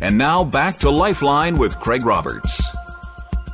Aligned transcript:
And 0.00 0.18
now 0.18 0.44
back 0.44 0.76
to 0.78 0.90
Lifeline 0.90 1.56
with 1.56 1.80
Craig 1.80 2.04
Roberts. 2.04 2.76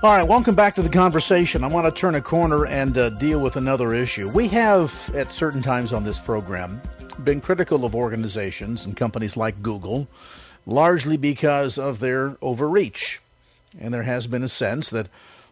All 0.02 0.10
right, 0.10 0.26
welcome 0.26 0.56
back 0.56 0.74
to 0.74 0.82
the 0.82 0.88
conversation. 0.88 1.62
I 1.62 1.68
want 1.68 1.86
to 1.86 1.92
turn 1.92 2.16
a 2.16 2.20
corner 2.20 2.66
and 2.66 2.98
uh, 2.98 3.10
deal 3.10 3.38
with 3.38 3.54
another 3.54 3.94
issue. 3.94 4.28
We 4.28 4.48
have, 4.48 4.92
at 5.14 5.30
certain 5.30 5.62
times 5.62 5.92
on 5.92 6.02
this 6.02 6.18
program, 6.18 6.82
been 7.22 7.40
critical 7.40 7.84
of 7.84 7.94
organizations 7.94 8.84
and 8.84 8.96
companies 8.96 9.36
like 9.36 9.62
Google, 9.62 10.08
largely 10.66 11.16
because 11.16 11.78
of 11.78 12.00
their 12.00 12.36
overreach. 12.42 13.20
And 13.78 13.94
there 13.94 14.02
has 14.02 14.26
been 14.26 14.42
a 14.42 14.48
sense 14.48 14.90
that 14.90 15.06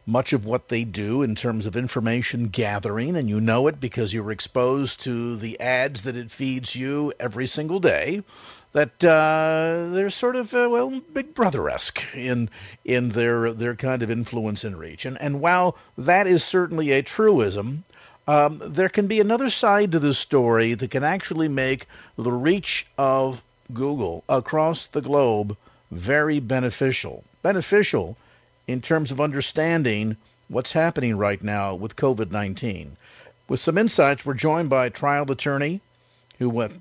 much 0.05 0.33
of 0.33 0.45
what 0.45 0.69
they 0.69 0.83
do 0.83 1.23
in 1.23 1.37
terms 1.37 1.67
of 1.67 1.77
information 1.77 2.49
gathering, 2.49 3.15
and 3.15 3.29
you 3.29 3.41
know 3.41 3.69
it 3.69 3.79
because 3.79 4.13
you're 4.13 4.33
exposed 4.33 5.01
to 5.01 5.37
the 5.37 5.61
ads 5.61 6.03
that 6.03 6.17
it 6.17 6.33
feeds 6.33 6.75
you 6.75 7.13
every 7.21 7.47
single 7.47 7.79
day, 7.79 8.25
that 8.73 9.03
uh, 9.03 9.91
they're 9.93 10.11
sort 10.11 10.37
of 10.37 10.55
uh, 10.55 10.69
well 10.71 11.01
Big 11.13 11.35
Brother 11.35 11.69
esque 11.69 12.03
in 12.15 12.49
in 12.85 13.11
their 13.11 13.53
their 13.53 13.75
kind 13.75 14.03
of 14.03 14.11
influence 14.11 14.65
and 14.65 14.79
reach. 14.79 15.05
And 15.05 15.21
and 15.21 15.41
while 15.41 15.77
that 15.99 16.27
is 16.27 16.45
certainly 16.45 16.93
a 16.93 17.03
truism, 17.03 17.85
um, 18.29 18.61
there 18.65 18.89
can 18.89 19.07
be 19.07 19.21
another 19.21 19.51
side 19.51 19.91
to 19.93 19.99
the 19.99 20.15
story 20.15 20.75
that 20.75 20.91
can 20.91 21.05
actually 21.05 21.49
make 21.49 21.87
the 22.17 22.33
reach 22.33 22.87
of 22.97 23.43
Google 23.73 24.25
across 24.29 24.87
the 24.87 25.01
globe 25.01 25.57
very 25.91 26.39
beneficial. 26.39 27.25
Beneficial 27.43 28.17
in 28.69 28.81
terms 28.81 29.11
of 29.11 29.21
understanding 29.21 30.17
what's 30.49 30.73
happening 30.73 31.17
right 31.17 31.43
now 31.43 31.75
with 31.75 31.97
COVID 31.97 32.31
19. 32.31 32.97
With 33.49 33.59
some 33.59 33.79
insights, 33.79 34.25
we're 34.25 34.35
joined 34.35 34.71
by 34.71 34.91
trial 34.91 35.29
attorney 35.31 35.81
who 36.39 36.49
went 36.49 36.81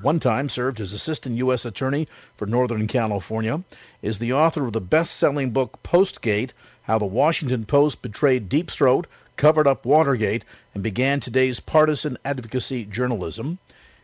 one 0.00 0.20
time 0.20 0.48
served 0.48 0.80
as 0.80 0.92
assistant 0.92 1.36
U.S. 1.38 1.64
attorney 1.64 2.08
for 2.36 2.46
Northern 2.46 2.86
California, 2.86 3.62
is 4.02 4.18
the 4.18 4.32
author 4.32 4.66
of 4.66 4.72
the 4.72 4.80
best 4.80 5.16
selling 5.16 5.50
book 5.50 5.78
Postgate 5.82 6.50
How 6.82 6.98
the 6.98 7.06
Washington 7.06 7.64
Post 7.64 8.02
Betrayed 8.02 8.48
Deep 8.48 8.70
Throat, 8.70 9.06
Covered 9.36 9.66
Up 9.66 9.84
Watergate, 9.84 10.44
and 10.74 10.82
Began 10.82 11.20
Today's 11.20 11.60
Partisan 11.60 12.18
Advocacy 12.24 12.84
Journalism, 12.84 13.58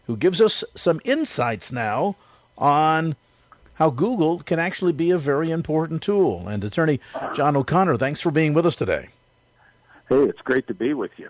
who 0.06 0.16
gives 0.16 0.40
us 0.40 0.64
some 0.74 1.00
insights 1.04 1.70
now 1.72 2.16
on 2.56 3.16
how 3.74 3.90
Google 3.90 4.40
can 4.40 4.58
actually 4.58 4.92
be 4.92 5.10
a 5.10 5.18
very 5.18 5.50
important 5.50 6.02
tool. 6.02 6.48
And 6.48 6.64
attorney 6.64 7.00
John 7.34 7.56
O'Connor, 7.56 7.98
thanks 7.98 8.20
for 8.20 8.30
being 8.30 8.54
with 8.54 8.66
us 8.66 8.76
today. 8.76 9.08
Hey, 10.08 10.22
it's 10.22 10.40
great 10.40 10.66
to 10.68 10.74
be 10.74 10.94
with 10.94 11.10
you. 11.18 11.28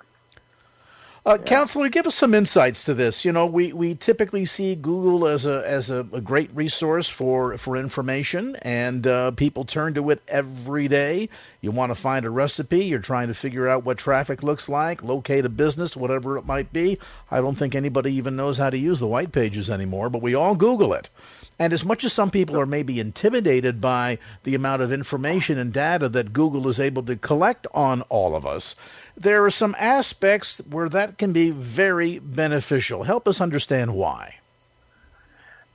Uh, 1.27 1.39
yeah. 1.41 1.45
Counselor, 1.45 1.89
give 1.89 2.07
us 2.07 2.15
some 2.15 2.35
insights 2.35 2.85
to 2.85 2.95
this. 2.95 3.25
You 3.25 3.33
know, 3.33 3.47
we, 3.47 3.73
we 3.73 3.97
typically 3.97 4.47
see 4.47 4.77
Google 4.77 5.27
as 5.27 5.45
a 5.45 5.67
as 5.67 5.91
a, 5.91 6.07
a 6.13 6.21
great 6.21 6.55
resource 6.55 7.09
for 7.09 7.59
for 7.59 7.77
information, 7.77 8.55
and 8.63 9.05
uh, 9.09 9.33
people 9.33 9.65
turn 9.65 9.93
to 9.95 10.11
it 10.11 10.23
every 10.29 10.87
day. 10.87 11.29
You 11.61 11.73
want 11.73 11.91
to 11.91 11.97
find 11.97 12.25
a 12.25 12.31
recipe, 12.31 12.85
you're 12.85 13.01
trying 13.01 13.27
to 13.27 13.35
figure 13.35 13.69
out 13.69 13.85
what 13.85 13.99
traffic 13.99 14.45
looks 14.45 14.69
like, 14.69 15.03
locate 15.03 15.45
a 15.45 15.49
business, 15.49 15.97
whatever 15.97 16.39
it 16.39 16.47
might 16.47 16.73
be. 16.73 16.97
I 17.29 17.41
don't 17.41 17.59
think 17.59 17.75
anybody 17.75 18.15
even 18.15 18.37
knows 18.37 18.59
how 18.59 18.71
to 18.71 18.79
use 18.79 19.01
the 19.01 19.09
white 19.09 19.33
pages 19.33 19.69
anymore, 19.69 20.09
but 20.09 20.23
we 20.23 20.37
all 20.37 20.55
Google 20.55 20.95
it. 20.95 21.11
And 21.59 21.73
as 21.73 21.85
much 21.85 22.05
as 22.05 22.13
some 22.13 22.31
people 22.31 22.61
are 22.61 22.67
maybe 22.67 23.01
intimidated 23.01 23.81
by 23.81 24.19
the 24.45 24.55
amount 24.55 24.83
of 24.83 24.93
information 24.93 25.59
and 25.59 25.73
data 25.73 26.09
that 26.11 26.33
Google 26.33 26.69
is 26.69 26.79
able 26.79 27.03
to 27.05 27.17
collect 27.17 27.67
on 27.75 28.03
all 28.03 28.37
of 28.37 28.47
us, 28.47 28.77
there 29.17 29.45
are 29.45 29.51
some 29.51 29.75
aspects 29.79 30.61
where 30.69 30.89
that 30.89 31.19
can 31.19 31.33
be 31.33 31.51
very 31.51 32.19
beneficial. 32.19 33.05
Help 33.05 33.27
us 33.27 33.41
understand 33.41 33.95
why. 33.95 34.37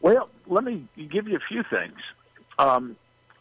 Well, 0.02 0.30
let 0.48 0.64
me 0.64 0.88
give 1.10 1.28
you 1.28 1.38
a 1.38 1.42
few 1.48 1.64
things. 1.64 1.98
Um, 2.60 2.96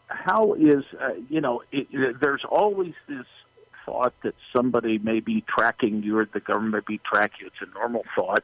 how 0.07 0.53
is, 0.53 0.83
uh, 0.99 1.13
you 1.29 1.41
know, 1.41 1.63
it, 1.71 1.87
it, 1.91 2.19
there's 2.19 2.43
always 2.43 2.93
this 3.07 3.25
thought 3.85 4.13
that 4.23 4.35
somebody 4.53 4.97
may 4.99 5.19
be 5.19 5.43
tracking 5.47 6.03
you 6.03 6.17
or 6.17 6.27
the 6.31 6.39
government 6.39 6.85
may 6.87 6.95
be 6.95 7.01
tracking 7.03 7.41
you. 7.41 7.47
It's 7.47 7.69
a 7.69 7.73
normal 7.73 8.03
thought. 8.15 8.43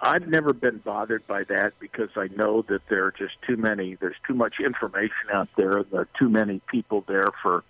I've 0.00 0.28
never 0.28 0.52
been 0.52 0.78
bothered 0.78 1.26
by 1.26 1.44
that 1.44 1.72
because 1.78 2.10
I 2.16 2.28
know 2.36 2.62
that 2.68 2.82
there 2.88 3.04
are 3.06 3.12
just 3.12 3.34
too 3.46 3.56
many, 3.56 3.94
there's 3.94 4.16
too 4.26 4.34
much 4.34 4.56
information 4.60 5.30
out 5.32 5.48
there, 5.56 5.84
there 5.90 6.02
are 6.02 6.08
too 6.18 6.28
many 6.28 6.60
people 6.68 7.04
there 7.06 7.28
for 7.42 7.64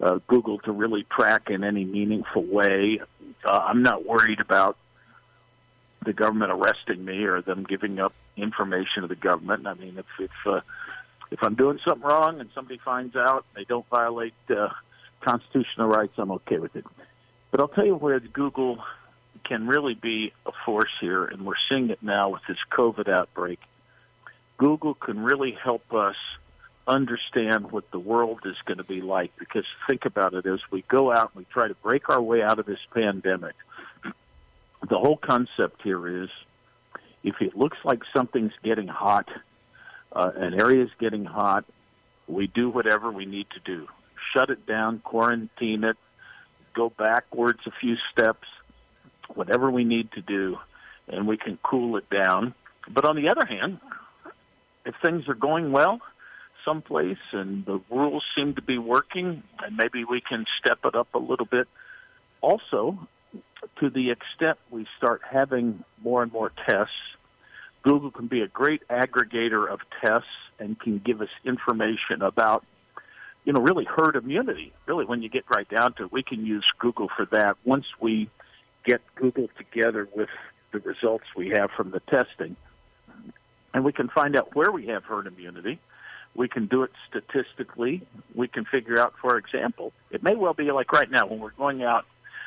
uh, 0.00 0.18
Google 0.26 0.58
to 0.60 0.72
really 0.72 1.04
track 1.04 1.50
in 1.50 1.64
any 1.64 1.84
meaningful 1.84 2.42
way. 2.42 3.00
Uh, 3.44 3.60
I'm 3.64 3.82
not 3.82 4.06
worried 4.06 4.40
about 4.40 4.76
the 6.04 6.12
government 6.12 6.50
arresting 6.50 7.04
me 7.04 7.24
or 7.24 7.42
them 7.42 7.64
giving 7.68 8.00
up 8.00 8.14
information 8.36 9.02
to 9.02 9.08
the 9.08 9.16
government. 9.16 9.66
I 9.66 9.74
mean, 9.74 9.98
if 9.98 10.06
if 10.18 10.30
uh, 10.46 10.60
if 11.30 11.42
I'm 11.42 11.54
doing 11.54 11.78
something 11.84 12.06
wrong 12.06 12.40
and 12.40 12.50
somebody 12.54 12.80
finds 12.84 13.14
out, 13.16 13.44
they 13.54 13.64
don't 13.64 13.86
violate 13.88 14.34
uh, 14.48 14.68
constitutional 15.20 15.88
rights, 15.88 16.14
I'm 16.16 16.30
okay 16.32 16.58
with 16.58 16.74
it. 16.76 16.84
But 17.50 17.60
I'll 17.60 17.68
tell 17.68 17.86
you 17.86 17.94
where 17.94 18.18
Google 18.20 18.82
can 19.44 19.66
really 19.66 19.94
be 19.94 20.32
a 20.46 20.52
force 20.64 20.90
here, 21.00 21.24
and 21.24 21.44
we're 21.44 21.54
seeing 21.70 21.90
it 21.90 22.02
now 22.02 22.30
with 22.30 22.42
this 22.48 22.58
COVID 22.72 23.08
outbreak. 23.08 23.60
Google 24.58 24.94
can 24.94 25.22
really 25.22 25.52
help 25.52 25.92
us 25.92 26.16
understand 26.90 27.70
what 27.70 27.90
the 27.92 27.98
world 27.98 28.40
is 28.44 28.56
going 28.64 28.78
to 28.78 28.84
be 28.84 29.00
like 29.00 29.32
because 29.38 29.64
think 29.86 30.04
about 30.04 30.34
it 30.34 30.44
as 30.44 30.60
we 30.70 30.82
go 30.88 31.12
out 31.12 31.30
and 31.34 31.44
we 31.44 31.52
try 31.52 31.68
to 31.68 31.74
break 31.76 32.08
our 32.08 32.20
way 32.20 32.42
out 32.42 32.58
of 32.58 32.66
this 32.66 32.80
pandemic 32.92 33.54
the 34.88 34.98
whole 34.98 35.16
concept 35.16 35.82
here 35.82 36.22
is 36.22 36.28
if 37.22 37.40
it 37.40 37.56
looks 37.56 37.78
like 37.84 38.02
something's 38.12 38.52
getting 38.62 38.88
hot 38.88 39.28
uh, 40.12 40.30
an 40.34 40.60
area 40.60 40.82
is 40.84 40.90
getting 40.98 41.24
hot 41.24 41.64
we 42.26 42.46
do 42.46 42.70
whatever 42.70 43.10
we 43.10 43.26
need 43.26 43.46
to 43.50 43.60
do. 43.60 43.88
Shut 44.32 44.50
it 44.50 44.66
down 44.66 45.00
quarantine 45.00 45.84
it 45.84 45.96
go 46.74 46.90
backwards 46.90 47.60
a 47.66 47.72
few 47.80 47.96
steps 48.12 48.48
whatever 49.34 49.70
we 49.70 49.84
need 49.84 50.10
to 50.12 50.22
do 50.22 50.58
and 51.08 51.26
we 51.26 51.36
can 51.36 51.58
cool 51.62 51.96
it 51.96 52.08
down. 52.10 52.54
But 52.88 53.04
on 53.04 53.16
the 53.16 53.28
other 53.28 53.46
hand 53.46 53.80
if 54.84 54.94
things 55.02 55.28
are 55.28 55.34
going 55.34 55.72
well 55.72 56.00
someplace 56.64 57.18
and 57.32 57.64
the 57.64 57.80
rules 57.90 58.24
seem 58.34 58.54
to 58.54 58.62
be 58.62 58.78
working 58.78 59.42
and 59.58 59.76
maybe 59.76 60.04
we 60.04 60.20
can 60.20 60.46
step 60.58 60.78
it 60.84 60.94
up 60.94 61.08
a 61.14 61.18
little 61.18 61.46
bit. 61.46 61.68
Also, 62.40 62.98
to 63.78 63.90
the 63.90 64.10
extent 64.10 64.58
we 64.70 64.86
start 64.96 65.22
having 65.30 65.84
more 66.02 66.22
and 66.22 66.32
more 66.32 66.52
tests, 66.66 66.94
Google 67.82 68.10
can 68.10 68.26
be 68.26 68.42
a 68.42 68.48
great 68.48 68.86
aggregator 68.88 69.68
of 69.68 69.80
tests 70.02 70.28
and 70.58 70.78
can 70.78 70.98
give 70.98 71.20
us 71.20 71.28
information 71.44 72.22
about, 72.22 72.64
you 73.44 73.52
know, 73.52 73.60
really 73.60 73.84
herd 73.84 74.16
immunity. 74.16 74.72
Really, 74.86 75.04
when 75.04 75.22
you 75.22 75.28
get 75.28 75.44
right 75.48 75.68
down 75.68 75.94
to 75.94 76.04
it, 76.04 76.12
we 76.12 76.22
can 76.22 76.44
use 76.44 76.64
Google 76.78 77.08
for 77.16 77.26
that. 77.32 77.56
Once 77.64 77.86
we 78.00 78.28
get 78.84 79.00
Google 79.14 79.48
together 79.56 80.08
with 80.14 80.28
the 80.72 80.78
results 80.80 81.24
we 81.36 81.50
have 81.50 81.70
from 81.76 81.90
the 81.90 82.00
testing, 82.00 82.56
and 83.72 83.84
we 83.84 83.92
can 83.92 84.08
find 84.08 84.36
out 84.36 84.54
where 84.54 84.70
we 84.70 84.86
have 84.86 85.04
herd 85.04 85.26
immunity 85.26 85.78
we 86.34 86.48
can 86.48 86.66
do 86.66 86.82
it 86.82 86.90
statistically. 87.08 88.02
We 88.34 88.48
can 88.48 88.64
figure 88.64 88.98
out, 88.98 89.14
for 89.20 89.36
example, 89.36 89.92
it 90.10 90.22
may 90.22 90.34
well 90.34 90.54
be 90.54 90.70
like 90.70 90.92
right 90.92 91.10
now 91.10 91.26
when 91.26 91.40
we're 91.40 91.50
going 91.50 91.82
out 91.82 92.06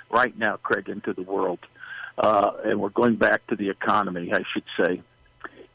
right 0.09 0.37
now, 0.37 0.57
Craig, 0.57 0.89
into 0.89 1.13
the 1.13 1.23
world, 1.23 1.59
uh, 2.17 2.51
and 2.63 2.79
we're 2.79 2.89
going 2.89 3.15
back 3.15 3.45
to 3.47 3.55
the 3.55 3.69
economy, 3.69 4.31
I 4.33 4.43
should 4.51 4.63
say. 4.77 5.01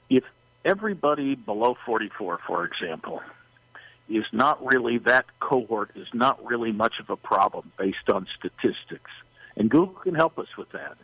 If 0.08 0.24
everybody 0.64 1.34
below 1.34 1.76
44, 1.84 2.40
for 2.46 2.64
example, 2.64 3.20
is 4.08 4.24
not 4.32 4.64
really, 4.64 4.98
that 4.98 5.26
cohort 5.40 5.90
is 5.94 6.08
not 6.14 6.42
really 6.44 6.72
much 6.72 7.00
of 7.00 7.10
a 7.10 7.16
problem 7.16 7.72
based 7.76 8.08
on 8.12 8.26
statistics. 8.38 9.10
And 9.56 9.68
Google 9.68 9.94
can 9.94 10.14
help 10.14 10.38
us 10.38 10.48
with 10.56 10.70
that 10.72 10.96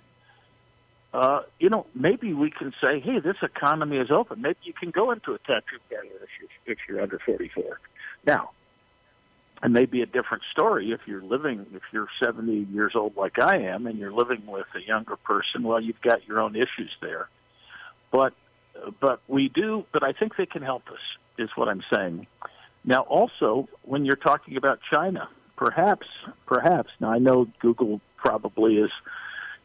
uh, 1.14 1.42
you 1.60 1.70
know, 1.70 1.86
maybe 1.94 2.34
we 2.34 2.50
can 2.50 2.74
say, 2.84 2.98
hey, 2.98 3.20
this 3.20 3.36
economy 3.40 3.98
is 3.98 4.10
open. 4.10 4.42
Maybe 4.42 4.58
you 4.64 4.72
can 4.72 4.90
go 4.90 5.12
into 5.12 5.32
a 5.32 5.38
tattoo 5.38 5.78
parlor 5.88 6.06
if 6.06 6.28
you're, 6.40 6.72
if 6.74 6.78
you're 6.88 7.00
under 7.00 7.20
44. 7.24 7.78
Now, 8.26 8.50
it 9.62 9.70
may 9.70 9.86
be 9.86 10.02
a 10.02 10.06
different 10.06 10.42
story 10.50 10.90
if 10.90 11.02
you're 11.06 11.22
living, 11.22 11.66
if 11.72 11.82
you're 11.92 12.08
70 12.20 12.66
years 12.72 12.92
old 12.96 13.16
like 13.16 13.38
I 13.38 13.58
am, 13.58 13.86
and 13.86 13.96
you're 13.96 14.12
living 14.12 14.44
with 14.44 14.66
a 14.74 14.80
younger 14.80 15.14
person. 15.14 15.62
Well, 15.62 15.80
you've 15.80 16.00
got 16.00 16.26
your 16.26 16.40
own 16.40 16.56
issues 16.56 16.90
there. 17.00 17.28
But 18.10 18.34
but 19.00 19.20
we 19.28 19.48
do. 19.48 19.86
But 19.92 20.02
I 20.02 20.12
think 20.12 20.36
they 20.36 20.46
can 20.46 20.62
help 20.62 20.88
us. 20.88 20.98
Is 21.38 21.50
what 21.54 21.68
I'm 21.68 21.82
saying. 21.92 22.26
Now, 22.84 23.02
also, 23.02 23.68
when 23.82 24.04
you're 24.04 24.16
talking 24.16 24.56
about 24.56 24.80
China, 24.92 25.28
perhaps, 25.56 26.08
perhaps. 26.46 26.90
Now, 27.00 27.12
I 27.12 27.18
know 27.18 27.46
Google 27.60 28.00
probably 28.16 28.80
has 28.80 28.90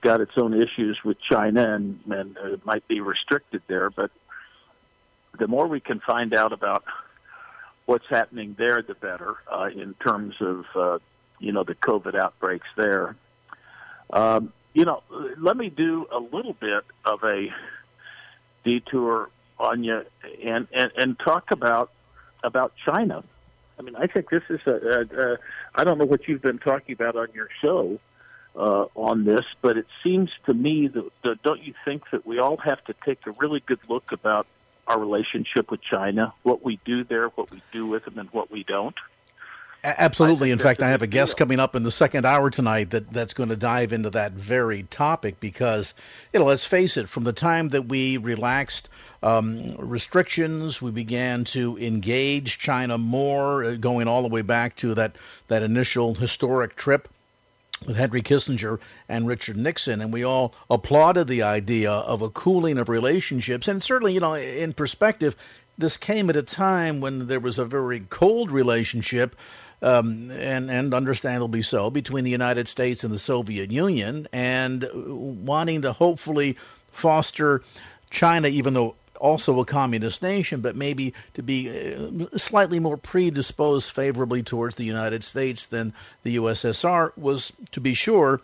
got 0.01 0.21
its 0.21 0.31
own 0.37 0.53
issues 0.53 0.99
with 1.03 1.19
China 1.19 1.73
and, 1.75 1.99
and 2.09 2.37
it 2.37 2.65
might 2.65 2.87
be 2.87 3.01
restricted 3.01 3.61
there, 3.67 3.89
but 3.89 4.11
the 5.37 5.47
more 5.47 5.67
we 5.67 5.79
can 5.79 5.99
find 5.99 6.33
out 6.33 6.53
about 6.53 6.83
what's 7.85 8.05
happening 8.09 8.55
there, 8.57 8.81
the 8.81 8.93
better 8.95 9.37
uh, 9.51 9.69
in 9.75 9.93
terms 9.95 10.35
of 10.39 10.65
uh, 10.75 10.99
you 11.39 11.51
know 11.51 11.63
the 11.63 11.75
COVID 11.75 12.15
outbreaks 12.15 12.67
there. 12.75 13.15
Um, 14.11 14.53
you 14.73 14.85
know, 14.85 15.01
let 15.37 15.57
me 15.57 15.69
do 15.69 16.07
a 16.11 16.19
little 16.19 16.53
bit 16.53 16.83
of 17.05 17.23
a 17.23 17.47
detour 18.63 19.29
on 19.59 19.83
you 19.83 20.05
and, 20.43 20.67
and, 20.71 20.91
and 20.95 21.19
talk 21.19 21.51
about 21.51 21.91
about 22.43 22.73
China. 22.85 23.23
I 23.77 23.81
mean, 23.81 23.95
I 23.95 24.07
think 24.07 24.29
this 24.29 24.43
is 24.49 24.59
a, 24.65 24.71
a, 24.71 25.31
a 25.31 25.37
I 25.75 25.83
don't 25.83 25.97
know 25.97 26.05
what 26.05 26.27
you've 26.27 26.41
been 26.41 26.59
talking 26.59 26.93
about 26.93 27.15
on 27.15 27.29
your 27.33 27.49
show 27.61 27.99
uh, 28.55 28.85
on 28.95 29.25
this, 29.25 29.45
but 29.61 29.77
it 29.77 29.87
seems 30.03 30.29
to 30.45 30.53
me 30.53 30.87
that, 30.87 31.09
that 31.23 31.43
don't 31.43 31.61
you 31.61 31.73
think 31.85 32.03
that 32.11 32.25
we 32.25 32.39
all 32.39 32.57
have 32.57 32.83
to 32.85 32.95
take 33.05 33.25
a 33.25 33.31
really 33.31 33.61
good 33.65 33.79
look 33.87 34.11
about 34.11 34.47
our 34.87 34.99
relationship 34.99 35.69
with 35.69 35.81
China, 35.81 36.33
what 36.43 36.63
we 36.63 36.79
do 36.83 37.03
there, 37.03 37.27
what 37.29 37.51
we 37.51 37.61
do 37.71 37.85
with 37.85 38.05
them, 38.05 38.17
and 38.17 38.29
what 38.31 38.51
we 38.51 38.63
don't? 38.63 38.95
Absolutely. 39.81 40.51
In 40.51 40.59
fact, 40.59 40.81
I 40.81 40.89
have 40.89 41.01
a 41.01 41.07
guest 41.07 41.37
coming 41.37 41.59
up 41.59 41.73
in 41.73 41.83
the 41.83 41.91
second 41.91 42.25
hour 42.25 42.49
tonight 42.49 42.89
that, 42.89 43.13
that's 43.13 43.33
going 43.33 43.47
to 43.47 43.55
dive 43.55 43.93
into 43.93 44.09
that 44.09 44.33
very 44.33 44.83
topic 44.83 45.39
because, 45.39 45.93
you 46.33 46.39
know, 46.39 46.45
let's 46.45 46.65
face 46.65 46.97
it, 46.97 47.07
from 47.07 47.23
the 47.23 47.31
time 47.31 47.69
that 47.69 47.83
we 47.83 48.17
relaxed 48.17 48.89
um, 49.23 49.75
restrictions, 49.77 50.81
we 50.81 50.91
began 50.91 51.45
to 51.45 51.77
engage 51.77 52.59
China 52.59 52.97
more, 52.97 53.63
uh, 53.63 53.75
going 53.75 54.09
all 54.09 54.21
the 54.21 54.27
way 54.27 54.41
back 54.41 54.75
to 54.77 54.93
that, 54.95 55.15
that 55.47 55.63
initial 55.63 56.15
historic 56.15 56.75
trip 56.75 57.07
with 57.85 57.95
Henry 57.95 58.21
Kissinger 58.21 58.79
and 59.07 59.27
Richard 59.27 59.57
Nixon, 59.57 60.01
and 60.01 60.11
we 60.11 60.23
all 60.23 60.53
applauded 60.69 61.27
the 61.27 61.41
idea 61.41 61.91
of 61.91 62.21
a 62.21 62.29
cooling 62.29 62.77
of 62.77 62.89
relationships. 62.89 63.67
And 63.67 63.81
certainly, 63.81 64.13
you 64.13 64.19
know, 64.19 64.33
in 64.33 64.73
perspective, 64.73 65.35
this 65.77 65.95
came 65.95 66.29
at 66.29 66.35
a 66.35 66.43
time 66.43 66.99
when 66.99 67.27
there 67.27 67.39
was 67.39 67.57
a 67.57 67.65
very 67.65 68.01
cold 68.01 68.51
relationship, 68.51 69.35
um, 69.81 70.29
and 70.31 70.69
and 70.69 70.93
understandably 70.93 71.61
so, 71.61 71.89
between 71.89 72.25
the 72.25 72.31
United 72.31 72.67
States 72.67 73.03
and 73.03 73.13
the 73.13 73.19
Soviet 73.19 73.71
Union, 73.71 74.27
and 74.33 74.89
wanting 74.93 75.81
to 75.83 75.93
hopefully 75.93 76.57
foster 76.91 77.63
China, 78.09 78.49
even 78.49 78.73
though 78.73 78.95
also 79.19 79.59
a 79.59 79.65
communist 79.65 80.21
nation, 80.21 80.61
but 80.61 80.75
maybe 80.75 81.13
to 81.33 81.43
be 81.43 81.69
uh, 81.69 82.37
slightly 82.37 82.79
more 82.79 82.97
predisposed 82.97 83.91
favorably 83.91 84.43
towards 84.43 84.75
the 84.75 84.83
United 84.83 85.23
States 85.23 85.65
than 85.65 85.93
the 86.23 86.37
USSR 86.37 87.15
was, 87.17 87.51
to 87.71 87.79
be 87.79 87.93
sure, 87.93 88.41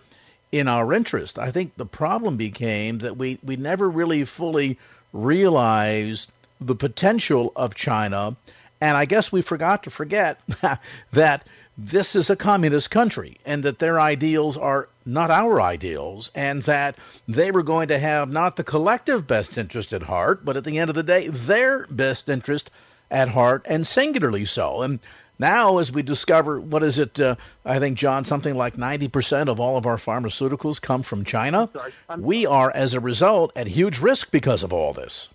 in 0.51 0.67
our 0.67 0.93
interest. 0.93 1.37
I 1.39 1.51
think 1.51 1.75
the 1.75 1.85
problem 1.85 2.37
became 2.37 2.99
that 2.99 3.17
we, 3.17 3.39
we 3.43 3.55
never 3.55 3.89
really 3.89 4.23
fully 4.25 4.77
realized 5.11 6.31
the 6.61 6.75
potential 6.75 7.51
of 7.55 7.75
China, 7.75 8.37
and 8.79 8.97
I 8.97 9.05
guess 9.05 9.31
we 9.31 9.41
forgot 9.41 9.83
to 9.83 9.89
forget 9.89 10.39
that 11.11 11.47
this 11.77 12.15
is 12.15 12.29
a 12.29 12.35
communist 12.35 12.89
country 12.89 13.37
and 13.45 13.63
that 13.63 13.79
their 13.79 13.99
ideals 13.99 14.57
are 14.57 14.87
not 15.05 15.29
our 15.29 15.61
ideals 15.61 16.31
and 16.33 16.63
that 16.63 16.95
they 17.27 17.51
were 17.51 17.63
going 17.63 17.87
to 17.89 17.99
have 17.99 18.29
not 18.29 18.55
the 18.55 18.63
collective 18.63 19.27
best 19.27 19.57
interest 19.57 19.91
at 19.91 20.03
heart, 20.03 20.45
but 20.45 20.55
at 20.55 20.63
the 20.63 20.79
end 20.79 20.89
of 20.89 20.95
the 20.95 21.03
day, 21.03 21.27
their 21.27 21.85
best 21.87 22.29
interest 22.29 22.71
at 23.11 23.29
heart 23.29 23.61
and 23.65 23.85
singularly 23.85 24.45
so. 24.45 24.81
And 24.81 24.99
now, 25.37 25.79
as 25.79 25.91
we 25.91 26.01
discover, 26.01 26.61
what 26.61 26.81
is 26.81 26.97
it? 26.97 27.19
Uh, 27.19 27.35
I 27.65 27.77
think, 27.79 27.97
John, 27.97 28.23
something 28.23 28.55
like 28.55 28.77
90% 28.77 29.49
of 29.49 29.59
all 29.59 29.75
of 29.75 29.85
our 29.85 29.97
pharmaceuticals 29.97 30.81
come 30.81 31.03
from 31.03 31.25
China. 31.25 31.69
We 32.17 32.45
are, 32.45 32.71
as 32.73 32.93
a 32.93 33.01
result, 33.01 33.51
at 33.53 33.67
huge 33.67 33.99
risk 33.99 34.31
because 34.31 34.63
of 34.63 34.71
all 34.71 34.93
this. 34.93 35.27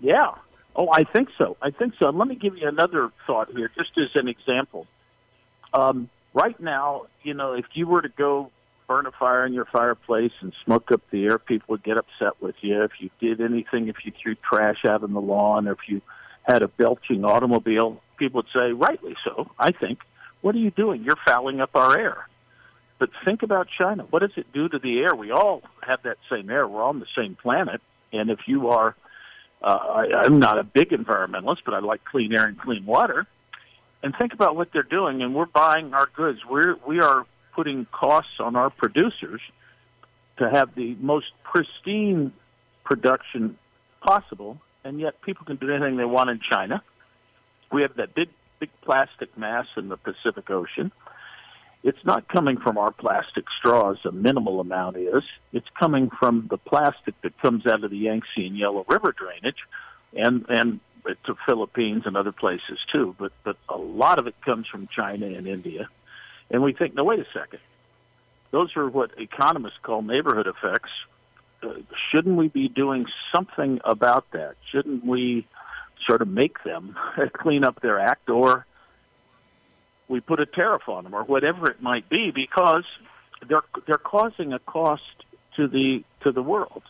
Yeah. 0.00 0.32
Oh, 0.74 0.88
I 0.92 1.04
think 1.04 1.28
so. 1.38 1.56
I 1.62 1.70
think 1.70 1.94
so. 1.98 2.10
Let 2.10 2.26
me 2.26 2.34
give 2.34 2.58
you 2.58 2.68
another 2.68 3.10
thought 3.26 3.50
here, 3.50 3.70
just 3.78 3.96
as 3.98 4.10
an 4.14 4.26
example. 4.28 4.86
Um, 5.72 6.08
right 6.34 6.58
now, 6.60 7.06
you 7.22 7.34
know, 7.34 7.52
if 7.52 7.66
you 7.74 7.86
were 7.86 8.02
to 8.02 8.08
go 8.08 8.50
burn 8.86 9.06
a 9.06 9.10
fire 9.12 9.44
in 9.44 9.52
your 9.52 9.64
fireplace 9.64 10.32
and 10.40 10.52
smoke 10.64 10.92
up 10.92 11.02
the 11.10 11.24
air, 11.24 11.38
people 11.38 11.66
would 11.70 11.82
get 11.82 11.98
upset 11.98 12.40
with 12.40 12.54
you. 12.60 12.82
If 12.82 12.92
you 13.00 13.10
did 13.20 13.40
anything, 13.40 13.88
if 13.88 14.04
you 14.04 14.12
threw 14.12 14.36
trash 14.36 14.84
out 14.84 15.02
on 15.02 15.12
the 15.12 15.20
lawn, 15.20 15.66
or 15.66 15.72
if 15.72 15.88
you 15.88 16.02
had 16.44 16.62
a 16.62 16.68
belching 16.68 17.24
automobile, 17.24 18.00
people 18.16 18.42
would 18.42 18.52
say, 18.52 18.72
rightly 18.72 19.16
so, 19.24 19.50
I 19.58 19.72
think, 19.72 20.00
what 20.40 20.54
are 20.54 20.58
you 20.58 20.70
doing? 20.70 21.02
You're 21.02 21.18
fouling 21.26 21.60
up 21.60 21.74
our 21.74 21.98
air. 21.98 22.28
But 22.98 23.10
think 23.24 23.42
about 23.42 23.68
China. 23.68 24.04
What 24.08 24.20
does 24.20 24.32
it 24.36 24.52
do 24.52 24.68
to 24.68 24.78
the 24.78 25.00
air? 25.00 25.14
We 25.14 25.30
all 25.30 25.62
have 25.82 26.02
that 26.04 26.18
same 26.30 26.48
air. 26.48 26.66
We're 26.66 26.84
on 26.84 27.00
the 27.00 27.06
same 27.14 27.34
planet. 27.34 27.82
And 28.12 28.30
if 28.30 28.40
you 28.46 28.68
are, 28.68 28.94
uh, 29.60 29.66
I, 29.66 30.22
I'm 30.22 30.38
not 30.38 30.58
a 30.58 30.64
big 30.64 30.90
environmentalist, 30.90 31.62
but 31.64 31.74
I 31.74 31.80
like 31.80 32.04
clean 32.04 32.32
air 32.32 32.44
and 32.44 32.58
clean 32.58 32.86
water 32.86 33.26
and 34.06 34.14
think 34.16 34.32
about 34.32 34.54
what 34.54 34.72
they're 34.72 34.84
doing. 34.84 35.20
And 35.20 35.34
we're 35.34 35.46
buying 35.46 35.92
our 35.92 36.06
goods. 36.14 36.38
We're 36.48 36.76
we 36.86 37.00
are 37.00 37.26
putting 37.56 37.86
costs 37.86 38.38
on 38.38 38.54
our 38.54 38.70
producers 38.70 39.40
to 40.36 40.48
have 40.48 40.76
the 40.76 40.94
most 41.00 41.26
pristine 41.42 42.32
production 42.84 43.58
possible, 44.00 44.58
and 44.84 45.00
yet 45.00 45.20
people 45.22 45.44
can 45.44 45.56
do 45.56 45.72
anything 45.72 45.96
they 45.96 46.04
want 46.04 46.30
in 46.30 46.38
China. 46.38 46.84
We 47.72 47.82
have 47.82 47.96
that 47.96 48.14
big 48.14 48.28
big 48.60 48.70
plastic 48.82 49.36
mass 49.36 49.66
in 49.76 49.88
the 49.88 49.96
Pacific 49.96 50.48
Ocean. 50.50 50.92
It's 51.82 52.04
not 52.04 52.28
coming 52.28 52.58
from 52.58 52.78
our 52.78 52.92
plastic 52.92 53.46
straws, 53.58 53.98
a 54.04 54.12
minimal 54.12 54.60
amount 54.60 54.98
is. 54.98 55.24
It's 55.52 55.68
coming 55.78 56.10
from 56.10 56.46
the 56.48 56.58
plastic 56.58 57.20
that 57.22 57.36
comes 57.42 57.66
out 57.66 57.82
of 57.82 57.90
the 57.90 57.98
Yangtze 57.98 58.46
and 58.46 58.56
Yellow 58.56 58.84
River 58.88 59.12
drainage 59.12 59.64
and, 60.14 60.46
and 60.48 60.80
to 61.24 61.36
Philippines 61.46 62.02
and 62.06 62.16
other 62.16 62.32
places 62.32 62.78
too, 62.92 63.14
but 63.18 63.32
but 63.44 63.56
a 63.68 63.76
lot 63.76 64.18
of 64.18 64.26
it 64.26 64.34
comes 64.44 64.66
from 64.66 64.88
China 64.88 65.26
and 65.26 65.46
India, 65.46 65.88
and 66.50 66.62
we 66.62 66.72
think, 66.72 66.94
no, 66.94 67.04
wait 67.04 67.20
a 67.20 67.26
second, 67.32 67.60
those 68.50 68.76
are 68.76 68.88
what 68.88 69.10
economists 69.18 69.78
call 69.82 70.02
neighborhood 70.02 70.46
effects. 70.46 70.90
Uh, 71.62 71.74
shouldn't 72.10 72.36
we 72.36 72.48
be 72.48 72.68
doing 72.68 73.06
something 73.34 73.80
about 73.84 74.30
that? 74.32 74.56
Shouldn't 74.70 75.04
we 75.04 75.46
sort 76.06 76.22
of 76.22 76.28
make 76.28 76.62
them 76.64 76.96
clean 77.32 77.64
up 77.64 77.80
their 77.80 77.98
act, 77.98 78.28
or 78.28 78.66
we 80.08 80.20
put 80.20 80.40
a 80.40 80.46
tariff 80.46 80.88
on 80.88 81.04
them, 81.04 81.14
or 81.14 81.24
whatever 81.24 81.70
it 81.70 81.80
might 81.82 82.08
be, 82.08 82.30
because 82.30 82.84
they're 83.48 83.64
they're 83.86 83.98
causing 83.98 84.52
a 84.52 84.58
cost 84.58 85.24
to 85.56 85.68
the 85.68 86.04
to 86.22 86.32
the 86.32 86.42
world. 86.42 86.82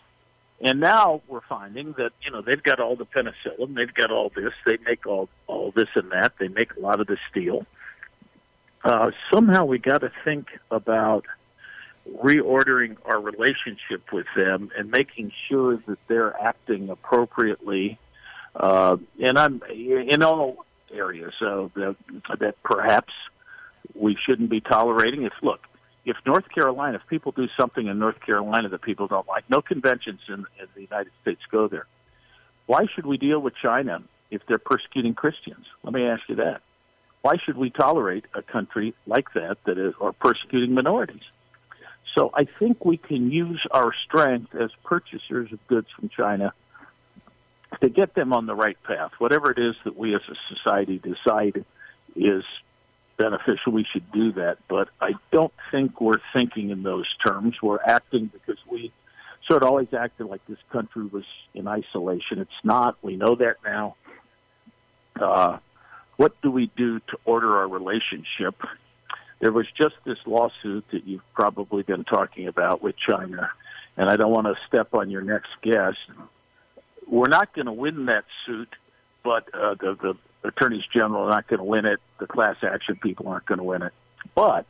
And 0.60 0.80
now 0.80 1.22
we're 1.28 1.42
finding 1.42 1.92
that 1.98 2.12
you 2.22 2.30
know 2.30 2.40
they've 2.40 2.62
got 2.62 2.80
all 2.80 2.96
the 2.96 3.04
penicillin, 3.04 3.74
they've 3.74 3.92
got 3.92 4.10
all 4.10 4.32
this, 4.34 4.52
they 4.64 4.78
make 4.84 5.06
all 5.06 5.28
all 5.46 5.72
this 5.74 5.88
and 5.94 6.10
that, 6.12 6.32
they 6.38 6.48
make 6.48 6.74
a 6.76 6.80
lot 6.80 7.00
of 7.00 7.06
the 7.06 7.18
steel. 7.30 7.66
Uh, 8.84 9.10
somehow 9.32 9.64
we 9.64 9.78
got 9.78 9.98
to 9.98 10.12
think 10.24 10.46
about 10.70 11.26
reordering 12.22 12.96
our 13.04 13.20
relationship 13.20 14.12
with 14.12 14.26
them 14.36 14.70
and 14.78 14.90
making 14.90 15.32
sure 15.48 15.76
that 15.86 15.98
they're 16.08 16.40
acting 16.40 16.88
appropriately. 16.88 17.98
Uh, 18.54 18.96
and 19.20 19.38
I'm 19.38 19.60
in 19.68 20.22
all 20.22 20.64
areas 20.92 21.34
so 21.38 21.70
that, 21.74 21.96
that 22.38 22.62
perhaps 22.62 23.12
we 23.94 24.16
shouldn't 24.16 24.50
be 24.50 24.60
tolerating. 24.60 25.24
If 25.24 25.32
look, 25.42 25.65
if 26.06 26.16
North 26.24 26.48
Carolina, 26.48 26.98
if 27.02 27.06
people 27.08 27.32
do 27.32 27.48
something 27.58 27.88
in 27.88 27.98
North 27.98 28.20
Carolina 28.20 28.68
that 28.68 28.80
people 28.80 29.08
don't 29.08 29.26
like, 29.26 29.44
no 29.50 29.60
conventions 29.60 30.20
in, 30.28 30.46
in 30.58 30.68
the 30.74 30.82
United 30.82 31.10
States 31.20 31.42
go 31.50 31.66
there. 31.66 31.86
Why 32.66 32.86
should 32.94 33.06
we 33.06 33.18
deal 33.18 33.40
with 33.40 33.54
China 33.60 34.02
if 34.30 34.40
they're 34.46 34.58
persecuting 34.58 35.14
Christians? 35.14 35.66
Let 35.82 35.92
me 35.92 36.06
ask 36.06 36.22
you 36.28 36.36
that. 36.36 36.62
Why 37.22 37.34
should 37.44 37.56
we 37.56 37.70
tolerate 37.70 38.24
a 38.34 38.42
country 38.42 38.94
like 39.06 39.32
that 39.34 39.58
that 39.66 39.78
is 39.78 39.94
or 39.98 40.12
persecuting 40.12 40.74
minorities? 40.74 41.24
So 42.14 42.30
I 42.32 42.46
think 42.58 42.84
we 42.84 42.98
can 42.98 43.32
use 43.32 43.66
our 43.72 43.92
strength 44.04 44.54
as 44.54 44.70
purchasers 44.84 45.52
of 45.52 45.66
goods 45.66 45.88
from 45.94 46.08
China 46.08 46.54
to 47.80 47.88
get 47.88 48.14
them 48.14 48.32
on 48.32 48.46
the 48.46 48.54
right 48.54 48.80
path. 48.84 49.10
Whatever 49.18 49.50
it 49.50 49.58
is 49.58 49.74
that 49.84 49.96
we 49.96 50.14
as 50.14 50.22
a 50.28 50.54
society 50.54 50.98
decide 50.98 51.64
is 52.14 52.44
beneficial, 53.16 53.72
we 53.72 53.84
should 53.84 54.10
do 54.12 54.32
that. 54.32 54.58
But 54.68 54.88
I 55.00 55.12
don't 55.30 55.52
think 55.70 56.00
we're 56.00 56.20
thinking 56.32 56.70
in 56.70 56.82
those 56.82 57.06
terms. 57.24 57.56
We're 57.62 57.82
acting 57.82 58.26
because 58.26 58.58
we 58.70 58.92
sort 59.46 59.62
of 59.62 59.68
always 59.68 59.92
acted 59.92 60.26
like 60.26 60.40
this 60.46 60.58
country 60.70 61.06
was 61.06 61.24
in 61.54 61.66
isolation. 61.68 62.38
It's 62.38 62.50
not. 62.64 62.96
We 63.02 63.16
know 63.16 63.34
that 63.36 63.56
now. 63.64 63.96
Uh, 65.20 65.58
what 66.16 66.40
do 66.42 66.50
we 66.50 66.70
do 66.76 66.98
to 67.00 67.18
order 67.24 67.58
our 67.58 67.68
relationship? 67.68 68.54
There 69.40 69.52
was 69.52 69.66
just 69.76 69.94
this 70.04 70.18
lawsuit 70.26 70.84
that 70.92 71.06
you've 71.06 71.32
probably 71.34 71.82
been 71.82 72.04
talking 72.04 72.48
about 72.48 72.82
with 72.82 72.96
China, 72.96 73.50
and 73.96 74.08
I 74.08 74.16
don't 74.16 74.32
want 74.32 74.46
to 74.46 74.56
step 74.66 74.94
on 74.94 75.10
your 75.10 75.22
next 75.22 75.50
guest, 75.62 75.98
we're 77.06 77.28
not 77.28 77.54
going 77.54 77.66
to 77.66 77.72
win 77.72 78.06
that 78.06 78.24
suit, 78.44 78.68
but 79.22 79.48
uh, 79.54 79.74
the, 79.74 79.96
the 80.00 80.16
attorneys 80.46 80.84
general 80.92 81.24
are 81.24 81.30
not 81.30 81.48
going 81.48 81.58
to 81.58 81.64
win 81.64 81.86
it. 81.86 82.00
The 82.18 82.26
class 82.26 82.56
action 82.62 82.96
people 82.96 83.28
aren't 83.28 83.46
going 83.46 83.58
to 83.58 83.64
win 83.64 83.82
it. 83.82 83.92
But 84.34 84.66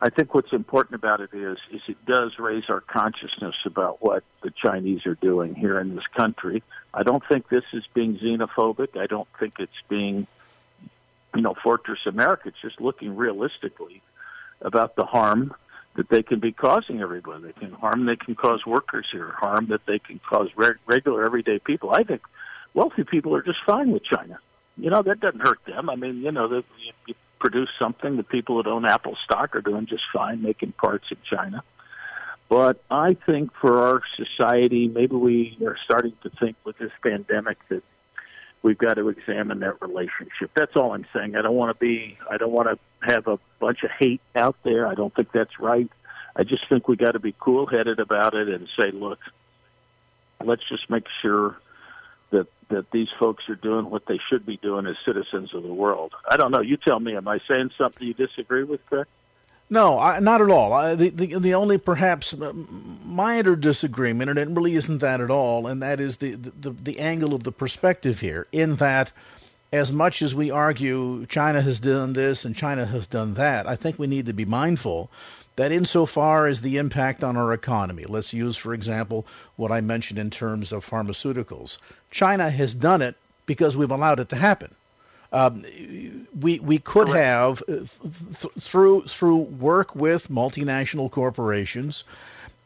I 0.00 0.10
think 0.10 0.34
what's 0.34 0.52
important 0.52 0.96
about 0.96 1.20
it 1.20 1.30
is, 1.32 1.58
is 1.70 1.80
it 1.86 2.04
does 2.06 2.38
raise 2.38 2.64
our 2.68 2.80
consciousness 2.80 3.54
about 3.64 4.02
what 4.02 4.24
the 4.42 4.50
Chinese 4.50 5.06
are 5.06 5.14
doing 5.14 5.54
here 5.54 5.78
in 5.78 5.94
this 5.94 6.06
country. 6.16 6.62
I 6.92 7.04
don't 7.04 7.22
think 7.28 7.48
this 7.48 7.64
is 7.72 7.84
being 7.94 8.18
xenophobic. 8.18 8.96
I 8.96 9.06
don't 9.06 9.28
think 9.38 9.54
it's 9.60 9.70
being, 9.88 10.26
you 11.36 11.42
know, 11.42 11.54
Fortress 11.62 12.00
America. 12.04 12.48
It's 12.48 12.60
just 12.60 12.80
looking 12.80 13.14
realistically 13.16 14.02
about 14.60 14.96
the 14.96 15.04
harm 15.04 15.54
that 15.94 16.08
they 16.08 16.22
can 16.22 16.40
be 16.40 16.52
causing 16.52 17.00
everybody. 17.00 17.44
They 17.44 17.52
can 17.52 17.72
harm 17.72 18.06
they 18.06 18.16
can 18.16 18.34
cause 18.34 18.66
workers 18.66 19.06
here, 19.12 19.30
harm 19.38 19.68
that 19.68 19.86
they 19.86 19.98
can 19.98 20.20
cause 20.28 20.48
re- 20.56 20.72
regular 20.86 21.24
everyday 21.24 21.58
people. 21.58 21.90
I 21.90 22.02
think 22.02 22.22
wealthy 22.74 23.04
people 23.04 23.36
are 23.36 23.42
just 23.42 23.58
fine 23.64 23.92
with 23.92 24.02
China. 24.02 24.38
You 24.76 24.90
know 24.90 25.02
that 25.02 25.20
doesn't 25.20 25.40
hurt 25.40 25.60
them. 25.66 25.90
I 25.90 25.96
mean, 25.96 26.22
you 26.22 26.32
know, 26.32 26.48
the, 26.48 26.64
you, 26.78 26.92
you 27.06 27.14
produce 27.38 27.68
something. 27.78 28.16
The 28.16 28.22
people 28.22 28.62
that 28.62 28.68
own 28.68 28.86
Apple 28.86 29.16
stock 29.24 29.54
are 29.54 29.60
doing 29.60 29.86
just 29.86 30.04
fine 30.12 30.42
making 30.42 30.72
parts 30.72 31.10
in 31.10 31.18
China. 31.28 31.62
But 32.48 32.82
I 32.90 33.14
think 33.14 33.50
for 33.60 33.82
our 33.82 34.02
society, 34.16 34.86
maybe 34.86 35.16
we 35.16 35.56
are 35.64 35.76
starting 35.84 36.12
to 36.22 36.30
think 36.38 36.56
with 36.64 36.76
this 36.78 36.92
pandemic 37.02 37.56
that 37.70 37.82
we've 38.62 38.78
got 38.78 38.94
to 38.94 39.08
examine 39.08 39.60
that 39.60 39.80
relationship. 39.80 40.50
That's 40.54 40.76
all 40.76 40.92
I'm 40.92 41.06
saying. 41.14 41.34
I 41.34 41.42
don't 41.42 41.56
want 41.56 41.74
to 41.74 41.80
be, 41.80 42.18
I 42.30 42.36
don't 42.36 42.52
want 42.52 42.68
to 42.68 42.78
have 43.10 43.26
a 43.26 43.38
bunch 43.58 43.82
of 43.84 43.90
hate 43.90 44.20
out 44.36 44.56
there. 44.64 44.86
I 44.86 44.94
don't 44.94 45.14
think 45.14 45.32
that's 45.32 45.58
right. 45.58 45.90
I 46.36 46.44
just 46.44 46.68
think 46.68 46.88
we 46.88 46.96
got 46.96 47.12
to 47.12 47.20
be 47.20 47.34
cool 47.38 47.66
headed 47.66 48.00
about 48.00 48.34
it 48.34 48.48
and 48.48 48.68
say, 48.78 48.90
look, 48.90 49.18
let's 50.44 50.62
just 50.68 50.88
make 50.88 51.06
sure 51.20 51.56
that 52.72 52.90
these 52.90 53.08
folks 53.18 53.48
are 53.48 53.54
doing 53.54 53.90
what 53.90 54.06
they 54.06 54.18
should 54.28 54.44
be 54.44 54.56
doing 54.56 54.86
as 54.86 54.96
citizens 55.04 55.54
of 55.54 55.62
the 55.62 55.72
world. 55.72 56.12
I 56.28 56.36
don't 56.36 56.50
know. 56.50 56.60
You 56.60 56.76
tell 56.76 57.00
me. 57.00 57.16
Am 57.16 57.28
I 57.28 57.40
saying 57.48 57.70
something 57.78 58.06
you 58.06 58.14
disagree 58.14 58.64
with, 58.64 58.84
Chris? 58.86 59.06
No, 59.70 59.98
I, 59.98 60.18
not 60.18 60.42
at 60.42 60.50
all. 60.50 60.72
I, 60.74 60.94
the, 60.94 61.08
the 61.08 61.38
the 61.38 61.54
only 61.54 61.78
perhaps 61.78 62.34
minor 62.36 63.56
disagreement, 63.56 64.28
and 64.28 64.38
it 64.38 64.48
really 64.48 64.74
isn't 64.74 64.98
that 64.98 65.20
at 65.20 65.30
all, 65.30 65.66
and 65.66 65.82
that 65.82 65.98
is 65.98 66.18
the, 66.18 66.34
the 66.34 66.70
the 66.70 66.98
angle 66.98 67.32
of 67.32 67.44
the 67.44 67.52
perspective 67.52 68.20
here. 68.20 68.46
In 68.52 68.76
that, 68.76 69.12
as 69.72 69.90
much 69.90 70.20
as 70.20 70.34
we 70.34 70.50
argue 70.50 71.24
China 71.26 71.62
has 71.62 71.80
done 71.80 72.12
this 72.12 72.44
and 72.44 72.54
China 72.54 72.84
has 72.84 73.06
done 73.06 73.32
that, 73.34 73.66
I 73.66 73.76
think 73.76 73.98
we 73.98 74.06
need 74.06 74.26
to 74.26 74.34
be 74.34 74.44
mindful 74.44 75.10
that 75.56 75.72
insofar 75.72 76.46
as 76.46 76.60
the 76.60 76.78
impact 76.78 77.22
on 77.22 77.36
our 77.36 77.52
economy, 77.52 78.04
let's 78.04 78.32
use, 78.32 78.56
for 78.56 78.72
example, 78.72 79.26
what 79.56 79.70
I 79.70 79.80
mentioned 79.80 80.18
in 80.18 80.30
terms 80.30 80.72
of 80.72 80.88
pharmaceuticals, 80.88 81.78
China 82.10 82.50
has 82.50 82.74
done 82.74 83.02
it 83.02 83.16
because 83.46 83.76
we've 83.76 83.90
allowed 83.90 84.20
it 84.20 84.28
to 84.30 84.36
happen. 84.36 84.74
Um, 85.32 85.64
we 86.38 86.58
we 86.58 86.78
could 86.78 87.08
have 87.08 87.62
uh, 87.62 87.76
th- 87.76 88.52
through 88.60 89.04
through 89.04 89.36
work 89.36 89.94
with 89.96 90.28
multinational 90.28 91.10
corporations 91.10 92.04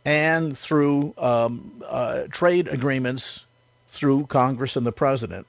and 0.04 0.58
through 0.58 1.14
um, 1.16 1.82
uh, 1.86 2.24
trade 2.30 2.66
agreements 2.66 3.44
through 3.88 4.26
Congress 4.26 4.74
and 4.74 4.84
the 4.84 4.92
president 4.92 5.46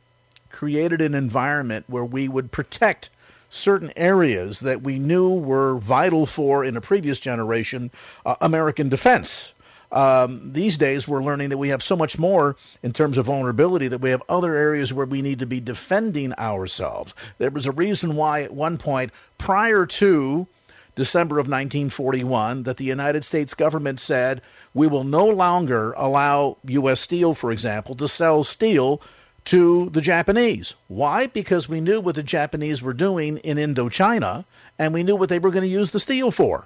created 0.50 1.02
an 1.02 1.14
environment 1.14 1.86
where 1.88 2.06
we 2.06 2.28
would 2.28 2.52
protect 2.52 3.10
certain 3.50 3.92
areas 3.96 4.60
that 4.62 4.82
we 4.82 5.00
knew 5.00 5.30
were 5.30 5.78
vital 5.78 6.26
for, 6.26 6.64
in 6.64 6.78
a 6.78 6.82
previous 6.82 7.20
generation, 7.20 7.92
uh, 8.26 8.36
American 8.42 8.90
defense. 8.90 9.54
Um, 9.92 10.52
these 10.52 10.78
days, 10.78 11.08
we're 11.08 11.24
learning 11.24 11.50
that 11.50 11.58
we 11.58 11.70
have 11.70 11.82
so 11.82 11.96
much 11.96 12.20
more 12.20 12.58
in 12.84 12.92
terms 12.92 13.18
of 13.18 13.28
vulnerability 13.28 13.88
that 13.88 14.02
we 14.02 14.10
have 14.10 14.22
other 14.28 14.54
areas 14.56 14.94
where 14.94 15.06
we 15.06 15.22
need 15.22 15.40
to 15.40 15.46
be 15.46 15.62
defending 15.62 16.34
ourselves. 16.38 17.14
There 17.38 17.52
was 17.52 17.66
a 17.66 17.72
reason 17.72 18.16
why, 18.16 18.42
at 18.42 18.54
one 18.54 18.78
point, 18.78 19.12
prior 19.38 19.86
to 19.86 20.48
December 20.96 21.36
of 21.36 21.46
1941, 21.46 22.64
that 22.64 22.78
the 22.78 22.84
United 22.84 23.24
States 23.24 23.54
government 23.54 24.00
said 24.00 24.42
we 24.74 24.88
will 24.88 25.06
no 25.06 25.26
longer 25.26 25.94
allow 25.94 26.58
U.S. 26.66 27.00
Steel, 27.00 27.34
for 27.34 27.52
example, 27.52 27.96
to 27.96 28.10
sell 28.10 28.44
steel 28.44 29.02
to 29.48 29.90
the 29.92 30.02
Japanese. 30.02 30.74
Why? 30.90 31.28
Because 31.28 31.70
we 31.70 31.80
knew 31.80 32.02
what 32.02 32.16
the 32.16 32.24
Japanese 32.24 32.82
were 32.82 32.94
doing 32.94 33.38
in 33.38 33.58
Indochina 33.58 34.44
and 34.78 34.94
we 34.94 35.04
knew 35.04 35.16
what 35.16 35.30
they 35.30 35.40
were 35.40 35.52
going 35.52 35.64
to 35.64 35.70
use 35.70 35.92
the 35.92 36.00
steel 36.00 36.32
for. 36.32 36.66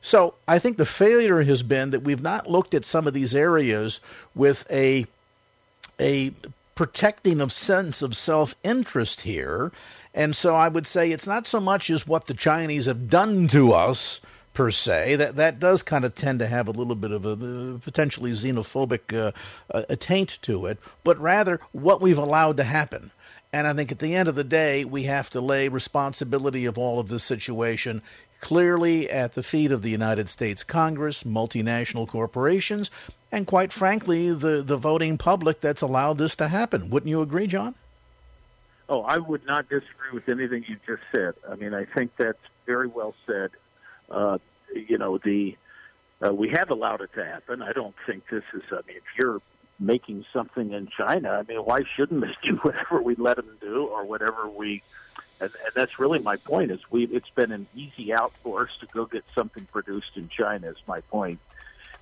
So 0.00 0.34
I 0.46 0.58
think 0.58 0.76
the 0.76 0.86
failure 0.86 1.42
has 1.42 1.62
been 1.62 1.90
that 1.90 2.02
we've 2.02 2.22
not 2.22 2.50
looked 2.50 2.74
at 2.74 2.84
some 2.84 3.06
of 3.06 3.14
these 3.14 3.34
areas 3.34 4.00
with 4.34 4.66
a 4.70 5.06
a 6.00 6.32
protecting 6.74 7.40
of 7.40 7.52
sense 7.52 8.02
of 8.02 8.16
self-interest 8.16 9.22
here. 9.22 9.72
And 10.12 10.36
so 10.36 10.54
I 10.54 10.68
would 10.68 10.86
say 10.86 11.10
it's 11.10 11.26
not 11.26 11.46
so 11.46 11.58
much 11.58 11.88
as 11.90 12.06
what 12.06 12.26
the 12.26 12.34
Chinese 12.34 12.86
have 12.86 13.08
done 13.08 13.48
to 13.48 13.72
us 13.72 14.20
per 14.56 14.70
se. 14.70 15.16
That 15.16 15.36
that 15.36 15.60
does 15.60 15.82
kind 15.82 16.04
of 16.04 16.14
tend 16.14 16.38
to 16.40 16.46
have 16.46 16.66
a 16.66 16.72
little 16.72 16.94
bit 16.96 17.12
of 17.12 17.26
a 17.26 17.78
potentially 17.78 18.32
xenophobic 18.32 19.32
uh, 19.70 19.82
taint 19.96 20.38
to 20.42 20.66
it, 20.66 20.78
but 21.04 21.20
rather 21.20 21.60
what 21.72 22.00
we've 22.00 22.18
allowed 22.18 22.56
to 22.56 22.64
happen. 22.64 23.12
And 23.52 23.66
I 23.66 23.74
think 23.74 23.92
at 23.92 24.00
the 24.00 24.16
end 24.16 24.28
of 24.28 24.34
the 24.34 24.44
day, 24.44 24.84
we 24.84 25.04
have 25.04 25.30
to 25.30 25.40
lay 25.40 25.68
responsibility 25.68 26.64
of 26.64 26.76
all 26.76 26.98
of 26.98 27.08
this 27.08 27.22
situation 27.22 28.02
clearly 28.40 29.08
at 29.10 29.34
the 29.34 29.42
feet 29.42 29.70
of 29.70 29.82
the 29.82 29.90
United 29.90 30.28
States 30.28 30.64
Congress, 30.64 31.22
multinational 31.22 32.08
corporations, 32.08 32.90
and 33.30 33.46
quite 33.46 33.72
frankly, 33.72 34.32
the, 34.32 34.62
the 34.62 34.76
voting 34.76 35.18
public 35.18 35.60
that's 35.60 35.82
allowed 35.82 36.18
this 36.18 36.34
to 36.36 36.48
happen. 36.48 36.90
Wouldn't 36.90 37.08
you 37.08 37.20
agree, 37.22 37.46
John? 37.46 37.74
Oh, 38.88 39.02
I 39.02 39.18
would 39.18 39.44
not 39.46 39.68
disagree 39.68 40.12
with 40.12 40.28
anything 40.28 40.64
you 40.68 40.76
just 40.86 41.02
said. 41.12 41.34
I 41.48 41.56
mean, 41.56 41.74
I 41.74 41.84
think 41.84 42.12
that's 42.16 42.38
very 42.66 42.88
well 42.88 43.14
said 43.26 43.50
uh, 44.10 44.38
you 44.74 44.98
know, 44.98 45.18
the 45.18 45.56
uh, 46.24 46.32
we 46.32 46.48
have 46.50 46.70
allowed 46.70 47.02
it 47.02 47.10
to 47.14 47.24
happen. 47.24 47.62
I 47.62 47.72
don't 47.72 47.94
think 48.06 48.24
this 48.30 48.44
is. 48.54 48.62
I 48.70 48.80
mean, 48.86 48.96
if 48.96 49.18
you're 49.18 49.40
making 49.78 50.24
something 50.32 50.72
in 50.72 50.88
China, 50.96 51.30
I 51.30 51.42
mean, 51.42 51.58
why 51.58 51.82
shouldn't 51.94 52.22
they 52.22 52.34
do 52.48 52.56
whatever 52.56 53.02
we 53.02 53.14
let 53.16 53.36
them 53.36 53.56
do 53.60 53.86
or 53.86 54.04
whatever 54.04 54.48
we? 54.48 54.82
And, 55.38 55.50
and 55.64 55.74
that's 55.74 55.98
really 55.98 56.18
my 56.18 56.36
point. 56.36 56.70
Is 56.70 56.80
we 56.90 57.04
it's 57.04 57.28
been 57.30 57.52
an 57.52 57.66
easy 57.74 58.12
out 58.14 58.32
for 58.42 58.62
us 58.62 58.70
to 58.80 58.86
go 58.86 59.04
get 59.04 59.24
something 59.34 59.66
produced 59.70 60.12
in 60.16 60.28
China. 60.28 60.68
Is 60.68 60.76
my 60.86 61.00
point. 61.02 61.40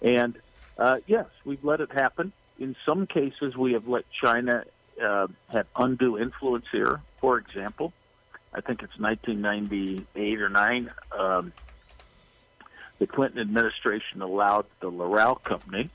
And 0.00 0.36
uh, 0.78 0.98
yes, 1.06 1.26
we've 1.44 1.64
let 1.64 1.80
it 1.80 1.92
happen. 1.92 2.32
In 2.58 2.76
some 2.86 3.06
cases, 3.08 3.56
we 3.56 3.72
have 3.72 3.88
let 3.88 4.04
China 4.12 4.64
uh, 5.02 5.26
have 5.48 5.66
undue 5.74 6.18
influence 6.18 6.66
here. 6.70 7.00
For 7.20 7.38
example, 7.38 7.92
I 8.52 8.60
think 8.60 8.82
it's 8.82 8.98
1998 8.98 10.40
or 10.40 10.48
nine. 10.48 10.92
Um, 11.10 11.52
the 12.98 13.06
Clinton 13.06 13.40
administration 13.40 14.22
allowed 14.22 14.66
the 14.80 14.90
Loral 14.90 15.42
company 15.42 15.90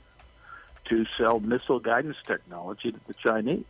to 0.86 1.06
sell 1.16 1.40
missile 1.40 1.80
guidance 1.80 2.16
technology 2.26 2.92
to 2.92 3.00
the 3.06 3.14
Chinese. 3.14 3.64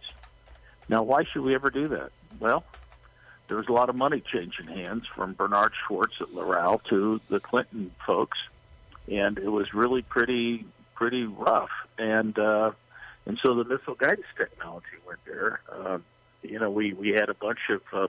Now, 0.88 1.02
why 1.02 1.24
should 1.24 1.42
we 1.42 1.54
ever 1.54 1.70
do 1.70 1.88
that? 1.88 2.10
Well, 2.40 2.64
there 3.48 3.56
was 3.56 3.66
a 3.68 3.72
lot 3.72 3.88
of 3.88 3.96
money 3.96 4.20
changing 4.20 4.66
hands 4.66 5.04
from 5.14 5.34
Bernard 5.34 5.72
Schwartz 5.86 6.14
at 6.20 6.28
Loral 6.28 6.82
to 6.84 7.20
the 7.28 7.40
Clinton 7.40 7.92
folks, 8.06 8.38
and 9.10 9.38
it 9.38 9.48
was 9.48 9.74
really 9.74 10.02
pretty 10.02 10.66
pretty 10.94 11.24
rough. 11.24 11.70
And 11.98 12.38
uh, 12.38 12.72
and 13.26 13.38
so 13.42 13.54
the 13.54 13.64
missile 13.64 13.94
guidance 13.94 14.26
technology 14.36 14.86
went 15.06 15.20
there. 15.26 15.60
Uh, 15.70 15.98
you 16.42 16.58
know, 16.58 16.70
we 16.70 16.92
we 16.92 17.10
had 17.10 17.28
a 17.28 17.34
bunch 17.34 17.58
of 17.70 17.82
uh, 17.92 18.06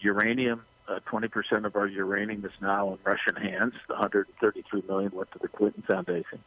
uranium 0.00 0.64
uh, 0.88 1.00
20% 1.06 1.64
of 1.64 1.76
our 1.76 1.86
uranium 1.86 2.44
is 2.44 2.52
now 2.60 2.92
in 2.92 2.98
Russian 3.04 3.36
hands. 3.36 3.74
The 3.88 3.94
133 3.94 4.82
million 4.86 5.12
went 5.12 5.30
to 5.32 5.38
the 5.38 5.48
Clinton 5.48 5.82
Foundation. 5.82 6.40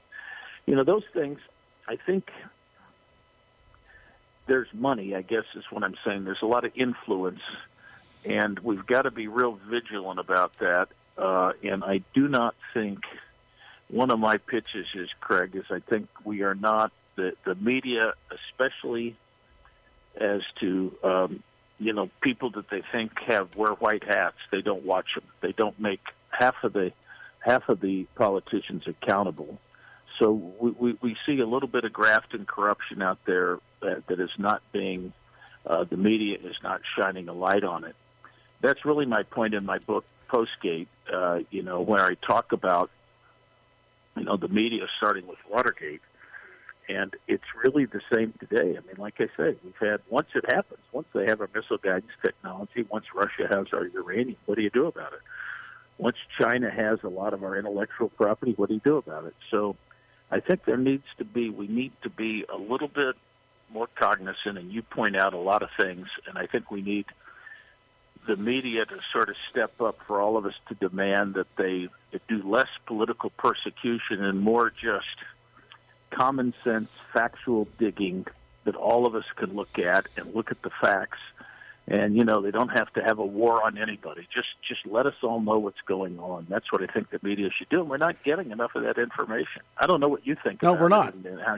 You 0.65 0.75
know, 0.75 0.83
those 0.83 1.03
things, 1.13 1.39
I 1.87 1.95
think 1.95 2.29
there's 4.47 4.67
money, 4.73 5.15
I 5.15 5.21
guess 5.21 5.45
is 5.55 5.63
what 5.69 5.83
I'm 5.83 5.95
saying. 6.05 6.25
There's 6.25 6.41
a 6.41 6.47
lot 6.47 6.65
of 6.65 6.71
influence, 6.75 7.41
and 8.25 8.59
we've 8.59 8.85
got 8.85 9.03
to 9.03 9.11
be 9.11 9.27
real 9.27 9.59
vigilant 9.69 10.19
about 10.19 10.53
that. 10.59 10.89
Uh, 11.17 11.53
and 11.63 11.83
I 11.83 12.01
do 12.13 12.27
not 12.27 12.55
think 12.73 12.99
one 13.89 14.11
of 14.11 14.19
my 14.19 14.37
pitches 14.37 14.87
is, 14.93 15.09
Craig, 15.19 15.55
is 15.55 15.65
I 15.71 15.79
think 15.79 16.09
we 16.23 16.43
are 16.43 16.55
not, 16.55 16.91
the, 17.15 17.33
the 17.45 17.55
media, 17.55 18.13
especially 18.29 19.15
as 20.15 20.41
to 20.59 20.95
um, 21.03 21.43
you 21.79 21.93
know, 21.93 22.09
people 22.21 22.51
that 22.51 22.69
they 22.69 22.81
think 22.91 23.11
have 23.27 23.55
wear 23.55 23.71
white 23.73 24.03
hats, 24.03 24.37
they 24.51 24.61
don't 24.61 24.83
watch 24.85 25.15
them. 25.15 25.23
They 25.41 25.51
don't 25.51 25.79
make 25.79 26.01
half 26.29 26.55
of 26.63 26.73
the 26.73 26.91
half 27.39 27.69
of 27.69 27.79
the 27.79 28.05
politicians 28.15 28.83
accountable. 28.87 29.57
So 30.19 30.31
we, 30.31 30.71
we, 30.71 30.97
we 31.01 31.17
see 31.25 31.39
a 31.39 31.45
little 31.45 31.69
bit 31.69 31.83
of 31.83 31.93
graft 31.93 32.33
and 32.33 32.47
corruption 32.47 33.01
out 33.01 33.19
there 33.25 33.59
that, 33.81 34.07
that 34.07 34.19
is 34.19 34.31
not 34.37 34.61
being, 34.71 35.13
uh, 35.65 35.83
the 35.83 35.97
media 35.97 36.39
is 36.43 36.55
not 36.63 36.81
shining 36.97 37.29
a 37.29 37.33
light 37.33 37.63
on 37.63 37.83
it. 37.83 37.95
That's 38.61 38.83
really 38.83 39.05
my 39.05 39.23
point 39.23 39.53
in 39.53 39.65
my 39.65 39.77
book, 39.77 40.03
Postgate, 40.29 40.87
uh, 41.13 41.39
you 41.51 41.61
know, 41.61 41.81
where 41.81 42.03
I 42.03 42.15
talk 42.15 42.51
about, 42.51 42.89
you 44.17 44.23
know, 44.23 44.35
the 44.35 44.47
media 44.47 44.87
starting 44.97 45.27
with 45.27 45.37
Watergate 45.49 46.01
And 46.89 47.15
it's 47.27 47.43
really 47.63 47.85
the 47.85 48.01
same 48.13 48.33
today. 48.39 48.77
I 48.77 48.85
mean, 48.87 48.95
like 48.97 49.15
I 49.19 49.27
said, 49.35 49.57
we've 49.63 49.75
had 49.79 49.99
once 50.09 50.29
it 50.35 50.45
happens, 50.53 50.79
once 50.91 51.07
they 51.13 51.25
have 51.25 51.41
our 51.41 51.49
missile 51.53 51.77
guidance 51.77 52.11
technology, 52.21 52.85
once 52.89 53.05
Russia 53.13 53.47
has 53.49 53.67
our 53.73 53.87
uranium, 53.87 54.37
what 54.45 54.55
do 54.55 54.61
you 54.61 54.69
do 54.69 54.85
about 54.85 55.13
it? 55.13 55.19
Once 55.97 56.15
China 56.39 56.69
has 56.69 56.99
a 57.03 57.09
lot 57.09 57.33
of 57.33 57.43
our 57.43 57.57
intellectual 57.57 58.09
property, 58.09 58.53
what 58.55 58.69
do 58.69 58.75
you 58.75 58.81
do 58.83 58.97
about 58.97 59.25
it? 59.25 59.35
So 59.51 59.75
I 60.31 60.39
think 60.39 60.63
there 60.65 60.77
needs 60.77 61.05
to 61.17 61.25
be, 61.25 61.49
we 61.49 61.67
need 61.67 61.91
to 62.03 62.09
be 62.09 62.45
a 62.47 62.57
little 62.57 62.87
bit 62.87 63.15
more 63.69 63.87
cognizant, 63.95 64.57
and 64.57 64.71
you 64.71 64.81
point 64.81 65.17
out 65.17 65.33
a 65.33 65.39
lot 65.39 65.63
of 65.63 65.69
things, 65.77 66.07
and 66.25 66.37
I 66.37 66.45
think 66.45 66.71
we 66.71 66.81
need 66.81 67.05
the 68.27 68.37
media 68.37 68.85
to 68.85 68.99
sort 69.11 69.29
of 69.29 69.35
step 69.49 69.81
up 69.81 69.97
for 70.05 70.21
all 70.21 70.37
of 70.37 70.45
us 70.45 70.53
to 70.69 70.75
demand 70.75 71.33
that 71.35 71.47
they 71.57 71.89
do 72.27 72.43
less 72.43 72.69
political 72.85 73.29
persecution 73.31 74.23
and 74.23 74.39
more 74.39 74.69
just 74.69 75.17
common 76.11 76.53
sense, 76.63 76.89
factual 77.13 77.67
digging 77.77 78.25
that 78.63 78.75
all 78.75 79.05
of 79.05 79.15
us 79.15 79.25
can 79.35 79.55
look 79.55 79.79
at 79.79 80.07
and 80.17 80.33
look 80.35 80.51
at 80.51 80.61
the 80.61 80.69
facts 80.81 81.19
and 81.87 82.17
you 82.17 82.25
know 82.25 82.41
they 82.41 82.51
don't 82.51 82.69
have 82.69 82.91
to 82.93 83.01
have 83.01 83.17
a 83.17 83.25
war 83.25 83.63
on 83.63 83.77
anybody. 83.77 84.27
Just 84.33 84.49
just 84.67 84.85
let 84.85 85.05
us 85.05 85.13
all 85.23 85.39
know 85.39 85.57
what's 85.57 85.81
going 85.87 86.19
on. 86.19 86.45
That's 86.49 86.71
what 86.71 86.81
I 86.83 86.87
think 86.87 87.09
the 87.09 87.19
media 87.21 87.49
should 87.57 87.69
do. 87.69 87.79
And 87.79 87.89
we're 87.89 87.97
not 87.97 88.21
getting 88.23 88.51
enough 88.51 88.71
of 88.75 88.83
that 88.83 88.97
information. 88.97 89.61
I 89.77 89.87
don't 89.87 90.01
know 90.01 90.09
what 90.09 90.27
you 90.27 90.35
think. 90.43 90.61
No, 90.61 90.73
we're 90.73 90.89
not. 90.89 91.13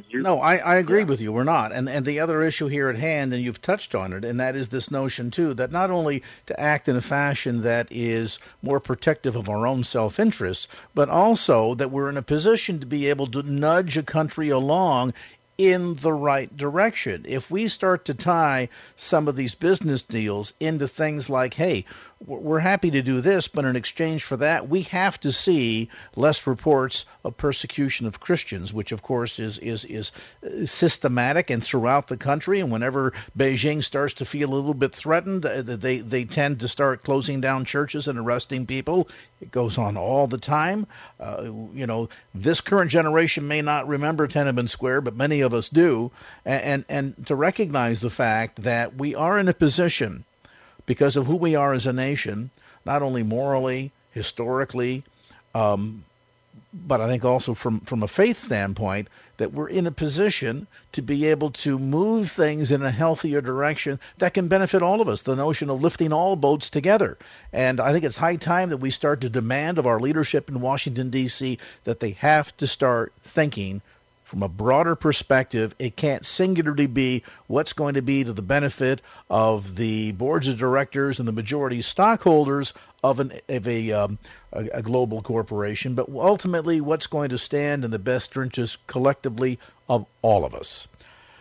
You, 0.09 0.21
no, 0.21 0.39
I, 0.39 0.57
I 0.57 0.75
agree 0.75 0.99
yeah. 0.99 1.05
with 1.05 1.19
you. 1.19 1.31
We're 1.31 1.43
not. 1.43 1.71
And 1.71 1.89
and 1.89 2.05
the 2.05 2.19
other 2.19 2.43
issue 2.43 2.67
here 2.67 2.89
at 2.89 2.95
hand, 2.95 3.33
and 3.33 3.43
you've 3.43 3.61
touched 3.61 3.95
on 3.95 4.13
it, 4.13 4.23
and 4.23 4.39
that 4.39 4.55
is 4.55 4.69
this 4.69 4.91
notion 4.91 5.31
too 5.31 5.53
that 5.55 5.71
not 5.71 5.89
only 5.89 6.21
to 6.45 6.59
act 6.59 6.87
in 6.87 6.95
a 6.95 7.01
fashion 7.01 7.63
that 7.63 7.87
is 7.89 8.37
more 8.61 8.79
protective 8.79 9.35
of 9.35 9.49
our 9.49 9.65
own 9.65 9.83
self 9.83 10.19
interest, 10.19 10.67
but 10.93 11.09
also 11.09 11.73
that 11.73 11.89
we're 11.89 12.09
in 12.09 12.17
a 12.17 12.21
position 12.21 12.79
to 12.79 12.85
be 12.85 13.07
able 13.07 13.27
to 13.27 13.41
nudge 13.41 13.97
a 13.97 14.03
country 14.03 14.49
along 14.49 15.13
in 15.59 15.95
the 15.95 16.13
right 16.13 16.55
direction. 16.55 17.25
If 17.27 17.51
we 17.51 17.67
start 17.67 18.05
to 18.05 18.13
tie 18.13 18.69
some 18.95 19.27
of 19.27 19.35
these 19.35 19.55
business 19.55 20.01
deals 20.01 20.53
into 20.61 20.87
things 20.87 21.29
like, 21.29 21.55
hey, 21.55 21.83
we're 22.25 22.59
happy 22.59 22.91
to 22.91 23.01
do 23.01 23.21
this, 23.21 23.47
but 23.47 23.63
in 23.63 23.77
exchange 23.77 24.23
for 24.23 24.35
that, 24.37 24.67
we 24.67 24.81
have 24.81 25.19
to 25.21 25.31
see 25.31 25.89
less 26.17 26.45
reports 26.45 27.05
of 27.23 27.37
persecution 27.37 28.05
of 28.05 28.19
Christians, 28.19 28.73
which 28.73 28.91
of 28.91 29.01
course 29.01 29.39
is 29.39 29.57
is 29.59 29.85
is 29.85 30.11
uh, 30.45 30.65
systematic 30.65 31.49
and 31.49 31.63
throughout 31.63 32.09
the 32.09 32.17
country. 32.17 32.59
And 32.59 32.71
whenever 32.71 33.13
Beijing 33.37 33.83
starts 33.83 34.13
to 34.15 34.25
feel 34.25 34.53
a 34.53 34.55
little 34.55 34.73
bit 34.73 34.93
threatened, 34.93 35.45
uh, 35.45 35.61
they 35.61 35.99
they 35.99 36.25
tend 36.25 36.59
to 36.59 36.67
start 36.67 37.03
closing 37.03 37.39
down 37.39 37.63
churches 37.63 38.07
and 38.07 38.19
arresting 38.19 38.65
people. 38.65 39.07
It 39.39 39.51
goes 39.51 39.77
on 39.77 39.95
all 39.95 40.27
the 40.27 40.37
time. 40.37 40.87
Uh, 41.21 41.43
you 41.73 41.87
know, 41.87 42.09
this 42.35 42.59
current 42.59 42.91
generation 42.91 43.47
may 43.47 43.61
not 43.61 43.87
remember 43.87 44.27
Tiananmen 44.27 44.69
Square, 44.69 45.01
but 45.01 45.15
many 45.15 45.39
of 45.39 45.53
us 45.53 45.69
do. 45.69 46.11
And, 46.43 46.63
and 46.63 47.15
and 47.17 47.27
to 47.27 47.35
recognize 47.35 48.01
the 48.01 48.09
fact 48.09 48.63
that 48.63 48.95
we 48.95 49.15
are 49.15 49.39
in 49.39 49.47
a 49.47 49.53
position 49.53 50.25
because 50.89 51.15
of 51.15 51.27
who 51.27 51.35
we 51.35 51.53
are 51.53 51.71
as 51.71 51.85
a 51.85 51.93
nation, 51.93 52.49
not 52.83 53.03
only 53.03 53.21
morally, 53.21 53.91
historically, 54.09 55.03
um, 55.53 56.03
but 56.73 56.99
I 56.99 57.05
think 57.05 57.23
also 57.23 57.53
from, 57.53 57.81
from 57.81 58.01
a 58.01 58.07
faith 58.07 58.39
standpoint, 58.39 59.07
that 59.37 59.53
we're 59.53 59.69
in 59.69 59.85
a 59.85 59.91
position 59.91 60.65
to 60.93 61.03
be 61.03 61.27
able 61.27 61.51
to 61.51 61.77
move 61.77 62.31
things 62.31 62.71
in 62.71 62.81
a 62.81 62.89
healthier 62.89 63.39
direction 63.39 63.99
that 64.17 64.33
can 64.33 64.47
benefit 64.47 64.81
all 64.81 64.99
of 64.99 65.07
us. 65.07 65.21
The 65.21 65.35
notion 65.35 65.69
of 65.69 65.79
lifting 65.79 66.11
all 66.11 66.35
boats 66.35 66.71
together. 66.71 67.19
And 67.53 67.79
I 67.79 67.91
think 67.91 68.03
it's 68.03 68.17
high 68.17 68.37
time 68.37 68.71
that 68.71 68.77
we 68.77 68.89
start 68.89 69.21
to 69.21 69.29
demand 69.29 69.77
of 69.77 69.85
our 69.85 69.99
leadership 69.99 70.49
in 70.49 70.59
Washington, 70.59 71.11
D.C., 71.11 71.59
that 71.83 71.99
they 71.99 72.11
have 72.13 72.57
to 72.57 72.65
start 72.65 73.13
thinking 73.23 73.83
from 74.29 74.43
a 74.43 74.47
broader 74.47 74.95
perspective, 74.95 75.73
it 75.79 75.95
can't 75.95 76.23
singularly 76.23 76.85
be 76.85 77.23
what's 77.47 77.73
going 77.73 77.95
to 77.95 78.01
be 78.01 78.23
to 78.23 78.31
the 78.31 78.43
benefit 78.43 79.01
of 79.27 79.75
the 79.75 80.11
boards 80.11 80.47
of 80.47 80.55
directors 80.55 81.17
and 81.17 81.27
the 81.27 81.31
majority 81.31 81.81
stockholders 81.81 82.71
of 83.03 83.19
an 83.19 83.33
of 83.49 83.67
a, 83.67 83.91
um, 83.91 84.19
a, 84.53 84.65
a 84.71 84.81
global 84.83 85.23
corporation, 85.23 85.95
but 85.95 86.07
ultimately 86.09 86.79
what's 86.79 87.07
going 87.07 87.29
to 87.29 87.39
stand 87.39 87.83
in 87.83 87.89
the 87.89 87.97
best 87.97 88.37
interest 88.37 88.77
collectively 88.85 89.57
of 89.89 90.05
all 90.21 90.45
of 90.45 90.53
us. 90.53 90.87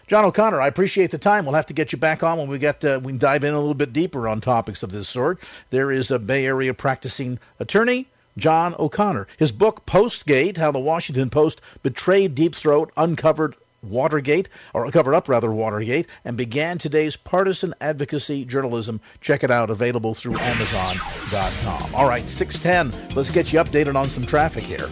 John 0.06 0.24
O'Connor, 0.24 0.58
I 0.58 0.68
appreciate 0.68 1.10
the 1.10 1.18
time. 1.18 1.44
We'll 1.44 1.56
have 1.56 1.66
to 1.66 1.74
get 1.74 1.92
you 1.92 1.98
back 1.98 2.22
on 2.22 2.38
when 2.38 2.48
we 2.48 2.58
get 2.58 2.82
uh, 2.82 3.00
we 3.02 3.12
dive 3.12 3.44
in 3.44 3.52
a 3.52 3.58
little 3.58 3.74
bit 3.74 3.92
deeper 3.92 4.26
on 4.26 4.40
topics 4.40 4.82
of 4.82 4.92
this 4.92 5.10
sort. 5.10 5.38
There 5.68 5.92
is 5.92 6.10
a 6.10 6.18
Bay 6.18 6.46
Area 6.46 6.72
practicing 6.72 7.38
attorney 7.60 8.08
John 8.38 8.74
O'Connor. 8.78 9.26
His 9.36 9.52
book, 9.52 9.84
Postgate 9.86 10.56
How 10.56 10.72
the 10.72 10.78
Washington 10.78 11.30
Post 11.30 11.60
Betrayed 11.82 12.34
Deep 12.34 12.54
Throat, 12.54 12.92
Uncovered 12.96 13.56
Watergate, 13.82 14.48
or 14.74 14.90
covered 14.90 15.14
up 15.14 15.28
rather 15.28 15.52
Watergate, 15.52 16.06
and 16.24 16.36
began 16.36 16.78
today's 16.78 17.16
partisan 17.16 17.74
advocacy 17.80 18.44
journalism. 18.44 19.00
Check 19.20 19.44
it 19.44 19.50
out, 19.50 19.70
available 19.70 20.14
through 20.14 20.38
Amazon.com. 20.38 21.94
All 21.94 22.08
right, 22.08 22.28
610. 22.28 23.14
Let's 23.14 23.30
get 23.30 23.52
you 23.52 23.60
updated 23.60 23.94
on 23.94 24.08
some 24.08 24.26
traffic 24.26 24.64
here. 24.64 24.88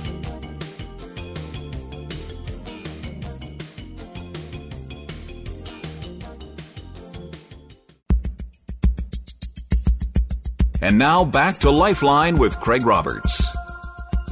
And 10.82 10.98
now 10.98 11.24
back 11.24 11.58
to 11.60 11.70
Lifeline 11.70 12.38
with 12.38 12.60
Craig 12.60 12.86
Roberts. 12.86 13.35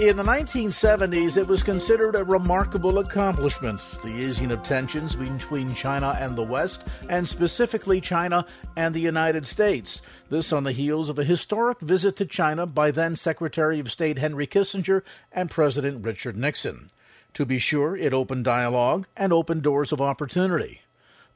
In 0.00 0.16
the 0.16 0.24
1970s, 0.24 1.36
it 1.36 1.46
was 1.46 1.62
considered 1.62 2.16
a 2.16 2.24
remarkable 2.24 2.98
accomplishment, 2.98 3.80
the 4.02 4.12
easing 4.12 4.50
of 4.50 4.64
tensions 4.64 5.14
between 5.14 5.72
China 5.72 6.16
and 6.18 6.34
the 6.34 6.42
West, 6.42 6.82
and 7.08 7.28
specifically 7.28 8.00
China 8.00 8.44
and 8.74 8.92
the 8.92 9.00
United 9.00 9.46
States. 9.46 10.02
This 10.30 10.52
on 10.52 10.64
the 10.64 10.72
heels 10.72 11.08
of 11.08 11.20
a 11.20 11.24
historic 11.24 11.78
visit 11.78 12.16
to 12.16 12.26
China 12.26 12.66
by 12.66 12.90
then 12.90 13.14
Secretary 13.14 13.78
of 13.78 13.92
State 13.92 14.18
Henry 14.18 14.48
Kissinger 14.48 15.02
and 15.30 15.48
President 15.48 16.04
Richard 16.04 16.36
Nixon. 16.36 16.90
To 17.34 17.46
be 17.46 17.60
sure, 17.60 17.96
it 17.96 18.12
opened 18.12 18.44
dialogue 18.44 19.06
and 19.16 19.32
opened 19.32 19.62
doors 19.62 19.92
of 19.92 20.00
opportunity. 20.00 20.80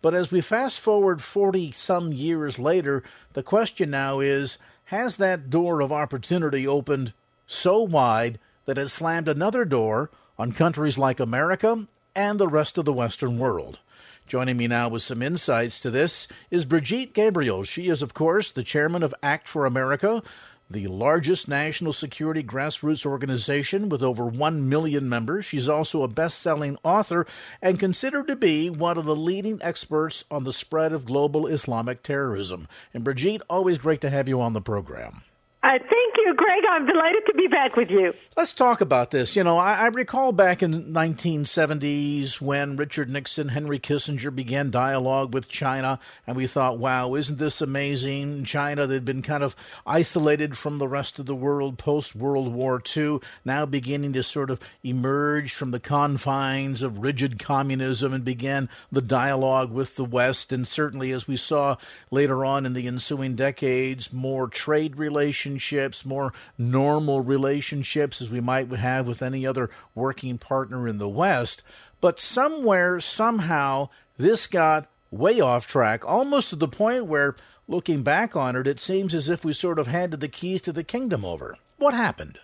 But 0.02 0.16
as 0.16 0.32
we 0.32 0.40
fast 0.40 0.80
forward 0.80 1.22
40 1.22 1.70
some 1.70 2.12
years 2.12 2.58
later, 2.58 3.04
the 3.34 3.44
question 3.44 3.90
now 3.90 4.18
is 4.18 4.58
has 4.86 5.16
that 5.18 5.48
door 5.48 5.80
of 5.80 5.92
opportunity 5.92 6.66
opened 6.66 7.12
so 7.46 7.80
wide 7.80 8.40
that 8.68 8.76
it 8.76 8.90
slammed 8.90 9.28
another 9.28 9.64
door 9.64 10.10
on 10.38 10.52
countries 10.52 10.98
like 10.98 11.18
America 11.18 11.86
and 12.14 12.38
the 12.38 12.46
rest 12.46 12.76
of 12.76 12.84
the 12.84 12.92
Western 12.92 13.38
world. 13.38 13.78
Joining 14.26 14.58
me 14.58 14.68
now 14.68 14.90
with 14.90 15.02
some 15.02 15.22
insights 15.22 15.80
to 15.80 15.90
this 15.90 16.28
is 16.50 16.66
Brigitte 16.66 17.14
Gabriel. 17.14 17.64
She 17.64 17.88
is, 17.88 18.02
of 18.02 18.12
course, 18.12 18.52
the 18.52 18.62
chairman 18.62 19.02
of 19.02 19.14
Act 19.22 19.48
for 19.48 19.64
America, 19.64 20.22
the 20.68 20.86
largest 20.86 21.48
national 21.48 21.94
security 21.94 22.42
grassroots 22.42 23.06
organization 23.06 23.88
with 23.88 24.02
over 24.02 24.26
1 24.26 24.68
million 24.68 25.08
members. 25.08 25.46
She's 25.46 25.66
also 25.66 26.02
a 26.02 26.08
best 26.08 26.38
selling 26.38 26.76
author 26.84 27.26
and 27.62 27.80
considered 27.80 28.26
to 28.26 28.36
be 28.36 28.68
one 28.68 28.98
of 28.98 29.06
the 29.06 29.16
leading 29.16 29.62
experts 29.62 30.24
on 30.30 30.44
the 30.44 30.52
spread 30.52 30.92
of 30.92 31.06
global 31.06 31.46
Islamic 31.46 32.02
terrorism. 32.02 32.68
And 32.92 33.02
Brigitte, 33.02 33.40
always 33.48 33.78
great 33.78 34.02
to 34.02 34.10
have 34.10 34.28
you 34.28 34.42
on 34.42 34.52
the 34.52 34.60
program. 34.60 35.22
Uh, 35.62 35.66
I 35.68 35.78
think 35.78 36.14
you, 36.16 36.34
Greg. 36.34 36.62
I'm 36.68 36.86
delighted 36.86 37.24
to 37.26 37.34
be 37.34 37.46
back 37.46 37.76
with 37.76 37.90
you. 37.90 38.14
Let's 38.36 38.52
talk 38.52 38.80
about 38.80 39.10
this. 39.10 39.34
You 39.36 39.44
know, 39.44 39.58
I, 39.58 39.74
I, 39.74 39.86
recall 39.86 40.32
back 40.32 40.62
in 40.62 40.92
1970s 40.92 42.40
when 42.40 42.76
Richard 42.76 43.10
Nixon, 43.10 43.48
Henry 43.48 43.78
Kissinger 43.78 44.34
began 44.34 44.70
dialogue 44.70 45.34
with 45.34 45.48
China, 45.48 45.98
and 46.26 46.36
we 46.36 46.46
thought, 46.46 46.78
wow, 46.78 47.14
isn't 47.14 47.38
this 47.38 47.60
amazing? 47.60 48.44
China 48.44 48.86
had 48.86 49.04
been 49.04 49.22
kind 49.22 49.42
of 49.42 49.56
isolated 49.86 50.56
from 50.56 50.78
the 50.78 50.88
rest 50.88 51.18
of 51.18 51.26
the 51.26 51.34
world 51.34 51.78
post 51.78 52.14
World 52.14 52.52
War 52.52 52.82
II, 52.96 53.18
now 53.44 53.66
beginning 53.66 54.12
to 54.14 54.22
sort 54.22 54.50
of 54.50 54.60
emerge 54.84 55.52
from 55.52 55.70
the 55.70 55.80
confines 55.80 56.82
of 56.82 56.98
rigid 56.98 57.38
communism 57.38 58.12
and 58.12 58.24
began 58.24 58.68
the 58.92 59.02
dialogue 59.02 59.72
with 59.72 59.96
the 59.96 60.04
West. 60.04 60.52
And 60.52 60.66
certainly, 60.66 61.12
as 61.12 61.26
we 61.26 61.36
saw 61.36 61.76
later 62.10 62.44
on 62.44 62.66
in 62.66 62.74
the 62.74 62.86
ensuing 62.86 63.36
decades, 63.36 64.12
more 64.12 64.48
trade 64.48 64.96
relationships, 65.48 66.04
more 66.04 66.32
normal 66.58 67.22
relationships 67.22 68.20
as 68.20 68.30
we 68.30 68.40
might 68.40 68.70
have 68.70 69.06
with 69.06 69.22
any 69.22 69.46
other 69.46 69.70
working 69.94 70.36
partner 70.38 70.86
in 70.86 70.98
the 70.98 71.08
West. 71.08 71.62
But 72.00 72.20
somewhere, 72.20 73.00
somehow, 73.00 73.88
this 74.18 74.46
got 74.46 74.88
way 75.10 75.40
off 75.40 75.66
track, 75.66 76.04
almost 76.06 76.50
to 76.50 76.56
the 76.56 76.68
point 76.68 77.06
where, 77.06 77.34
looking 77.66 78.02
back 78.02 78.36
on 78.36 78.56
it, 78.56 78.66
it 78.66 78.78
seems 78.78 79.14
as 79.14 79.28
if 79.28 79.44
we 79.44 79.52
sort 79.52 79.78
of 79.78 79.86
handed 79.86 80.20
the 80.20 80.28
keys 80.28 80.60
to 80.62 80.72
the 80.72 80.84
kingdom 80.84 81.24
over. 81.24 81.56
What 81.78 81.94
happened? 81.94 82.38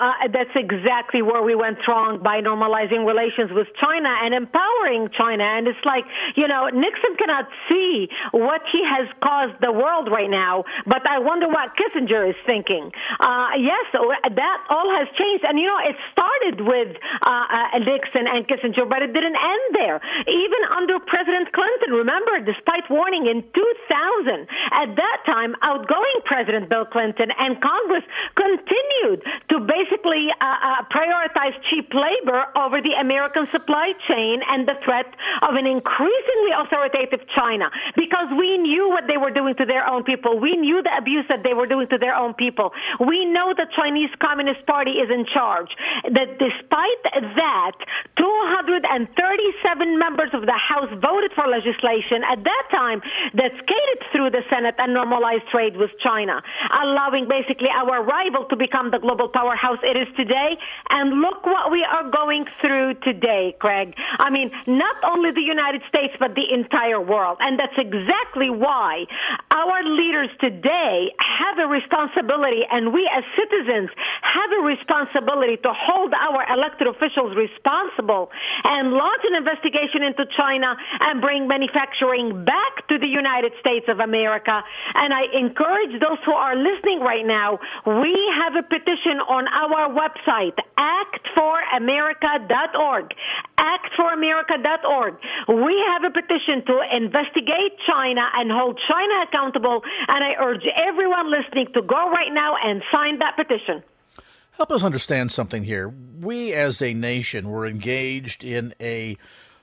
Uh, 0.00 0.32
that's 0.32 0.56
exactly 0.56 1.20
where 1.20 1.44
we 1.44 1.54
went 1.54 1.76
wrong 1.84 2.24
by 2.24 2.40
normalizing 2.40 3.04
relations 3.04 3.52
with 3.52 3.68
China 3.76 4.08
and 4.24 4.32
empowering 4.32 5.12
China. 5.12 5.44
And 5.44 5.68
it's 5.68 5.84
like, 5.84 6.08
you 6.40 6.48
know, 6.48 6.72
Nixon 6.72 7.20
cannot 7.20 7.44
see 7.68 8.08
what 8.32 8.64
he 8.72 8.80
has 8.80 9.04
caused 9.20 9.60
the 9.60 9.68
world 9.68 10.08
right 10.08 10.32
now, 10.32 10.64
but 10.88 11.04
I 11.04 11.20
wonder 11.20 11.52
what 11.52 11.76
Kissinger 11.76 12.24
is 12.24 12.38
thinking. 12.48 12.88
Uh, 13.20 13.60
yes, 13.60 13.84
that 13.92 14.58
all 14.72 14.88
has 14.96 15.06
changed. 15.20 15.44
And, 15.44 15.60
you 15.60 15.68
know, 15.68 15.80
it 15.84 15.96
started 16.16 16.64
with 16.64 16.96
uh, 17.20 17.28
uh, 17.28 17.78
Nixon 17.84 18.24
and 18.24 18.48
Kissinger, 18.48 18.88
but 18.88 19.04
it 19.04 19.12
didn't 19.12 19.36
end 19.36 19.66
there. 19.76 20.00
Even 20.24 20.60
under 20.72 20.96
President 21.04 21.52
Clinton, 21.52 21.92
remember, 21.92 22.40
despite 22.40 22.88
warning 22.88 23.28
in 23.28 23.44
2000, 23.52 24.48
at 24.72 24.96
that 24.96 25.18
time, 25.28 25.52
outgoing 25.60 26.24
President 26.24 26.72
Bill 26.72 26.88
Clinton 26.88 27.28
and 27.36 27.60
Congress 27.60 28.04
continued 28.32 29.20
to 29.52 29.60
basically 29.60 29.89
uh, 29.92 30.44
uh, 30.44 30.84
prioritize 30.90 31.54
cheap 31.68 31.92
labor 31.92 32.46
over 32.56 32.80
the 32.80 32.92
American 33.00 33.46
supply 33.50 33.92
chain 34.06 34.40
and 34.48 34.66
the 34.66 34.74
threat 34.84 35.06
of 35.42 35.54
an 35.54 35.66
increasingly 35.66 36.52
authoritative 36.56 37.20
China 37.34 37.70
because 37.96 38.28
we 38.38 38.58
knew 38.58 38.88
what 38.88 39.06
they 39.06 39.16
were 39.16 39.30
doing 39.30 39.54
to 39.56 39.66
their 39.66 39.86
own 39.86 40.04
people. 40.04 40.38
We 40.38 40.56
knew 40.56 40.82
the 40.82 40.96
abuse 40.96 41.26
that 41.28 41.42
they 41.42 41.54
were 41.54 41.66
doing 41.66 41.88
to 41.88 41.98
their 41.98 42.14
own 42.14 42.34
people. 42.34 42.72
We 43.00 43.24
know 43.24 43.52
the 43.56 43.66
Chinese 43.74 44.10
Communist 44.20 44.66
Party 44.66 44.92
is 44.92 45.10
in 45.10 45.26
charge. 45.26 45.70
That 46.04 46.38
despite 46.38 47.02
that, 47.36 47.72
237 48.16 49.98
members 49.98 50.30
of 50.32 50.46
the 50.46 50.56
House 50.56 50.90
voted 51.00 51.32
for 51.34 51.48
legislation 51.48 52.22
at 52.24 52.44
that 52.44 52.64
time 52.70 53.02
that 53.34 53.52
skated 53.58 53.98
through 54.12 54.30
the 54.30 54.42
Senate 54.50 54.74
and 54.78 54.94
normalized 54.94 55.46
trade 55.50 55.76
with 55.76 55.90
China, 56.02 56.42
allowing 56.70 57.28
basically 57.28 57.68
our 57.68 58.02
rival 58.02 58.44
to 58.46 58.56
become 58.56 58.90
the 58.90 58.98
global 58.98 59.28
powerhouse 59.28 59.79
it 59.82 59.96
is 59.96 60.08
today. 60.16 60.56
And 60.90 61.20
look 61.20 61.44
what 61.44 61.70
we 61.70 61.84
are 61.84 62.10
going 62.10 62.46
through 62.60 62.94
today, 63.02 63.56
Craig. 63.58 63.94
I 64.18 64.30
mean, 64.30 64.50
not 64.66 64.96
only 65.04 65.30
the 65.30 65.40
United 65.40 65.82
States, 65.88 66.14
but 66.18 66.34
the 66.34 66.46
entire 66.52 67.00
world. 67.00 67.38
And 67.40 67.58
that's 67.58 67.76
exactly 67.76 68.50
why 68.50 69.06
our 69.50 69.82
leaders 69.84 70.30
today 70.40 71.12
have 71.18 71.58
a 71.58 71.66
responsibility, 71.66 72.62
and 72.70 72.92
we 72.92 73.08
as 73.12 73.24
citizens 73.36 73.90
have 74.22 74.50
a 74.60 74.62
responsibility 74.62 75.56
to 75.56 75.72
hold 75.72 76.12
our 76.14 76.44
elected 76.52 76.86
officials 76.86 77.36
responsible 77.36 78.30
and 78.64 78.92
launch 78.92 79.22
an 79.24 79.34
investigation 79.36 80.02
into 80.02 80.24
China 80.36 80.76
and 81.00 81.20
bring 81.20 81.48
manufacturing 81.48 82.44
back 82.44 82.86
to 82.88 82.98
the 82.98 83.06
United 83.06 83.52
States 83.60 83.86
of 83.88 84.00
America. 84.00 84.62
And 84.94 85.12
I 85.14 85.24
encourage 85.32 85.92
those 86.00 86.18
who 86.24 86.32
are 86.32 86.56
listening 86.56 87.00
right 87.00 87.24
now, 87.24 87.58
we 87.86 88.14
have 88.38 88.54
a 88.56 88.62
petition 88.62 89.20
on 89.28 89.48
our 89.48 89.69
website, 89.90 90.56
actforamerica.org. 90.78 93.14
Actforamerica.org. 93.58 95.14
We 95.48 95.84
have 95.88 96.04
a 96.04 96.10
petition 96.10 96.62
to 96.66 96.80
investigate 96.96 97.78
China 97.86 98.22
and 98.34 98.50
hold 98.50 98.80
China 98.88 99.24
accountable, 99.28 99.82
and 100.08 100.24
I 100.24 100.34
urge 100.40 100.64
everyone 100.76 101.30
listening 101.30 101.68
to 101.74 101.82
go 101.82 102.10
right 102.10 102.32
now 102.32 102.56
and 102.62 102.82
sign 102.92 103.18
that 103.18 103.36
petition. 103.36 103.82
Help 104.52 104.72
us 104.72 104.82
understand 104.82 105.30
something 105.32 105.64
here. 105.64 105.92
We 106.20 106.52
as 106.52 106.82
a 106.82 106.92
nation 106.92 107.48
were 107.48 107.66
engaged 107.66 108.44
in 108.44 108.74
a 108.80 109.16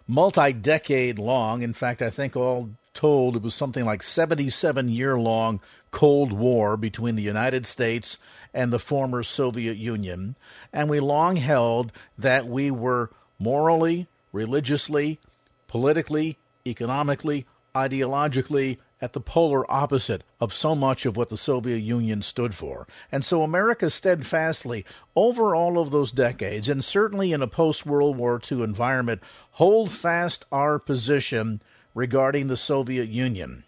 multi 0.07 0.53
decade 0.53 1.19
long, 1.19 1.61
in 1.61 1.73
fact, 1.73 2.01
I 2.01 2.09
think 2.09 2.35
all 2.35 2.71
told 2.93 3.35
it 3.35 3.43
was 3.43 3.53
something 3.53 3.85
like 3.85 4.01
77 4.01 4.89
year 4.89 5.19
long 5.19 5.61
Cold 5.91 6.33
War 6.33 6.75
between 6.77 7.15
the 7.15 7.21
United 7.21 7.67
States 7.67 8.17
and 8.57 8.73
the 8.73 8.79
former 8.79 9.21
Soviet 9.21 9.77
Union. 9.77 10.35
And 10.73 10.89
we 10.89 10.99
long 10.99 11.35
held 11.35 11.91
that 12.17 12.47
we 12.47 12.71
were 12.71 13.11
morally, 13.37 14.07
religiously, 14.31 15.19
politically, 15.67 16.39
economically, 16.65 17.45
ideologically 17.75 18.79
at 18.99 19.13
the 19.13 19.21
polar 19.21 19.71
opposite 19.71 20.23
of 20.41 20.51
so 20.51 20.73
much 20.73 21.05
of 21.05 21.15
what 21.15 21.29
the 21.29 21.37
Soviet 21.37 21.77
Union 21.77 22.23
stood 22.23 22.55
for. 22.55 22.87
And 23.11 23.23
so 23.23 23.43
America 23.43 23.91
steadfastly, 23.91 24.85
over 25.15 25.55
all 25.55 25.77
of 25.77 25.91
those 25.91 26.11
decades, 26.11 26.67
and 26.67 26.83
certainly 26.83 27.33
in 27.33 27.43
a 27.43 27.47
post 27.47 27.85
World 27.85 28.17
War 28.17 28.41
II 28.51 28.63
environment, 28.63 29.21
hold 29.51 29.91
fast 29.91 30.45
our 30.51 30.79
position 30.79 31.61
regarding 31.93 32.47
the 32.47 32.57
Soviet 32.57 33.07
Union. 33.07 33.65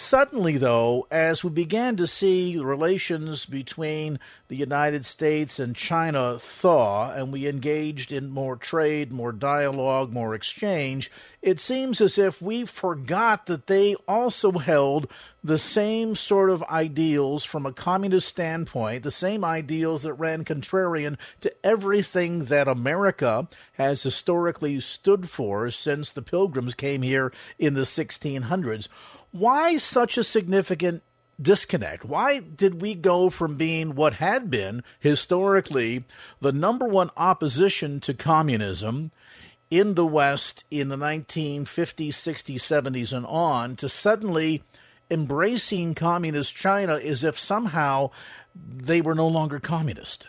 Suddenly, 0.00 0.58
though, 0.58 1.08
as 1.10 1.42
we 1.42 1.50
began 1.50 1.96
to 1.96 2.06
see 2.06 2.56
relations 2.56 3.44
between 3.46 4.20
the 4.46 4.54
United 4.54 5.04
States 5.04 5.58
and 5.58 5.74
China 5.74 6.38
thaw, 6.38 7.10
and 7.10 7.32
we 7.32 7.48
engaged 7.48 8.12
in 8.12 8.30
more 8.30 8.54
trade, 8.54 9.12
more 9.12 9.32
dialogue, 9.32 10.12
more 10.12 10.36
exchange, 10.36 11.10
it 11.42 11.58
seems 11.58 12.00
as 12.00 12.16
if 12.16 12.40
we 12.40 12.64
forgot 12.64 13.46
that 13.46 13.66
they 13.66 13.96
also 14.06 14.52
held 14.52 15.08
the 15.42 15.58
same 15.58 16.14
sort 16.14 16.50
of 16.50 16.62
ideals 16.64 17.44
from 17.44 17.66
a 17.66 17.72
communist 17.72 18.28
standpoint, 18.28 19.02
the 19.02 19.10
same 19.10 19.44
ideals 19.44 20.02
that 20.02 20.14
ran 20.14 20.44
contrarian 20.44 21.16
to 21.40 21.52
everything 21.66 22.44
that 22.44 22.68
America 22.68 23.48
has 23.72 24.04
historically 24.04 24.78
stood 24.78 25.28
for 25.28 25.72
since 25.72 26.12
the 26.12 26.22
Pilgrims 26.22 26.74
came 26.74 27.02
here 27.02 27.32
in 27.58 27.74
the 27.74 27.82
1600s. 27.82 28.86
Why 29.30 29.76
such 29.76 30.16
a 30.16 30.24
significant 30.24 31.02
disconnect? 31.40 32.04
Why 32.04 32.38
did 32.38 32.80
we 32.80 32.94
go 32.94 33.30
from 33.30 33.56
being 33.56 33.94
what 33.94 34.14
had 34.14 34.50
been 34.50 34.82
historically 34.98 36.04
the 36.40 36.52
number 36.52 36.86
one 36.86 37.10
opposition 37.16 38.00
to 38.00 38.14
communism 38.14 39.10
in 39.70 39.94
the 39.94 40.06
West 40.06 40.64
in 40.70 40.88
the 40.88 40.96
1950s, 40.96 42.08
60s, 42.08 42.56
70s, 42.56 43.12
and 43.12 43.26
on 43.26 43.76
to 43.76 43.88
suddenly 43.88 44.62
embracing 45.10 45.94
communist 45.94 46.54
China 46.54 46.96
as 46.96 47.22
if 47.22 47.38
somehow 47.38 48.10
they 48.54 49.00
were 49.00 49.14
no 49.14 49.28
longer 49.28 49.60
communist? 49.60 50.26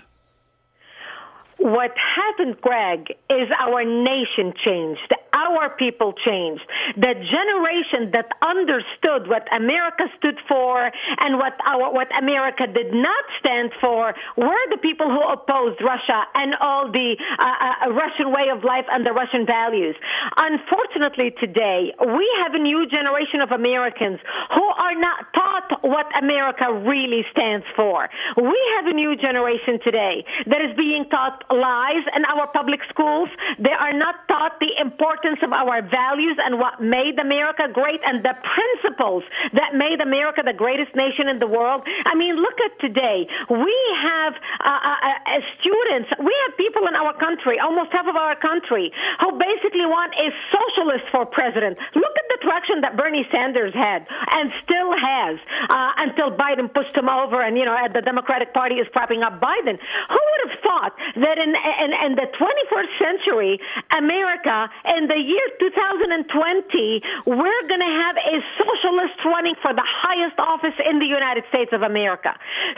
What 1.57 1.91
happened, 2.15 2.61
Greg, 2.61 3.09
is 3.29 3.49
our 3.59 3.83
nation 3.83 4.53
changed. 4.63 5.13
Our 5.33 5.69
people 5.77 6.13
changed. 6.25 6.63
The 6.97 7.13
generation 7.13 8.11
that 8.17 8.27
understood 8.41 9.29
what 9.29 9.45
America 9.53 10.09
stood 10.17 10.39
for 10.47 10.89
and 11.21 11.37
what 11.37 11.53
our, 11.65 11.93
what 11.93 12.07
America 12.17 12.65
did 12.65 12.93
not 12.93 13.23
stand 13.39 13.71
for 13.79 14.13
were 14.37 14.65
the 14.71 14.81
people 14.81 15.07
who 15.07 15.21
opposed 15.21 15.81
Russia 15.81 16.25
and 16.33 16.55
all 16.59 16.91
the 16.91 17.15
uh, 17.37 17.45
uh, 17.45 17.93
Russian 17.93 18.33
way 18.33 18.49
of 18.49 18.63
life 18.63 18.85
and 18.89 19.05
the 19.05 19.13
Russian 19.13 19.45
values. 19.45 19.95
Unfortunately, 20.37 21.31
today 21.39 21.93
we 21.99 22.25
have 22.41 22.53
a 22.55 22.59
new 22.59 22.87
generation 22.89 23.41
of 23.41 23.51
Americans 23.51 24.19
who 24.55 24.65
are 24.65 24.95
not 24.95 25.29
taught 25.33 25.83
what 25.83 26.07
America 26.17 26.73
really 26.73 27.23
stands 27.31 27.65
for. 27.75 28.09
We 28.37 28.59
have 28.77 28.85
a 28.87 28.93
new 28.93 29.15
generation 29.15 29.79
today 29.83 30.25
that 30.47 30.61
is 30.61 30.75
being 30.75 31.05
taught 31.09 31.43
lies 31.53 32.03
in 32.15 32.25
our 32.25 32.47
public 32.51 32.79
schools. 32.89 33.29
They 33.59 33.75
are 33.77 33.93
not 33.93 34.27
taught 34.27 34.59
the 34.59 34.73
importance 34.81 35.18
of 35.43 35.53
our 35.53 35.81
values 35.81 36.37
and 36.39 36.59
what 36.59 36.81
made 36.81 37.19
America 37.19 37.67
great 37.71 37.99
and 38.05 38.23
the 38.23 38.35
principles 38.39 39.23
that 39.53 39.75
made 39.75 39.99
America 40.01 40.41
the 40.45 40.53
greatest 40.53 40.95
nation 40.95 41.27
in 41.27 41.39
the 41.39 41.47
world. 41.47 41.83
I 42.05 42.15
mean, 42.15 42.35
look 42.35 42.57
at 42.65 42.79
today. 42.79 43.27
We 43.49 43.75
have 44.01 44.33
uh, 44.33 44.69
uh, 44.69 44.95
uh, 44.95 45.41
students, 45.59 46.09
we 46.19 46.33
have 46.47 46.57
people 46.57 46.87
in 46.87 46.95
our 46.95 47.13
country, 47.17 47.59
almost 47.59 47.91
half 47.91 48.07
of 48.07 48.15
our 48.15 48.35
country, 48.35 48.91
who 49.19 49.37
basically 49.37 49.85
want 49.85 50.13
a 50.15 50.31
socialist 50.53 51.05
for 51.11 51.25
president. 51.25 51.77
Look 51.95 52.08
at 52.39 52.45
the 52.45 52.45
traction 52.45 52.81
that 52.81 52.97
Bernie 52.97 53.27
Sanders 53.31 53.73
had 53.73 54.05
and 54.31 54.51
still 54.63 54.91
has 54.91 55.39
uh, 55.69 55.91
until 55.97 56.31
Biden 56.31 56.73
pushed 56.73 56.95
him 56.95 57.09
over 57.09 57.41
and, 57.41 57.57
you 57.57 57.65
know, 57.65 57.75
the 57.93 58.01
Democratic 58.01 58.53
Party 58.53 58.75
is 58.75 58.87
propping 58.91 59.23
up 59.23 59.39
Biden. 59.39 59.77
Who 60.09 60.19
would 60.19 60.49
have 60.49 60.59
thought 60.61 60.93
that 61.15 61.37
in 61.37 61.49
in, 61.49 61.91
in 62.05 62.15
the 62.15 62.27
21st 62.27 62.91
century, 62.99 63.59
America, 63.97 64.69
in 64.97 65.07
the 65.07 65.17
year 65.17 65.47
2020, 65.59 67.01
we're 67.25 67.67
going 67.67 67.79
to 67.79 67.93
have 68.03 68.15
a 68.17 68.37
socialist 68.57 69.19
running 69.25 69.55
for 69.61 69.73
the 69.73 69.85
highest 69.85 70.39
office 70.39 70.75
in 70.85 70.99
the 70.99 71.05
United 71.05 71.43
States 71.49 71.71
of 71.73 71.81
America. 71.81 72.35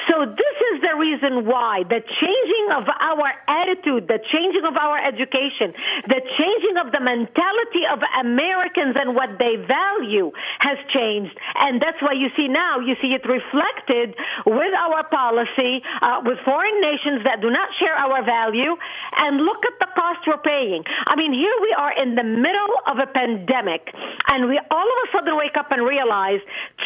So 0.09 0.25
this 0.25 0.57
is 0.73 0.81
the 0.81 0.95
reason 0.97 1.45
why 1.45 1.83
the 1.83 2.01
changing 2.01 2.67
of 2.75 2.87
our 2.87 3.33
attitude, 3.47 4.07
the 4.07 4.19
changing 4.31 4.65
of 4.65 4.75
our 4.77 4.97
education, 4.97 5.73
the 6.07 6.21
changing 6.37 6.77
of 6.77 6.91
the 6.91 6.99
mentality 6.99 7.83
of 7.91 7.99
Americans 8.19 8.95
and 8.95 9.15
what 9.15 9.37
they 9.37 9.50
value 9.57 10.31
has 10.59 10.77
changed. 10.93 11.35
And 11.55 11.81
that's 11.81 12.01
why 12.01 12.13
you 12.13 12.29
see 12.35 12.47
now, 12.47 12.79
you 12.79 12.95
see 13.01 13.13
it 13.13 13.25
reflected 13.25 14.15
with 14.45 14.73
our 14.73 15.03
policy, 15.09 15.81
uh, 16.01 16.21
with 16.23 16.39
foreign 16.45 16.79
nations 16.81 17.23
that 17.23 17.41
do 17.41 17.49
not 17.49 17.69
share 17.79 17.95
our 17.95 18.23
value, 18.23 18.75
and 19.17 19.41
look 19.41 19.63
at 19.65 19.77
the 19.79 19.87
cost 19.95 20.19
we're 20.27 20.41
paying. 20.41 20.83
I 21.07 21.15
mean, 21.15 21.33
here 21.33 21.57
we 21.61 21.73
are 21.77 21.93
in 21.95 22.15
the 22.15 22.23
middle 22.23 22.73
of 22.87 22.99
a 22.99 23.07
pandemic, 23.07 23.93
and 24.31 24.47
we 24.47 24.59
all 24.69 24.87
of 24.87 24.97
a 25.03 25.07
sudden 25.11 25.35
wake 25.37 25.57
up 25.57 25.71
and 25.71 25.81
realize 25.83 26.39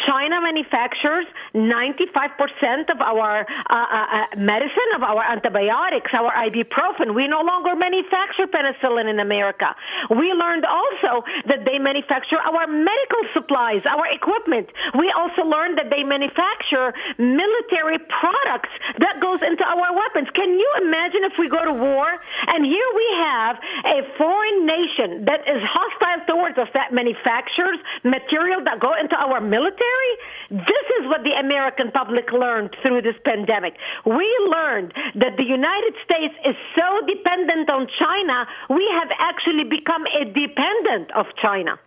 China 0.06 0.40
manufactures 0.40 1.26
95% 1.54 2.90
of 2.92 3.00
our 3.00 3.42
uh, 3.42 3.74
uh, 3.74 4.06
uh, 4.16 4.26
medicine, 4.36 4.90
of 4.94 5.02
our 5.02 5.22
antibiotics, 5.24 6.10
our 6.14 6.32
ibuprofen. 6.46 7.14
We 7.14 7.26
no 7.28 7.42
longer 7.42 7.74
manufacture 7.76 8.46
penicillin 8.46 9.10
in 9.10 9.20
America. 9.20 9.74
We 10.10 10.32
learned 10.32 10.64
also 10.64 11.24
that 11.48 11.64
they 11.64 11.78
manufacture 11.78 12.38
our 12.38 12.55
medical 12.64 13.22
supplies, 13.36 13.84
our 13.84 14.08
equipment. 14.08 14.72
We 14.96 15.12
also 15.12 15.44
learned 15.44 15.76
that 15.76 15.92
they 15.92 16.00
manufacture 16.00 16.96
military 17.20 18.00
products 18.08 18.72
that 19.04 19.20
goes 19.20 19.44
into 19.44 19.64
our 19.68 19.92
weapons. 19.92 20.32
Can 20.32 20.56
you 20.56 20.70
imagine 20.80 21.28
if 21.28 21.36
we 21.36 21.52
go 21.52 21.60
to 21.60 21.76
war 21.76 22.08
and 22.48 22.64
here 22.64 22.90
we 22.96 23.08
have 23.20 23.60
a 23.84 23.98
foreign 24.16 24.64
nation 24.64 25.28
that 25.28 25.44
is 25.44 25.60
hostile 25.60 26.24
towards 26.24 26.56
us 26.56 26.68
that 26.72 26.96
manufactures 26.96 27.76
material 28.04 28.64
that 28.64 28.80
go 28.80 28.96
into 28.96 29.16
our 29.16 29.40
military? 29.40 30.12
This 30.48 30.86
is 31.02 31.10
what 31.12 31.24
the 31.24 31.36
American 31.36 31.90
public 31.90 32.32
learned 32.32 32.72
through 32.80 33.02
this 33.02 33.18
pandemic. 33.24 33.74
We 34.06 34.28
learned 34.48 34.94
that 35.18 35.36
the 35.36 35.44
United 35.44 35.94
States 36.04 36.34
is 36.46 36.56
so 36.78 37.04
dependent 37.06 37.68
on 37.68 37.88
China, 37.98 38.46
we 38.70 38.86
have 38.94 39.10
actually 39.18 39.64
become 39.64 40.06
a 40.06 40.24
dependent 40.24 41.10
of 41.12 41.26
China. 41.42 41.78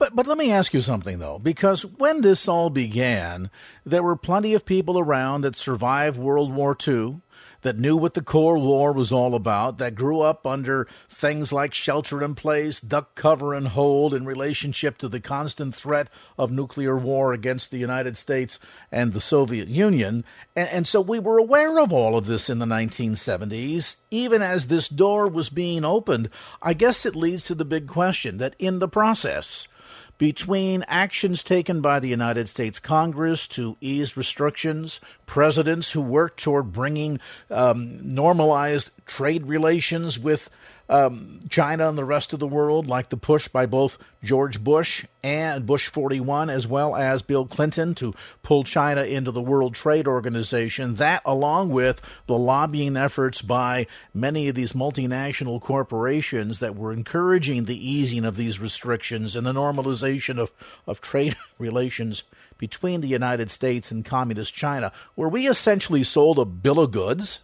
But 0.00 0.16
but 0.16 0.26
let 0.26 0.38
me 0.38 0.50
ask 0.50 0.72
you 0.72 0.80
something 0.80 1.18
though, 1.18 1.38
because 1.38 1.84
when 1.84 2.22
this 2.22 2.48
all 2.48 2.70
began, 2.70 3.50
there 3.84 4.02
were 4.02 4.16
plenty 4.16 4.54
of 4.54 4.64
people 4.64 4.98
around 4.98 5.42
that 5.42 5.54
survived 5.54 6.18
World 6.18 6.54
War 6.54 6.74
II, 6.74 7.20
that 7.62 7.78
knew 7.78 7.96
what 7.96 8.14
the 8.14 8.22
Cold 8.22 8.62
War 8.62 8.92
was 8.92 9.12
all 9.12 9.34
about, 9.34 9.78
that 9.78 9.94
grew 9.94 10.20
up 10.20 10.46
under 10.46 10.86
things 11.08 11.52
like 11.52 11.74
shelter 11.74 12.22
in 12.22 12.34
place, 12.34 12.80
duck 12.80 13.14
cover 13.14 13.52
and 13.52 13.68
hold 13.68 14.14
in 14.14 14.24
relationship 14.24 14.96
to 14.98 15.08
the 15.08 15.20
constant 15.20 15.74
threat 15.74 16.08
of 16.38 16.50
nuclear 16.50 16.96
war 16.96 17.32
against 17.32 17.70
the 17.70 17.78
United 17.78 18.16
States 18.16 18.58
and 18.90 19.12
the 19.12 19.20
Soviet 19.20 19.68
Union. 19.68 20.24
And, 20.56 20.68
and 20.70 20.88
so 20.88 21.00
we 21.00 21.18
were 21.18 21.38
aware 21.38 21.78
of 21.78 21.92
all 21.92 22.16
of 22.16 22.26
this 22.26 22.48
in 22.48 22.58
the 22.58 22.66
1970s. 22.66 23.96
Even 24.10 24.40
as 24.40 24.66
this 24.66 24.88
door 24.88 25.28
was 25.28 25.50
being 25.50 25.84
opened, 25.84 26.30
I 26.62 26.72
guess 26.72 27.04
it 27.04 27.14
leads 27.14 27.44
to 27.44 27.54
the 27.54 27.64
big 27.66 27.86
question 27.86 28.38
that 28.38 28.56
in 28.58 28.78
the 28.78 28.88
process, 28.88 29.68
between 30.20 30.84
actions 30.86 31.42
taken 31.42 31.80
by 31.80 31.98
the 31.98 32.06
United 32.06 32.46
States 32.46 32.78
Congress 32.78 33.46
to 33.46 33.78
ease 33.80 34.18
restrictions, 34.18 35.00
presidents 35.24 35.92
who 35.92 36.02
worked 36.02 36.42
toward 36.42 36.70
bringing 36.74 37.18
um, 37.50 37.98
normalized 38.02 38.90
trade 39.06 39.46
relations 39.46 40.18
with 40.18 40.50
um, 40.90 41.38
China 41.48 41.88
and 41.88 41.96
the 41.96 42.04
rest 42.04 42.32
of 42.32 42.40
the 42.40 42.48
world, 42.48 42.88
like 42.88 43.10
the 43.10 43.16
push 43.16 43.46
by 43.46 43.64
both 43.64 43.96
George 44.24 44.62
Bush 44.62 45.04
and 45.22 45.64
Bush 45.64 45.86
41, 45.86 46.50
as 46.50 46.66
well 46.66 46.96
as 46.96 47.22
Bill 47.22 47.46
Clinton 47.46 47.94
to 47.94 48.12
pull 48.42 48.64
China 48.64 49.04
into 49.04 49.30
the 49.30 49.40
World 49.40 49.74
Trade 49.74 50.08
Organization. 50.08 50.96
That, 50.96 51.22
along 51.24 51.70
with 51.70 52.02
the 52.26 52.36
lobbying 52.36 52.96
efforts 52.96 53.40
by 53.40 53.86
many 54.12 54.48
of 54.48 54.56
these 54.56 54.72
multinational 54.72 55.60
corporations 55.60 56.58
that 56.58 56.74
were 56.74 56.92
encouraging 56.92 57.66
the 57.66 57.88
easing 57.88 58.24
of 58.24 58.36
these 58.36 58.58
restrictions 58.58 59.36
and 59.36 59.46
the 59.46 59.52
normalization 59.52 60.38
of, 60.38 60.50
of 60.88 61.00
trade 61.00 61.36
relations 61.58 62.24
between 62.58 63.00
the 63.00 63.08
United 63.08 63.48
States 63.48 63.92
and 63.92 64.04
Communist 64.04 64.52
China, 64.52 64.90
where 65.14 65.28
we 65.28 65.46
essentially 65.46 66.02
sold 66.02 66.40
a 66.40 66.44
bill 66.44 66.80
of 66.80 66.90
goods 66.90 67.38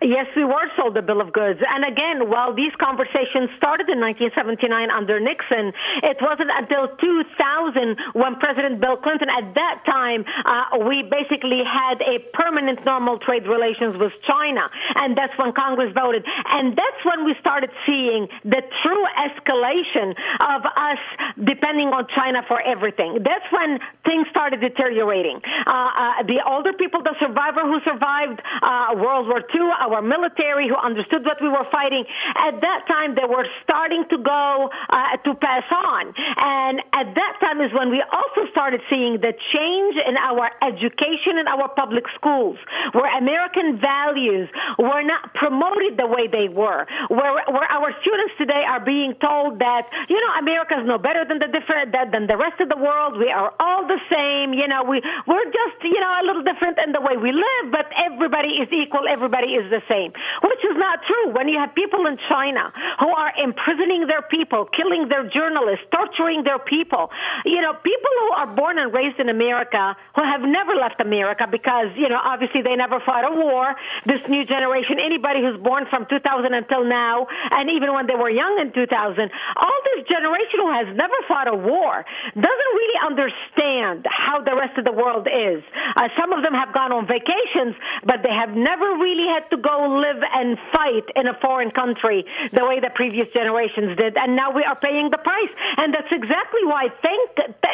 Yes, 0.00 0.26
we 0.36 0.44
were 0.44 0.70
sold 0.76 0.96
a 0.96 1.02
bill 1.02 1.20
of 1.20 1.32
goods. 1.32 1.58
And 1.66 1.84
again, 1.84 2.30
while 2.30 2.54
these 2.54 2.70
conversations 2.78 3.50
started 3.58 3.90
in 3.90 3.98
1979 3.98 4.90
under 4.90 5.18
Nixon, 5.18 5.72
it 6.06 6.18
wasn't 6.22 6.50
until 6.54 6.86
2000 6.96 7.98
when 8.14 8.36
President 8.36 8.80
Bill 8.80 8.96
Clinton, 8.96 9.28
at 9.28 9.54
that 9.54 9.82
time, 9.84 10.24
uh, 10.46 10.86
we 10.86 11.02
basically 11.02 11.66
had 11.66 11.98
a 12.02 12.22
permanent 12.32 12.84
normal 12.84 13.18
trade 13.18 13.48
relations 13.48 13.96
with 13.98 14.12
China. 14.22 14.70
And 14.94 15.18
that's 15.18 15.36
when 15.36 15.52
Congress 15.52 15.92
voted. 15.92 16.24
And 16.54 16.78
that's 16.78 17.02
when 17.02 17.24
we 17.24 17.34
started 17.40 17.70
seeing 17.84 18.28
the 18.44 18.62
true 18.82 19.04
escalation 19.18 20.14
of 20.38 20.62
us 20.62 21.02
depending 21.42 21.88
on 21.88 22.06
China 22.14 22.46
for 22.46 22.62
everything. 22.62 23.18
That's 23.26 23.50
when 23.50 23.80
things 24.06 24.28
started 24.30 24.60
deteriorating. 24.60 25.42
Uh, 25.66 25.70
uh, 25.74 26.22
the 26.22 26.38
older 26.46 26.72
people, 26.72 27.02
the 27.02 27.18
survivor 27.18 27.66
who 27.66 27.80
survived 27.82 28.38
uh, 28.62 28.94
World 28.94 29.26
War 29.26 29.42
II, 29.42 29.87
our 29.88 30.02
military 30.02 30.68
who 30.68 30.76
understood 30.76 31.24
what 31.24 31.40
we 31.40 31.48
were 31.48 31.64
fighting. 31.72 32.04
At 32.36 32.60
that 32.60 32.84
time, 32.86 33.14
they 33.14 33.24
were 33.24 33.46
starting 33.64 34.04
to 34.10 34.18
go 34.20 34.68
uh, 34.68 35.16
to 35.24 35.34
pass 35.40 35.64
on. 35.72 36.12
And 36.36 36.80
at 36.92 37.14
that 37.14 37.32
time 37.40 37.60
is 37.64 37.72
when 37.72 37.90
we 37.90 38.04
also 38.12 38.50
started 38.52 38.80
seeing 38.90 39.20
the 39.20 39.32
change 39.32 39.94
in 39.96 40.16
our 40.16 40.50
education 40.60 41.40
in 41.40 41.48
our 41.48 41.68
public 41.72 42.04
schools, 42.14 42.58
where 42.92 43.08
American 43.16 43.80
values 43.80 44.48
were 44.78 45.02
not 45.02 45.32
promoted 45.34 45.96
the 45.96 46.06
way 46.06 46.28
they 46.28 46.48
were, 46.52 46.84
where, 47.08 47.32
where 47.48 47.68
our 47.72 47.94
students 48.04 48.34
today 48.36 48.64
are 48.68 48.84
being 48.84 49.14
told 49.20 49.58
that, 49.58 49.88
you 50.08 50.20
know, 50.20 50.32
America 50.38 50.76
is 50.76 50.86
no 50.86 50.98
better 50.98 51.24
than 51.24 51.38
the 51.38 51.48
different, 51.48 51.92
than 51.92 52.26
the 52.26 52.36
rest 52.36 52.60
of 52.60 52.68
the 52.68 52.76
world. 52.76 53.16
We 53.16 53.30
are 53.30 53.52
all 53.60 53.86
the 53.86 54.00
same. 54.12 54.52
You 54.52 54.68
know, 54.68 54.84
we, 54.84 55.00
we're 55.26 55.48
just, 55.48 55.78
you 55.82 56.00
know, 56.00 56.12
a 56.20 56.24
little 56.26 56.44
different 56.44 56.78
in 56.84 56.92
the 56.92 57.00
way 57.00 57.16
we 57.16 57.32
live, 57.32 57.72
but 57.72 57.86
everybody 57.96 58.60
is 58.60 58.68
equal. 58.72 59.08
Everybody 59.08 59.56
is 59.56 59.70
the 59.70 59.77
the 59.78 59.86
same, 59.86 60.10
which 60.42 60.62
is 60.66 60.74
not 60.74 60.98
true. 61.06 61.30
When 61.30 61.46
you 61.46 61.58
have 61.58 61.74
people 61.74 62.06
in 62.06 62.18
China 62.28 62.72
who 62.98 63.10
are 63.14 63.30
imprisoning 63.38 64.06
their 64.10 64.22
people, 64.26 64.66
killing 64.66 65.06
their 65.08 65.30
journalists, 65.30 65.86
torturing 65.94 66.42
their 66.42 66.58
people, 66.58 67.10
you 67.46 67.62
know, 67.62 67.74
people 67.78 68.12
who 68.26 68.30
are 68.34 68.50
born 68.50 68.78
and 68.78 68.92
raised 68.92 69.20
in 69.22 69.28
America 69.28 69.94
who 70.14 70.24
have 70.24 70.42
never 70.42 70.74
left 70.74 71.00
America 71.00 71.46
because, 71.46 71.94
you 71.94 72.08
know, 72.08 72.18
obviously 72.18 72.62
they 72.62 72.74
never 72.74 72.98
fought 73.00 73.22
a 73.22 73.34
war. 73.34 73.74
This 74.06 74.20
new 74.28 74.44
generation, 74.44 74.98
anybody 74.98 75.40
who's 75.40 75.60
born 75.60 75.86
from 75.90 76.06
2000 76.10 76.54
until 76.54 76.84
now, 76.84 77.26
and 77.54 77.70
even 77.70 77.92
when 77.92 78.06
they 78.06 78.16
were 78.16 78.30
young 78.30 78.58
in 78.58 78.72
2000, 78.72 78.90
all 78.90 79.78
this 79.94 80.06
generation 80.08 80.58
who 80.58 80.72
has 80.72 80.88
never 80.96 81.18
fought 81.26 81.46
a 81.46 81.54
war 81.54 82.04
doesn't 82.34 82.72
really 82.74 82.98
understand 83.04 84.06
how 84.08 84.42
the 84.42 84.54
rest 84.56 84.78
of 84.78 84.84
the 84.84 84.92
world 84.92 85.28
is. 85.28 85.62
Uh, 85.96 86.08
some 86.18 86.32
of 86.32 86.42
them 86.42 86.54
have 86.54 86.72
gone 86.72 86.92
on 86.92 87.06
vacations, 87.06 87.76
but 88.04 88.22
they 88.22 88.32
have 88.32 88.56
never 88.56 88.96
really 88.96 89.26
had 89.28 89.44
to 89.50 89.56
go 89.56 89.67
go 89.68 90.00
live 90.00 90.22
and 90.34 90.56
fight 90.72 91.04
in 91.14 91.26
a 91.26 91.34
foreign 91.40 91.70
country 91.70 92.24
the 92.52 92.64
way 92.64 92.80
the 92.80 92.90
previous 92.94 93.28
generations 93.28 93.96
did, 93.96 94.16
and 94.16 94.34
now 94.34 94.50
we 94.50 94.64
are 94.64 94.76
paying 94.76 95.10
the 95.10 95.18
price. 95.18 95.52
And 95.76 95.92
that's 95.92 96.10
exactly 96.10 96.64
why, 96.64 96.88
thank 97.02 97.30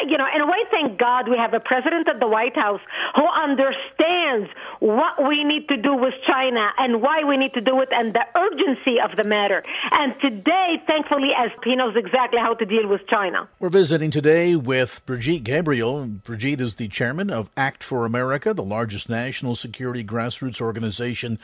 you 0.07 0.17
know, 0.17 0.27
in 0.33 0.41
a 0.41 0.45
way, 0.45 0.59
thank 0.71 0.99
God 0.99 1.29
we 1.29 1.37
have 1.37 1.53
a 1.53 1.59
president 1.59 2.07
at 2.07 2.19
the 2.19 2.27
White 2.27 2.55
House 2.55 2.81
who 3.15 3.25
understands 3.27 4.49
what 4.79 5.27
we 5.27 5.43
need 5.43 5.67
to 5.69 5.77
do 5.77 5.95
with 5.95 6.13
China 6.27 6.69
and 6.77 7.01
why 7.01 7.23
we 7.23 7.37
need 7.37 7.53
to 7.53 7.61
do 7.61 7.81
it 7.81 7.89
and 7.91 8.13
the 8.13 8.25
urgency 8.35 8.99
of 8.99 9.15
the 9.15 9.23
matter. 9.23 9.63
And 9.91 10.13
today, 10.21 10.81
thankfully, 10.85 11.31
as 11.37 11.51
he 11.63 11.75
knows 11.75 11.95
exactly 11.95 12.39
how 12.39 12.53
to 12.55 12.65
deal 12.65 12.87
with 12.87 13.07
China. 13.07 13.47
We're 13.59 13.69
visiting 13.69 14.11
today 14.11 14.55
with 14.55 15.01
Brigitte 15.05 15.43
Gabriel. 15.43 16.05
Brigitte 16.05 16.61
is 16.61 16.75
the 16.75 16.87
chairman 16.87 17.29
of 17.29 17.49
Act 17.55 17.83
for 17.83 18.05
America, 18.05 18.53
the 18.53 18.63
largest 18.63 19.09
national 19.09 19.55
security 19.55 20.03
grassroots 20.03 20.61
organization 20.61 21.39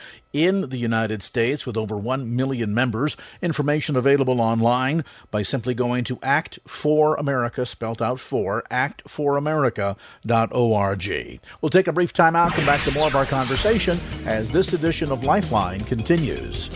the 0.50 0.78
United 0.78 1.22
States 1.22 1.64
with 1.64 1.76
over 1.76 1.96
1 1.96 2.34
million 2.34 2.74
members. 2.74 3.16
Information 3.40 3.94
available 3.96 4.40
online 4.40 5.04
by 5.30 5.42
simply 5.42 5.74
going 5.74 6.02
to 6.04 6.18
Act 6.22 6.58
for 6.66 7.14
America, 7.16 7.64
spelled 7.64 8.02
out 8.02 8.18
for, 8.18 8.64
actforamerica.org. 8.70 11.40
We'll 11.60 11.70
take 11.70 11.86
a 11.86 11.92
brief 11.92 12.12
time 12.12 12.34
out, 12.34 12.52
come 12.52 12.66
back 12.66 12.80
to 12.82 12.90
more 12.92 13.06
of 13.06 13.14
our 13.14 13.26
conversation 13.26 14.00
as 14.26 14.50
this 14.50 14.72
edition 14.72 15.12
of 15.12 15.22
Lifeline 15.24 15.80
continues. 15.80 16.70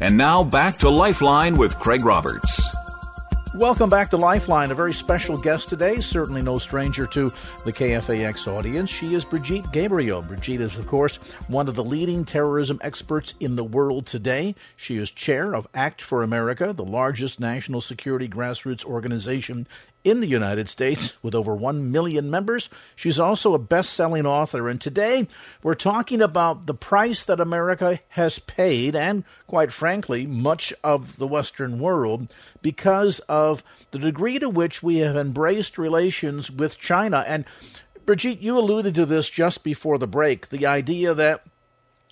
And 0.00 0.16
now 0.16 0.44
back 0.44 0.76
to 0.78 0.90
Lifeline 0.90 1.56
with 1.56 1.78
Craig 1.78 2.04
Roberts. 2.04 2.65
Welcome 3.56 3.88
back 3.88 4.10
to 4.10 4.18
Lifeline. 4.18 4.70
A 4.70 4.74
very 4.74 4.92
special 4.92 5.38
guest 5.38 5.68
today, 5.68 6.02
certainly 6.02 6.42
no 6.42 6.58
stranger 6.58 7.06
to 7.06 7.30
the 7.64 7.72
KFAX 7.72 8.46
audience. 8.46 8.90
She 8.90 9.14
is 9.14 9.24
Brigitte 9.24 9.72
Gabriel. 9.72 10.20
Brigitte 10.20 10.60
is, 10.60 10.76
of 10.76 10.86
course, 10.86 11.16
one 11.48 11.66
of 11.66 11.74
the 11.74 11.82
leading 11.82 12.26
terrorism 12.26 12.78
experts 12.82 13.32
in 13.40 13.56
the 13.56 13.64
world 13.64 14.04
today. 14.04 14.54
She 14.76 14.98
is 14.98 15.10
chair 15.10 15.54
of 15.54 15.66
Act 15.72 16.02
for 16.02 16.22
America, 16.22 16.74
the 16.74 16.84
largest 16.84 17.40
national 17.40 17.80
security 17.80 18.28
grassroots 18.28 18.84
organization 18.84 19.66
in 20.04 20.20
the 20.20 20.28
United 20.28 20.68
States 20.68 21.14
with 21.22 21.34
over 21.34 21.54
1 21.54 21.90
million 21.90 22.30
members. 22.30 22.70
She's 22.94 23.18
also 23.18 23.54
a 23.54 23.58
best 23.58 23.92
selling 23.92 24.24
author. 24.24 24.68
And 24.68 24.80
today 24.80 25.26
we're 25.62 25.74
talking 25.74 26.22
about 26.22 26.66
the 26.66 26.74
price 26.74 27.24
that 27.24 27.40
America 27.40 28.00
has 28.10 28.38
paid, 28.38 28.94
and 28.94 29.24
quite 29.46 29.72
frankly, 29.72 30.26
much 30.26 30.72
of 30.84 31.16
the 31.16 31.26
Western 31.26 31.78
world, 31.78 32.32
because 32.62 33.18
of 33.28 33.62
the 33.90 33.98
degree 33.98 34.38
to 34.38 34.48
which 34.48 34.82
we 34.82 34.98
have 34.98 35.16
embraced 35.16 35.76
relations 35.76 36.50
with 36.50 36.78
China. 36.78 37.24
And 37.26 37.44
Brigitte, 38.04 38.40
you 38.40 38.56
alluded 38.56 38.94
to 38.94 39.06
this 39.06 39.28
just 39.28 39.64
before 39.64 39.98
the 39.98 40.06
break 40.06 40.50
the 40.50 40.66
idea 40.66 41.14
that 41.14 41.42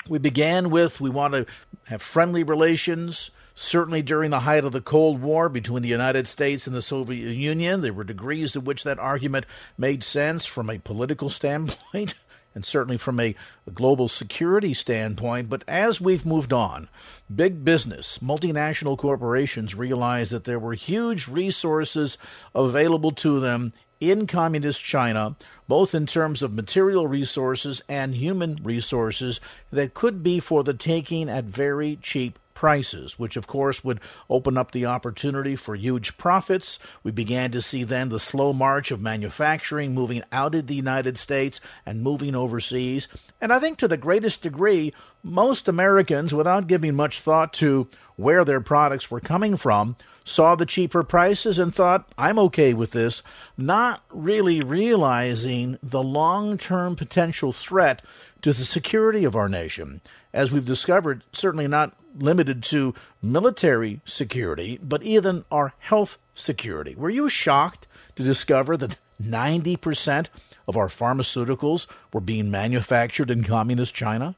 We 0.08 0.18
began 0.18 0.70
with 0.70 1.00
we 1.00 1.10
want 1.10 1.34
to 1.34 1.46
have 1.84 2.02
friendly 2.02 2.42
relations. 2.42 3.30
Certainly 3.54 4.02
during 4.02 4.30
the 4.30 4.40
height 4.40 4.64
of 4.64 4.72
the 4.72 4.80
Cold 4.80 5.22
War 5.22 5.48
between 5.48 5.82
the 5.82 5.88
United 5.88 6.26
States 6.26 6.66
and 6.66 6.74
the 6.74 6.82
Soviet 6.82 7.34
Union, 7.34 7.82
there 7.82 7.92
were 7.92 8.02
degrees 8.02 8.56
in 8.56 8.64
which 8.64 8.82
that 8.82 8.98
argument 8.98 9.46
made 9.78 10.02
sense 10.02 10.44
from 10.44 10.68
a 10.68 10.78
political 10.78 11.30
standpoint 11.30 12.14
and 12.54 12.64
certainly 12.64 12.96
from 12.96 13.18
a, 13.18 13.34
global 13.72 14.08
security 14.08 14.74
standpoint. 14.74 15.48
But 15.48 15.64
as 15.66 16.00
we've 16.00 16.24
moved 16.24 16.52
on, 16.52 16.88
big 17.34 17.64
business, 17.64 18.18
multinational 18.18 18.96
corporations 18.96 19.74
realized 19.74 20.32
that 20.32 20.44
there 20.44 20.58
were 20.58 20.74
huge 20.74 21.26
resources 21.26 22.16
available 22.54 23.12
to 23.12 23.40
them 23.40 23.72
in 24.00 24.26
communist 24.26 24.82
China, 24.82 25.34
both 25.66 25.94
in 25.94 26.06
terms 26.06 26.42
of 26.42 26.52
material 26.52 27.06
resources 27.06 27.82
and 27.88 28.14
human 28.14 28.60
resources 28.62 29.40
that 29.72 29.94
could 29.94 30.22
be 30.22 30.38
for 30.38 30.62
the 30.62 30.74
taking 30.74 31.28
at 31.28 31.44
very 31.44 31.98
cheap 32.02 32.38
prices, 32.54 33.18
which 33.18 33.36
of 33.36 33.46
course 33.46 33.84
would 33.84 34.00
open 34.30 34.56
up 34.56 34.70
the 34.70 34.86
opportunity 34.86 35.56
for 35.56 35.74
huge 35.74 36.16
profits. 36.16 36.78
We 37.02 37.10
began 37.10 37.50
to 37.50 37.60
see 37.60 37.84
then 37.84 38.08
the 38.08 38.20
slow 38.20 38.52
march 38.52 38.90
of 38.90 39.00
manufacturing 39.00 39.92
moving 39.94 40.22
out 40.32 40.54
of 40.54 40.66
the 40.66 40.74
United 40.74 41.18
States 41.18 41.60
and 41.84 42.02
moving 42.02 42.34
overseas. 42.34 43.08
And 43.40 43.52
I 43.52 43.58
think 43.58 43.78
to 43.78 43.88
the 43.88 43.96
greatest 43.96 44.42
degree, 44.42 44.92
most 45.24 45.66
Americans, 45.68 46.34
without 46.34 46.66
giving 46.66 46.94
much 46.94 47.20
thought 47.20 47.54
to 47.54 47.88
where 48.16 48.44
their 48.44 48.60
products 48.60 49.10
were 49.10 49.20
coming 49.20 49.56
from, 49.56 49.96
saw 50.24 50.54
the 50.54 50.66
cheaper 50.66 51.02
prices 51.02 51.58
and 51.58 51.74
thought, 51.74 52.08
I'm 52.16 52.38
okay 52.38 52.74
with 52.74 52.92
this, 52.92 53.22
not 53.56 54.02
really 54.10 54.62
realizing 54.62 55.78
the 55.82 56.02
long 56.02 56.58
term 56.58 56.94
potential 56.94 57.52
threat 57.52 58.02
to 58.42 58.52
the 58.52 58.64
security 58.64 59.24
of 59.24 59.34
our 59.34 59.48
nation. 59.48 60.02
As 60.32 60.52
we've 60.52 60.64
discovered, 60.64 61.24
certainly 61.32 61.68
not 61.68 61.96
limited 62.16 62.62
to 62.64 62.94
military 63.22 64.00
security, 64.04 64.78
but 64.82 65.02
even 65.02 65.44
our 65.50 65.72
health 65.78 66.18
security. 66.34 66.94
Were 66.94 67.10
you 67.10 67.28
shocked 67.28 67.86
to 68.16 68.22
discover 68.22 68.76
that 68.76 68.98
90% 69.22 70.28
of 70.68 70.76
our 70.76 70.88
pharmaceuticals 70.88 71.86
were 72.12 72.20
being 72.20 72.50
manufactured 72.50 73.30
in 73.30 73.42
communist 73.42 73.94
China? 73.94 74.36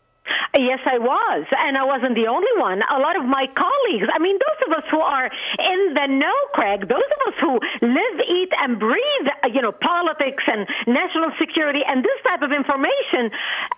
Yes, 0.57 0.81
I 0.89 0.97
was. 0.97 1.45
And 1.53 1.77
I 1.77 1.85
wasn't 1.85 2.17
the 2.17 2.33
only 2.33 2.49
one. 2.57 2.81
A 2.81 2.97
lot 2.97 3.21
of 3.21 3.29
my 3.29 3.45
colleagues, 3.53 4.09
I 4.09 4.17
mean, 4.17 4.41
those 4.41 4.61
of 4.65 4.71
us 4.73 4.89
who 4.89 5.05
are 5.05 5.29
in 5.29 5.81
the 5.93 6.09
know, 6.09 6.39
Craig, 6.57 6.89
those 6.89 7.05
of 7.05 7.21
us 7.29 7.37
who 7.45 7.61
live, 7.85 8.17
eat, 8.25 8.49
and 8.57 8.81
breathe, 8.81 9.29
uh, 9.45 9.53
you 9.53 9.61
know, 9.61 9.73
politics 9.77 10.41
and 10.49 10.65
national 10.89 11.37
security 11.37 11.85
and 11.85 12.01
this 12.01 12.17
type 12.25 12.41
of 12.41 12.57
information, 12.57 13.29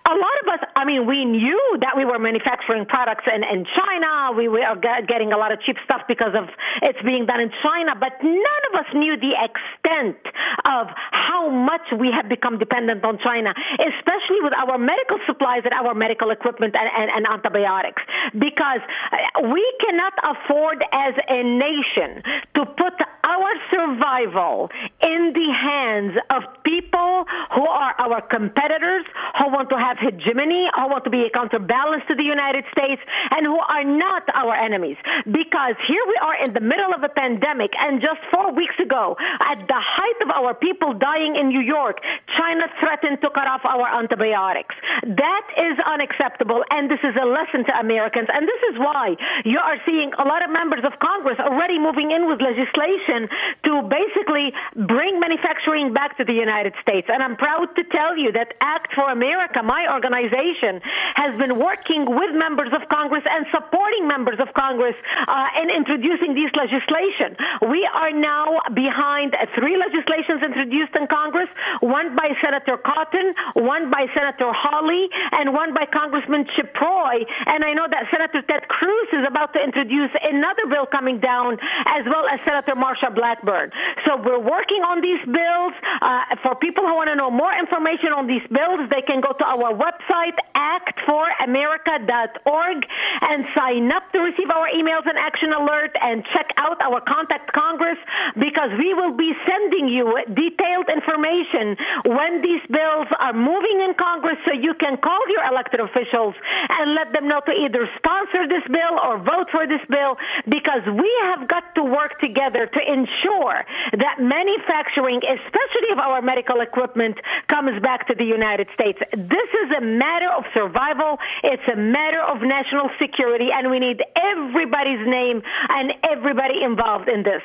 a 0.06 0.14
lot 0.14 0.36
of 0.42 0.46
us, 0.54 0.62
I 0.78 0.86
mean, 0.86 1.10
we 1.10 1.26
knew 1.26 1.58
that 1.82 1.98
we 1.98 2.06
were 2.06 2.18
manufacturing 2.22 2.86
products 2.86 3.26
in, 3.26 3.42
in 3.42 3.66
China. 3.74 4.38
We 4.38 4.46
were 4.46 4.62
getting 4.78 5.34
a 5.34 5.38
lot 5.38 5.50
of 5.50 5.58
cheap 5.66 5.82
stuff 5.82 6.06
because 6.06 6.38
of 6.38 6.46
it's 6.86 7.02
being 7.02 7.26
done 7.26 7.42
in 7.42 7.50
China, 7.58 7.98
but 7.98 8.22
none 8.22 8.62
of 8.70 8.72
us 8.78 8.88
knew 8.94 9.18
the 9.18 9.34
extent 9.34 10.22
of 10.62 10.86
how 11.10 11.50
much 11.50 11.90
we 11.98 12.14
have 12.14 12.30
become 12.30 12.62
dependent 12.62 13.02
on 13.02 13.18
China, 13.18 13.50
especially 13.82 14.46
with 14.46 14.54
our 14.54 14.78
medical 14.78 15.18
supplies 15.26 15.66
and 15.66 15.74
our 15.74 15.90
medical 15.92 16.30
equipment 16.30 16.67
and, 16.74 16.88
and, 16.96 17.10
and 17.10 17.26
antibiotics 17.26 18.02
because 18.32 18.80
uh, 19.12 19.48
we 19.48 19.64
cannot 19.80 20.12
afford 20.22 20.82
as 20.92 21.14
a 21.28 21.42
nation 21.42 22.22
to 22.54 22.66
put 22.66 22.94
our 23.28 23.52
survival 23.70 24.70
in 25.04 25.32
the 25.36 25.48
hands 25.52 26.16
of 26.30 26.42
people 26.64 27.24
who 27.54 27.66
are 27.66 27.94
our 27.98 28.20
competitors, 28.22 29.04
who 29.38 29.52
want 29.52 29.68
to 29.68 29.76
have 29.76 29.98
hegemony, 29.98 30.68
who 30.74 30.88
want 30.88 31.04
to 31.04 31.10
be 31.10 31.28
a 31.28 31.30
counterbalance 31.30 32.02
to 32.08 32.14
the 32.14 32.24
United 32.24 32.64
States, 32.72 33.02
and 33.30 33.44
who 33.44 33.58
are 33.58 33.84
not 33.84 34.24
our 34.34 34.54
enemies. 34.54 34.96
Because 35.26 35.76
here 35.86 36.04
we 36.08 36.16
are 36.22 36.36
in 36.44 36.54
the 36.54 36.64
middle 36.64 36.94
of 36.94 37.02
a 37.04 37.12
pandemic, 37.12 37.70
and 37.78 38.00
just 38.00 38.20
four 38.32 38.52
weeks 38.52 38.76
ago, 38.80 39.16
at 39.44 39.60
the 39.68 39.80
height 39.80 40.18
of 40.24 40.30
our 40.30 40.54
people 40.54 40.94
dying 40.94 41.36
in 41.36 41.48
New 41.48 41.60
York, 41.60 42.00
China 42.36 42.64
threatened 42.80 43.20
to 43.20 43.28
cut 43.30 43.46
off 43.46 43.60
our 43.64 43.88
antibiotics. 44.00 44.74
That 45.04 45.44
is 45.56 45.76
unacceptable, 45.84 46.57
and 46.70 46.90
this 46.90 47.00
is 47.02 47.14
a 47.20 47.26
lesson 47.26 47.64
to 47.64 47.72
Americans. 47.78 48.28
And 48.32 48.46
this 48.46 48.62
is 48.72 48.78
why 48.78 49.16
you 49.44 49.58
are 49.58 49.78
seeing 49.86 50.12
a 50.14 50.24
lot 50.24 50.44
of 50.44 50.50
members 50.50 50.84
of 50.84 50.98
Congress 50.98 51.38
already 51.38 51.78
moving 51.78 52.10
in 52.10 52.28
with 52.28 52.40
legislation 52.40 53.28
to 53.64 53.82
basically 53.88 54.52
bring 54.74 55.20
manufacturing 55.20 55.92
back 55.92 56.16
to 56.18 56.24
the 56.24 56.32
United 56.32 56.74
States. 56.82 57.08
And 57.10 57.22
I'm 57.22 57.36
proud 57.36 57.74
to 57.76 57.84
tell 57.84 58.16
you 58.16 58.32
that 58.32 58.54
Act 58.60 58.94
for 58.94 59.10
America, 59.10 59.62
my 59.62 59.86
organization, 59.92 60.80
has 61.14 61.38
been 61.38 61.58
working 61.58 62.04
with 62.04 62.34
members 62.34 62.72
of 62.72 62.88
Congress 62.88 63.22
and 63.28 63.46
supporting 63.50 64.08
members 64.08 64.40
of 64.40 64.52
Congress 64.54 64.96
uh, 65.26 65.46
in 65.62 65.70
introducing 65.70 66.34
these 66.34 66.50
legislation. 66.54 67.36
We 67.70 67.88
are 67.94 68.12
now 68.12 68.60
behind 68.74 69.36
three 69.54 69.76
legislations 69.76 70.42
introduced 70.42 70.94
in 70.96 71.06
Congress, 71.06 71.48
one 71.80 72.16
by 72.16 72.34
Senator 72.42 72.76
Cotton, 72.76 73.34
one 73.54 73.90
by 73.90 74.06
Senator 74.14 74.50
Hawley, 74.52 75.08
and 75.32 75.52
one 75.52 75.74
by 75.74 75.86
Congressman 75.86 76.46
Chip 76.56 76.74
Roy. 76.80 77.24
And 77.46 77.64
I 77.64 77.72
know 77.72 77.86
that 77.90 78.06
Senator 78.10 78.42
Ted 78.42 78.68
Cruz 78.68 79.08
is 79.12 79.24
about 79.26 79.52
to 79.54 79.62
introduce 79.62 80.10
another 80.22 80.66
bill 80.68 80.86
coming 80.86 81.18
down, 81.20 81.58
as 81.86 82.04
well 82.06 82.26
as 82.26 82.40
Senator 82.44 82.74
Marsha 82.74 83.14
Blackburn. 83.14 83.70
So 84.06 84.16
we're 84.16 84.38
working 84.38 84.82
on 84.84 85.00
these 85.00 85.24
bills. 85.26 85.72
Uh, 86.00 86.36
for 86.42 86.54
people 86.56 86.86
who 86.86 86.94
want 86.94 87.08
to 87.08 87.16
know 87.16 87.30
more 87.30 87.52
information 87.56 88.12
on 88.12 88.26
these 88.26 88.46
bills, 88.48 88.88
they 88.90 89.00
can 89.02 89.20
go 89.20 89.32
to 89.32 89.44
our 89.44 89.72
website, 89.74 90.36
actforamerica.org, 90.54 92.86
and 93.22 93.46
sign 93.54 93.90
up 93.92 94.10
to 94.12 94.20
receive 94.20 94.50
our 94.50 94.68
emails 94.70 95.06
and 95.06 95.18
action 95.18 95.52
alert 95.52 95.96
and 96.00 96.24
check 96.32 96.52
out 96.56 96.80
our 96.80 97.00
Contact 97.00 97.52
Congress 97.52 97.98
because 98.34 98.70
we 98.78 98.94
will 98.94 99.12
be 99.12 99.34
sending 99.46 99.88
you 99.88 100.18
detailed 100.34 100.88
information 100.88 101.76
when 102.04 102.42
these 102.42 102.62
bills 102.70 103.06
are 103.18 103.32
moving 103.32 103.80
in 103.86 103.94
Congress 103.94 104.38
so 104.44 104.52
you 104.52 104.74
can 104.74 104.98
call 104.98 105.18
your 105.28 105.44
elected 105.50 105.80
officials 105.80 106.27
and 106.34 106.94
let 106.94 107.12
them 107.12 107.28
know 107.28 107.40
to 107.46 107.52
either 107.52 107.88
sponsor 107.96 108.48
this 108.48 108.64
bill 108.66 108.98
or 109.04 109.18
vote 109.18 109.48
for 109.50 109.66
this 109.66 109.82
bill 109.88 110.16
because 110.48 110.82
we 110.86 111.10
have 111.30 111.48
got 111.48 111.74
to 111.74 111.84
work 111.84 112.18
together 112.20 112.66
to 112.66 112.80
ensure 112.80 113.64
that 113.92 114.20
manufacturing, 114.20 115.20
especially 115.24 115.90
of 115.92 115.98
our 115.98 116.22
medical 116.22 116.60
equipment, 116.60 117.16
comes 117.48 117.80
back 117.82 118.06
to 118.08 118.14
the 118.14 118.24
United 118.24 118.68
States. 118.74 118.98
This 119.12 119.50
is 119.64 119.68
a 119.76 119.80
matter 119.80 120.30
of 120.30 120.44
survival. 120.54 121.18
It's 121.42 121.66
a 121.72 121.76
matter 121.76 122.22
of 122.22 122.42
national 122.42 122.90
security, 123.00 123.48
and 123.52 123.70
we 123.70 123.78
need 123.78 124.02
everybody's 124.16 125.06
name 125.06 125.42
and 125.68 125.92
everybody 126.08 126.62
involved 126.62 127.08
in 127.08 127.22
this. 127.22 127.42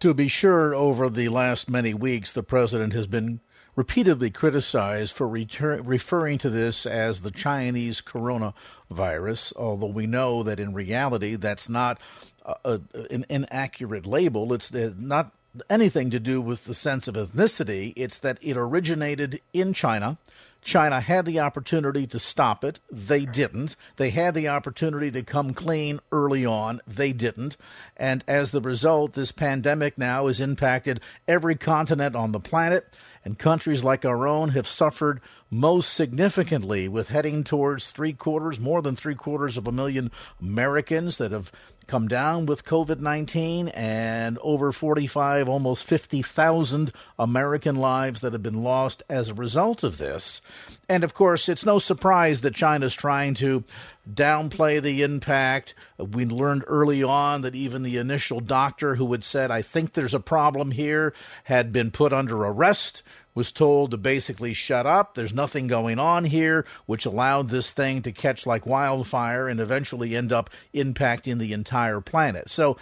To 0.00 0.12
be 0.14 0.26
sure, 0.26 0.74
over 0.74 1.08
the 1.08 1.28
last 1.28 1.70
many 1.70 1.94
weeks, 1.94 2.32
the 2.32 2.42
president 2.42 2.92
has 2.92 3.06
been 3.06 3.40
repeatedly 3.74 4.30
criticized 4.30 5.14
for 5.14 5.26
retur- 5.26 5.80
referring 5.84 6.38
to 6.38 6.50
this 6.50 6.84
as 6.86 7.20
the 7.20 7.30
Chinese 7.30 8.00
coronavirus, 8.00 9.54
although 9.56 9.86
we 9.86 10.06
know 10.06 10.42
that 10.42 10.60
in 10.60 10.74
reality 10.74 11.36
that's 11.36 11.68
not 11.68 11.98
a, 12.44 12.54
a, 12.64 12.80
an 13.10 13.24
inaccurate 13.28 14.06
label. 14.06 14.52
It's 14.52 14.74
uh, 14.74 14.92
not 14.98 15.32
anything 15.68 16.10
to 16.10 16.20
do 16.20 16.40
with 16.40 16.64
the 16.64 16.74
sense 16.74 17.08
of 17.08 17.14
ethnicity. 17.14 17.92
It's 17.96 18.18
that 18.18 18.38
it 18.42 18.56
originated 18.56 19.40
in 19.52 19.72
China. 19.72 20.18
China 20.62 21.00
had 21.00 21.26
the 21.26 21.40
opportunity 21.40 22.06
to 22.06 22.20
stop 22.20 22.62
it. 22.62 22.78
They 22.90 23.26
didn't. 23.26 23.74
They 23.96 24.10
had 24.10 24.34
the 24.34 24.46
opportunity 24.48 25.10
to 25.10 25.24
come 25.24 25.54
clean 25.54 25.98
early 26.12 26.46
on. 26.46 26.80
They 26.86 27.12
didn't. 27.12 27.56
And 27.96 28.22
as 28.28 28.52
the 28.52 28.60
result, 28.60 29.14
this 29.14 29.32
pandemic 29.32 29.98
now 29.98 30.28
has 30.28 30.40
impacted 30.40 31.00
every 31.26 31.56
continent 31.56 32.14
on 32.14 32.30
the 32.30 32.38
planet 32.38 32.86
and 33.24 33.38
countries 33.38 33.84
like 33.84 34.04
our 34.04 34.26
own 34.26 34.50
have 34.50 34.66
suffered 34.66 35.20
most 35.50 35.92
significantly 35.92 36.88
with 36.88 37.08
heading 37.08 37.44
towards 37.44 37.90
three 37.90 38.12
quarters, 38.12 38.58
more 38.58 38.82
than 38.82 38.96
three 38.96 39.14
quarters 39.14 39.56
of 39.56 39.66
a 39.66 39.72
million 39.72 40.10
Americans 40.40 41.18
that 41.18 41.32
have 41.32 41.52
come 41.86 42.08
down 42.08 42.46
with 42.46 42.64
COVID 42.64 43.00
19 43.00 43.68
and 43.68 44.38
over 44.42 44.72
45, 44.72 45.48
almost 45.48 45.84
50,000 45.84 46.92
American 47.18 47.76
lives 47.76 48.20
that 48.20 48.32
have 48.32 48.42
been 48.42 48.62
lost 48.62 49.02
as 49.08 49.28
a 49.28 49.34
result 49.34 49.82
of 49.82 49.98
this. 49.98 50.40
And 50.88 51.04
of 51.04 51.14
course, 51.14 51.48
it's 51.48 51.64
no 51.64 51.78
surprise 51.78 52.40
that 52.42 52.54
China's 52.54 52.94
trying 52.94 53.34
to 53.34 53.64
downplay 54.10 54.82
the 54.82 55.02
impact. 55.02 55.74
We 55.98 56.24
learned 56.24 56.64
early 56.66 57.02
on 57.02 57.42
that 57.42 57.54
even 57.54 57.82
the 57.82 57.96
initial 57.96 58.40
doctor 58.40 58.96
who 58.96 59.10
had 59.12 59.24
said, 59.24 59.50
I 59.50 59.62
think 59.62 59.92
there's 59.92 60.14
a 60.14 60.20
problem 60.20 60.72
here, 60.72 61.14
had 61.44 61.72
been 61.72 61.90
put 61.90 62.12
under 62.12 62.44
arrest 62.44 63.02
was 63.34 63.52
told 63.52 63.90
to 63.90 63.96
basically 63.96 64.52
shut 64.52 64.86
up. 64.86 65.14
There's 65.14 65.32
nothing 65.32 65.66
going 65.66 65.98
on 65.98 66.24
here, 66.24 66.66
which 66.86 67.06
allowed 67.06 67.48
this 67.48 67.70
thing 67.70 68.02
to 68.02 68.12
catch 68.12 68.46
like 68.46 68.66
wildfire 68.66 69.48
and 69.48 69.58
eventually 69.60 70.14
end 70.14 70.32
up 70.32 70.50
impacting 70.74 71.38
the 71.38 71.52
entire 71.52 72.00
planet. 72.00 72.50
So 72.50 72.76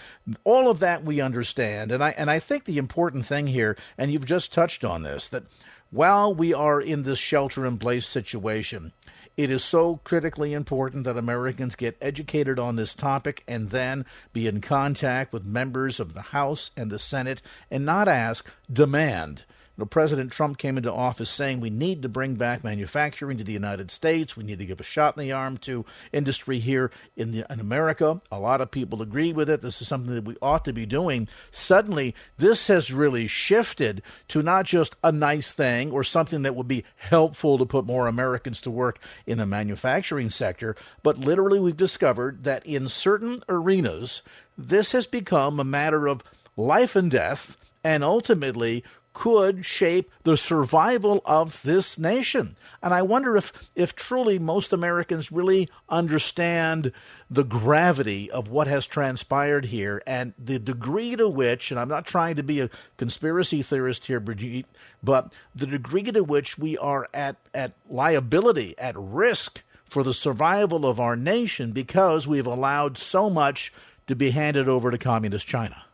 all 0.45 0.71
of 0.71 0.81
that 0.81 1.05
we 1.05 1.21
understand, 1.21 1.93
and 1.93 2.03
I 2.03 2.11
and 2.11 2.31
I 2.31 2.41
think 2.41 2.65
the 2.65 2.79
important 2.79 3.27
thing 3.27 3.47
here, 3.47 3.77
and 3.97 4.13
you've 4.13 4.25
just 4.25 4.53
touched 4.53 4.85
on 4.85 5.03
this, 5.03 5.29
that 5.29 5.45
while 5.91 6.35
we 6.35 6.55
are 6.55 6.81
in 6.81 7.03
this 7.03 7.19
shelter 7.19 7.67
in 7.67 7.79
place 7.79 8.07
situation, 8.07 8.93
It 9.41 9.51
is 9.51 9.65
so 9.65 10.01
critically 10.05 10.53
important 10.53 11.05
that 11.05 11.17
Americans 11.17 11.75
get 11.75 11.97
educated 12.03 12.59
on 12.59 12.77
this 12.77 12.93
topic 12.93 13.43
and 13.49 13.71
then 13.71 14.05
be 14.35 14.47
in 14.47 14.61
contact 14.61 15.33
with 15.33 15.47
members 15.47 15.99
of 15.99 16.13
the 16.13 16.21
House 16.21 16.71
and 16.77 16.91
the 16.91 16.99
Senate 16.99 17.41
and 17.71 17.87
not 17.87 18.07
ask, 18.07 18.53
demand 18.71 19.45
President 19.87 20.33
Trump 20.33 20.59
came 20.59 20.77
into 20.77 20.93
office 20.93 21.31
saying 21.31 21.61
we 21.61 21.71
need 21.71 22.03
to 22.03 22.09
bring 22.09 22.35
back 22.35 22.65
manufacturing 22.65 23.39
to 23.39 23.45
the 23.45 23.53
United 23.53 23.91
States. 23.91 24.37
We 24.37 24.45
need 24.45 24.59
to 24.59 24.67
give 24.67 24.81
a 24.81 24.85
shot 24.85 25.17
in 25.17 25.23
the 25.23 25.33
arm 25.33 25.59
to 25.59 25.85
industry 26.13 26.59
here 26.59 26.91
in, 27.17 27.33
the, 27.33 27.47
in 27.51 27.61
America. 27.61 28.21
A 28.31 28.39
lot 28.39 28.61
of 28.61 28.71
people 28.71 29.03
agree 29.03 29.33
with 29.33 29.49
it. 29.49 29.63
This 29.63 29.81
is 29.81 29.89
something 29.89 30.15
that 30.15 30.25
we 30.25 30.37
ought 30.43 30.65
to 30.65 30.73
be 30.73 30.87
doing. 30.87 31.29
Suddenly, 31.51 32.15
this 32.39 32.67
has 32.67 32.93
really 32.93 33.27
shifted 33.27 34.03
to 34.29 34.43
not 34.43 34.67
just 34.67 34.97
a 35.03 35.13
nice 35.13 35.53
thing 35.53 35.91
or 35.91 36.05
something 36.05 36.43
that 36.43 36.57
would 36.57 36.69
be 36.69 36.85
helpful 36.97 37.59
to 37.59 37.67
put 37.67 37.87
more 37.87 38.07
Americans 38.07 38.61
to 38.63 38.71
work 38.71 38.99
in 39.27 39.39
the 39.39 39.47
manufacturing 39.47 40.31
sector, 40.31 40.77
but 41.03 41.19
literally 41.19 41.61
we've 41.61 41.77
discovered 41.77 42.45
that 42.45 42.65
in 42.67 42.89
certain 42.89 43.43
arenas, 43.49 44.23
this 44.57 44.93
has 44.93 45.07
become 45.07 45.59
a 45.59 45.65
matter 45.65 46.07
of 46.07 46.23
life 46.57 46.97
and 46.97 47.11
death 47.11 47.57
and 47.83 48.05
ultimately 48.05 48.85
could 49.13 49.65
shape 49.65 50.11
the 50.23 50.37
survival 50.37 51.21
of 51.25 51.63
this 51.63 51.99
nation. 51.99 52.57
And 52.83 52.95
I 52.95 53.03
wonder 53.03 53.37
if, 53.37 53.53
if 53.75 53.95
truly 53.95 54.39
most 54.39 54.73
Americans 54.73 55.33
really 55.33 55.69
understand 55.89 56.93
the 57.29 57.45
gravity 57.45 58.31
of 58.31 58.49
what 58.49 58.67
has 58.67 58.87
transpired 58.87 59.67
here 59.67 60.03
and 60.07 60.33
the 60.39 60.59
degree 60.59 61.17
to 61.17 61.29
which, 61.29 61.71
and 61.71 61.79
I'm 61.79 61.89
not 61.89 62.07
trying 62.07 62.37
to 62.37 62.43
be 62.43 62.61
a 62.61 62.71
conspiracy 62.97 63.63
theorist 63.63 64.07
here, 64.07 64.21
Brigitte, 64.21 64.67
but 65.03 65.33
the 65.55 65.67
degree 65.67 66.05
to 66.05 66.23
which 66.23 66.57
we 66.57 66.79
are 66.79 67.09
at, 67.13 67.37
at 67.53 67.73
liability, 67.89 68.75
at 68.79 68.95
risk 68.97 69.63
for 69.85 70.05
the 70.05 70.15
survival 70.15 70.87
of 70.87 71.01
our 71.01 71.17
nation 71.17 71.73
because 71.73 72.27
we've 72.27 72.47
allowed 72.47 72.97
so 72.97 73.29
much 73.29 73.73
to 74.07 74.15
be 74.15 74.31
handed 74.31 74.69
over 74.69 74.91
to 74.91 74.99
Communist 74.99 75.47
China 75.47 75.85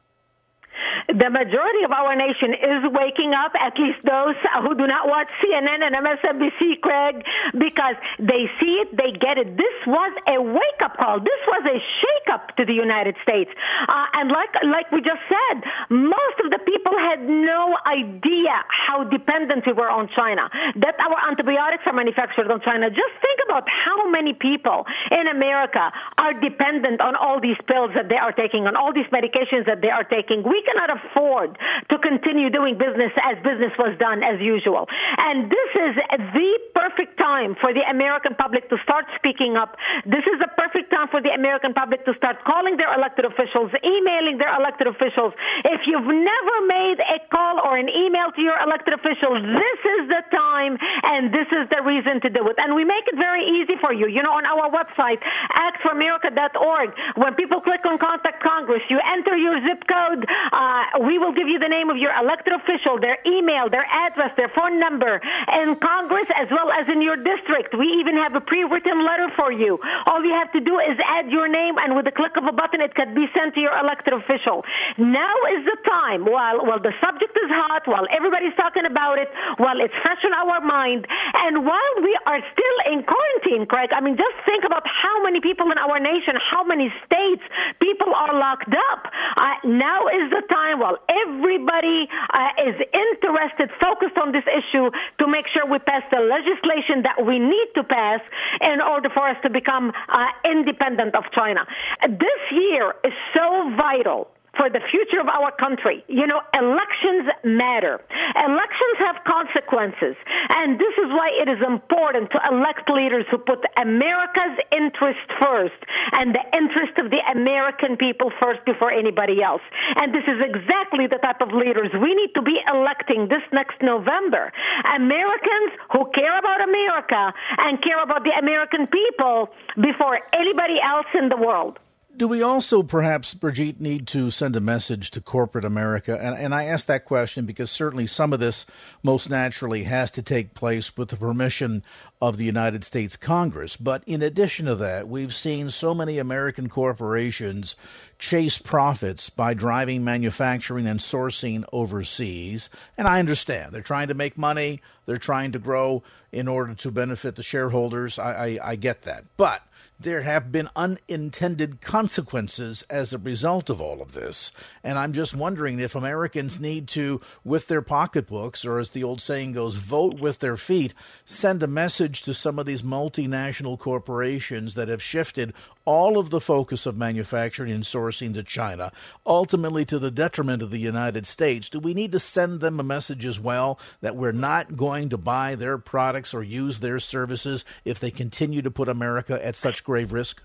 the 1.23 1.31
majority 1.31 1.83
of 1.87 1.93
our 1.93 2.17
nation 2.19 2.51
is 2.55 2.83
waking 2.91 3.31
up, 3.31 3.55
at 3.55 3.79
least 3.79 4.03
those 4.03 4.35
who 4.63 4.75
do 4.75 4.87
not 4.87 5.07
watch 5.07 5.29
CNN 5.39 5.87
and 5.87 5.95
MSNBC, 5.95 6.81
Craig, 6.83 7.23
because 7.55 7.95
they 8.19 8.51
see 8.59 8.83
it, 8.83 8.91
they 8.97 9.15
get 9.15 9.39
it. 9.39 9.57
This 9.57 9.77
was 9.87 10.13
a 10.27 10.43
wake 10.43 10.81
up 10.83 10.99
call. 10.99 11.21
This 11.21 11.43
was 11.47 11.63
a 11.71 11.79
shake 11.79 12.29
up 12.35 12.57
to 12.57 12.65
the 12.67 12.75
United 12.75 13.15
States. 13.23 13.51
Uh, 13.87 14.19
and 14.19 14.31
like, 14.31 14.51
like 14.67 14.91
we 14.91 14.99
just 14.99 15.23
said, 15.31 15.63
most 15.91 16.43
of 16.43 16.51
the 16.51 16.59
people 16.67 16.95
had 16.99 17.23
no 17.23 17.79
idea 17.87 18.67
how 18.67 19.05
dependent 19.05 19.63
we 19.67 19.73
were 19.73 19.91
on 19.91 20.11
China, 20.11 20.51
that 20.83 20.99
our 20.99 21.19
antibiotics 21.31 21.87
are 21.87 21.95
manufactured 21.95 22.51
on 22.51 22.61
China. 22.67 22.91
Just 22.91 23.15
think 23.23 23.39
about 23.47 23.63
how 23.71 24.11
many 24.11 24.35
people 24.35 24.85
in 25.15 25.29
America 25.31 25.93
are 26.19 26.35
dependent 26.35 27.01
on 27.01 27.15
all 27.15 27.41
these 27.41 27.59
pills 27.71 27.91
that 27.95 28.09
they 28.09 28.19
are 28.19 28.33
taking, 28.33 28.67
on 28.67 28.75
all 28.75 28.93
these 28.93 29.07
medications 29.15 29.67
that 29.67 29.81
they 29.81 29.91
are 29.91 30.05
taking. 30.05 30.43
We 30.43 30.63
cannot 30.67 30.96
afford 30.97 31.59
to 31.91 31.97
continue 32.01 32.49
doing 32.51 32.79
business 32.81 33.13
as 33.21 33.37
business 33.45 33.73
was 33.79 33.97
done 33.99 34.25
as 34.25 34.41
usual. 34.41 34.89
And 35.21 35.51
this 35.53 35.71
is 35.77 35.93
the 36.33 36.51
perfect 36.75 37.19
time 37.19 37.57
for 37.61 37.73
the 37.73 37.85
American 37.89 38.35
public 38.35 38.69
to 38.71 38.77
start 38.83 39.05
speaking 39.17 39.57
up. 39.57 39.77
This 40.05 40.25
is 40.25 40.39
the 40.41 40.51
perfect 40.57 40.91
time 40.91 41.09
for 41.09 41.21
the 41.21 41.33
American 41.33 41.75
public 41.75 42.05
to 42.07 42.13
start 42.17 42.43
calling 42.45 42.77
their 42.77 42.93
elected 42.95 43.25
officials, 43.25 43.73
emailing 43.85 44.39
their 44.39 44.53
elected 44.57 44.87
officials. 44.87 45.33
If 45.65 45.85
you've 45.87 46.07
never 46.09 46.57
made 46.67 46.99
a 47.03 47.19
call 47.29 47.61
or 47.61 47.77
an 47.77 47.89
email 47.89 48.33
to 48.33 48.41
your 48.41 48.57
elected 48.63 48.95
officials, 48.95 49.43
this 49.43 49.81
is 49.99 50.03
the 50.09 50.23
time 50.33 50.79
and 51.05 51.35
this 51.35 51.49
is 51.53 51.69
the 51.69 51.83
reason 51.83 52.21
to 52.23 52.31
do 52.31 52.47
it. 52.49 52.57
And 52.59 52.75
we 52.75 52.85
make 52.85 53.05
it 53.11 53.17
very 53.17 53.45
easy 53.45 53.77
for 53.81 53.93
you. 53.93 54.07
You 54.09 54.23
know, 54.23 54.33
on 54.33 54.47
our 54.47 54.71
website, 54.71 55.21
actforamerica.org, 55.59 56.89
when 57.17 57.35
people 57.35 57.61
click 57.61 57.85
on 57.85 57.99
contact 57.99 58.43
Congress, 58.43 58.83
you 58.89 59.01
enter 59.03 59.37
your 59.37 59.59
zip 59.67 59.83
code, 59.91 60.23
uh, 60.23 60.85
we 61.01 61.19
will 61.19 61.33
give 61.33 61.49
you 61.49 61.59
the 61.59 61.69
name 61.69 61.91
of 61.91 61.97
your 61.97 62.13
elected 62.15 62.53
official, 62.53 62.99
their 63.01 63.19
email, 63.27 63.69
their 63.71 63.87
address, 63.87 64.33
their 64.37 64.51
phone 64.55 64.79
number 64.79 65.21
in 65.63 65.77
Congress 65.77 66.29
as 66.35 66.49
well 66.51 66.71
as 66.71 66.89
in 66.89 67.03
your 67.03 67.17
district. 67.17 67.75
We 67.77 67.87
even 68.01 68.17
have 68.17 68.35
a 68.35 68.41
pre-written 68.41 69.05
letter 69.05 69.29
for 69.37 69.53
you. 69.53 69.79
All 70.07 70.23
you 70.25 70.35
have 70.35 70.53
to 70.53 70.61
do 70.61 70.79
is 70.79 70.97
add 71.05 71.31
your 71.31 71.49
name 71.49 71.77
and 71.79 71.97
with 71.97 72.07
a 72.07 72.15
click 72.15 72.37
of 72.37 72.45
a 72.45 72.53
button 72.53 72.81
it 72.81 72.95
can 72.95 73.15
be 73.15 73.27
sent 73.35 73.55
to 73.55 73.61
your 73.61 73.77
elected 73.77 74.13
official. 74.15 74.65
Now 74.99 75.35
is 75.57 75.65
the 75.65 75.79
time 75.85 76.25
while 76.25 76.65
while 76.65 76.81
the 76.81 76.95
subject 77.01 77.33
is 77.37 77.51
hot, 77.51 77.87
while 77.87 78.07
everybody's 78.11 78.55
talking 78.57 78.87
about 78.87 79.19
it, 79.19 79.29
while 79.59 79.81
it's 79.81 79.95
fresh 80.03 80.23
in 80.25 80.33
our 80.33 80.61
mind, 80.61 81.07
and 81.47 81.65
while 81.65 81.95
we 82.03 82.13
are 82.27 82.41
still 82.41 82.79
in 82.93 83.03
quarantine, 83.03 83.67
Craig, 83.67 83.91
I 83.93 84.01
mean 84.01 84.17
just 84.17 84.37
think 84.45 84.65
about 84.65 84.85
how 84.87 85.23
many 85.23 85.41
people 85.41 85.71
in 85.71 85.79
our 85.79 85.99
nation, 85.99 86.35
how 86.39 86.65
many 86.65 86.93
states 87.05 87.43
people 87.81 88.13
are 88.15 88.35
locked 88.35 88.73
up. 88.93 89.11
Uh, 89.37 89.57
now 89.65 90.09
is 90.09 90.31
the 90.31 90.43
time 90.49 90.76
while 90.79 90.99
everybody 91.09 92.09
uh, 92.31 92.69
is 92.69 92.77
interested, 92.93 93.71
focused 93.81 94.17
on 94.19 94.33
this 94.33 94.45
issue 94.47 94.91
to 95.19 95.25
make 95.27 95.47
sure 95.49 95.67
we 95.67 95.79
pass 95.79 96.03
the 96.11 96.21
legislation 96.21 97.03
that 97.03 97.25
we 97.25 97.39
need 97.39 97.69
to 97.75 97.85
pass 97.85 98.21
in 98.63 98.81
order 98.81 99.09
for 99.11 99.29
us 99.29 99.37
to 99.43 99.51
become 99.51 99.93
uh, 100.09 100.27
independent 100.45 101.15
of 101.15 101.25
China. 101.33 101.67
This 102.03 102.43
year 102.53 102.95
is 103.05 103.13
so 103.35 103.73
vital 103.77 104.29
for 104.57 104.69
the 104.69 104.81
future 104.91 105.21
of 105.21 105.29
our 105.29 105.53
country. 105.57 106.05
You 106.09 106.27
know, 106.27 106.41
elections 106.57 107.29
matter. 107.45 108.01
Elections 108.35 108.97
have 108.99 109.23
consequences. 109.25 110.17
And 110.51 110.81
this 110.81 110.95
is 110.99 111.09
why 111.13 111.31
it 111.41 111.49
is 111.49 111.61
important 111.65 112.31
to 112.33 112.39
elect 112.51 112.89
leaders 112.91 113.25
who 113.31 113.39
put 113.39 113.65
America's 113.81 114.57
interest 114.73 115.25
first 115.41 115.79
and 116.13 116.35
the 116.35 116.45
interest 116.57 116.99
of 116.99 117.11
the 117.11 117.23
American 117.33 117.97
people 117.97 118.33
first 118.41 118.65
before 118.65 118.91
anybody 118.91 119.43
else. 119.43 119.63
And 120.01 120.13
this 120.13 120.25
is 120.25 120.41
exactly 120.41 121.07
the 121.07 121.21
type 121.21 121.41
of 121.41 121.53
leaders 121.53 121.93
we 122.01 122.15
need 122.15 122.33
to 122.35 122.43
be 122.43 122.59
electing 122.73 123.29
this 123.29 123.45
next 123.53 123.81
November. 123.83 124.53
Americans 124.95 125.71
who 125.93 126.11
care 126.15 126.39
about 126.39 126.61
America 126.61 127.33
and 127.59 127.83
care 127.83 128.03
about 128.03 128.25
the 128.25 128.33
American 128.39 128.87
people 128.87 129.51
before 129.81 130.21
anybody 130.33 130.81
else 130.83 131.07
in 131.15 131.29
the 131.29 131.37
world. 131.37 131.79
Do 132.17 132.27
we 132.27 132.43
also 132.43 132.83
perhaps, 132.83 133.35
Brigitte, 133.35 133.79
need 133.79 134.07
to 134.09 134.31
send 134.31 134.57
a 134.57 134.61
message 134.61 135.11
to 135.11 135.21
corporate 135.21 135.67
America? 135.67 136.19
And, 136.19 136.35
and 136.35 136.55
I 136.55 136.65
ask 136.65 136.87
that 136.87 137.05
question 137.05 137.45
because 137.45 137.71
certainly 137.71 138.07
some 138.07 138.33
of 138.33 138.41
this 138.41 138.65
most 139.03 139.29
naturally 139.29 139.85
has 139.85 140.11
to 140.13 140.23
take 140.23 140.55
place 140.55 140.97
with 140.97 141.11
the 141.11 141.17
permission 141.17 141.83
of 142.21 142.39
the 142.39 142.45
United 142.45 142.83
States 142.83 143.17
Congress. 143.17 143.77
But 143.77 144.03
in 144.07 144.23
addition 144.23 144.67
to 144.67 144.75
that, 144.77 145.09
we've 145.09 145.35
seen 145.35 145.71
so 145.71 145.95
many 145.95 146.19
American 146.19 146.69
corporations 146.69 147.77
chase 148.19 148.59
profits 148.59 149.29
by 149.29 149.53
driving 149.55 150.03
manufacturing 150.03 150.87
and 150.87 151.01
sourcing 151.01 151.65
overseas. 151.73 152.71
And 152.97 153.07
I 153.07 153.19
understand 153.19 153.73
they're 153.73 153.83
trying 153.83 154.09
to 154.09 154.15
make 154.15 154.39
money, 154.39 154.81
they're 155.05 155.19
trying 155.19 155.53
to 155.53 155.59
grow 155.59 156.03
in 156.33 156.49
order 156.49 156.75
to 156.75 156.91
benefit 156.91 157.37
the 157.37 157.43
shareholders. 157.43 158.19
I, 158.19 158.33
I, 158.33 158.59
I 158.71 158.77
get 158.77 159.03
that. 159.03 159.25
But 159.37 159.63
there 159.99 160.23
have 160.23 160.53
been 160.53 160.69
unintended 160.77 161.81
consequences 161.81 162.85
as 162.91 163.13
a 163.13 163.19
result 163.19 163.71
of 163.71 163.81
all 163.81 164.03
of 164.03 164.13
this. 164.13 164.53
And 164.85 164.99
I'm 164.99 165.13
just 165.13 165.35
wondering 165.35 165.81
if 165.81 165.95
Americans 165.95 166.61
need 166.61 166.87
to, 166.89 167.21
with 167.45 167.69
their 167.69 167.81
pocketbooks, 167.81 168.65
or 168.65 168.79
as 168.79 168.91
the 168.91 169.03
old 169.03 169.23
saying 169.23 169.53
goes, 169.53 169.77
vote 169.77 170.21
with 170.21 170.41
their 170.41 170.59
feet, 170.59 170.93
send 171.25 171.63
a 171.63 171.67
message 171.67 172.06
to 172.15 172.35
some 172.35 172.59
of 172.59 172.67
these 172.67 172.83
multinational 172.83 173.79
corporations 173.79 174.75
that 174.75 174.89
have 174.89 175.03
shifted 175.03 175.53
all 175.85 176.19
of 176.19 176.31
the 176.31 176.41
focus 176.41 176.87
of 176.87 176.97
manufacturing 176.97 177.73
and 177.73 177.85
sourcing 177.85 178.35
to 178.35 178.43
China, 178.43 178.93
ultimately 179.25 179.85
to 179.85 179.99
the 179.99 180.11
detriment 180.11 180.63
of 180.63 180.71
the 180.71 180.79
United 180.79 181.27
States. 181.27 181.71
Do 181.71 181.79
we 181.79 181.95
need 181.95 182.13
to 182.13 182.19
send 182.19 182.61
them 182.61 182.81
a 182.81 182.85
message 182.85 183.25
as 183.25 183.39
well 183.39 183.79
that 184.01 184.17
we're 184.17 184.33
not 184.33 184.77
going 184.77 185.09
to 185.11 185.19
buy 185.19 185.55
their 185.55 185.79
products 185.79 186.35
or 186.35 186.43
use 186.43 186.81
their 186.81 186.99
services 186.99 187.65
if 187.85 188.01
they 188.01 188.11
continue 188.11 188.63
to 188.63 188.71
put 188.71 188.89
America 188.89 189.45
at 189.45 189.57
such 189.57 189.85
grave 189.85 190.13
risk? 190.13 190.43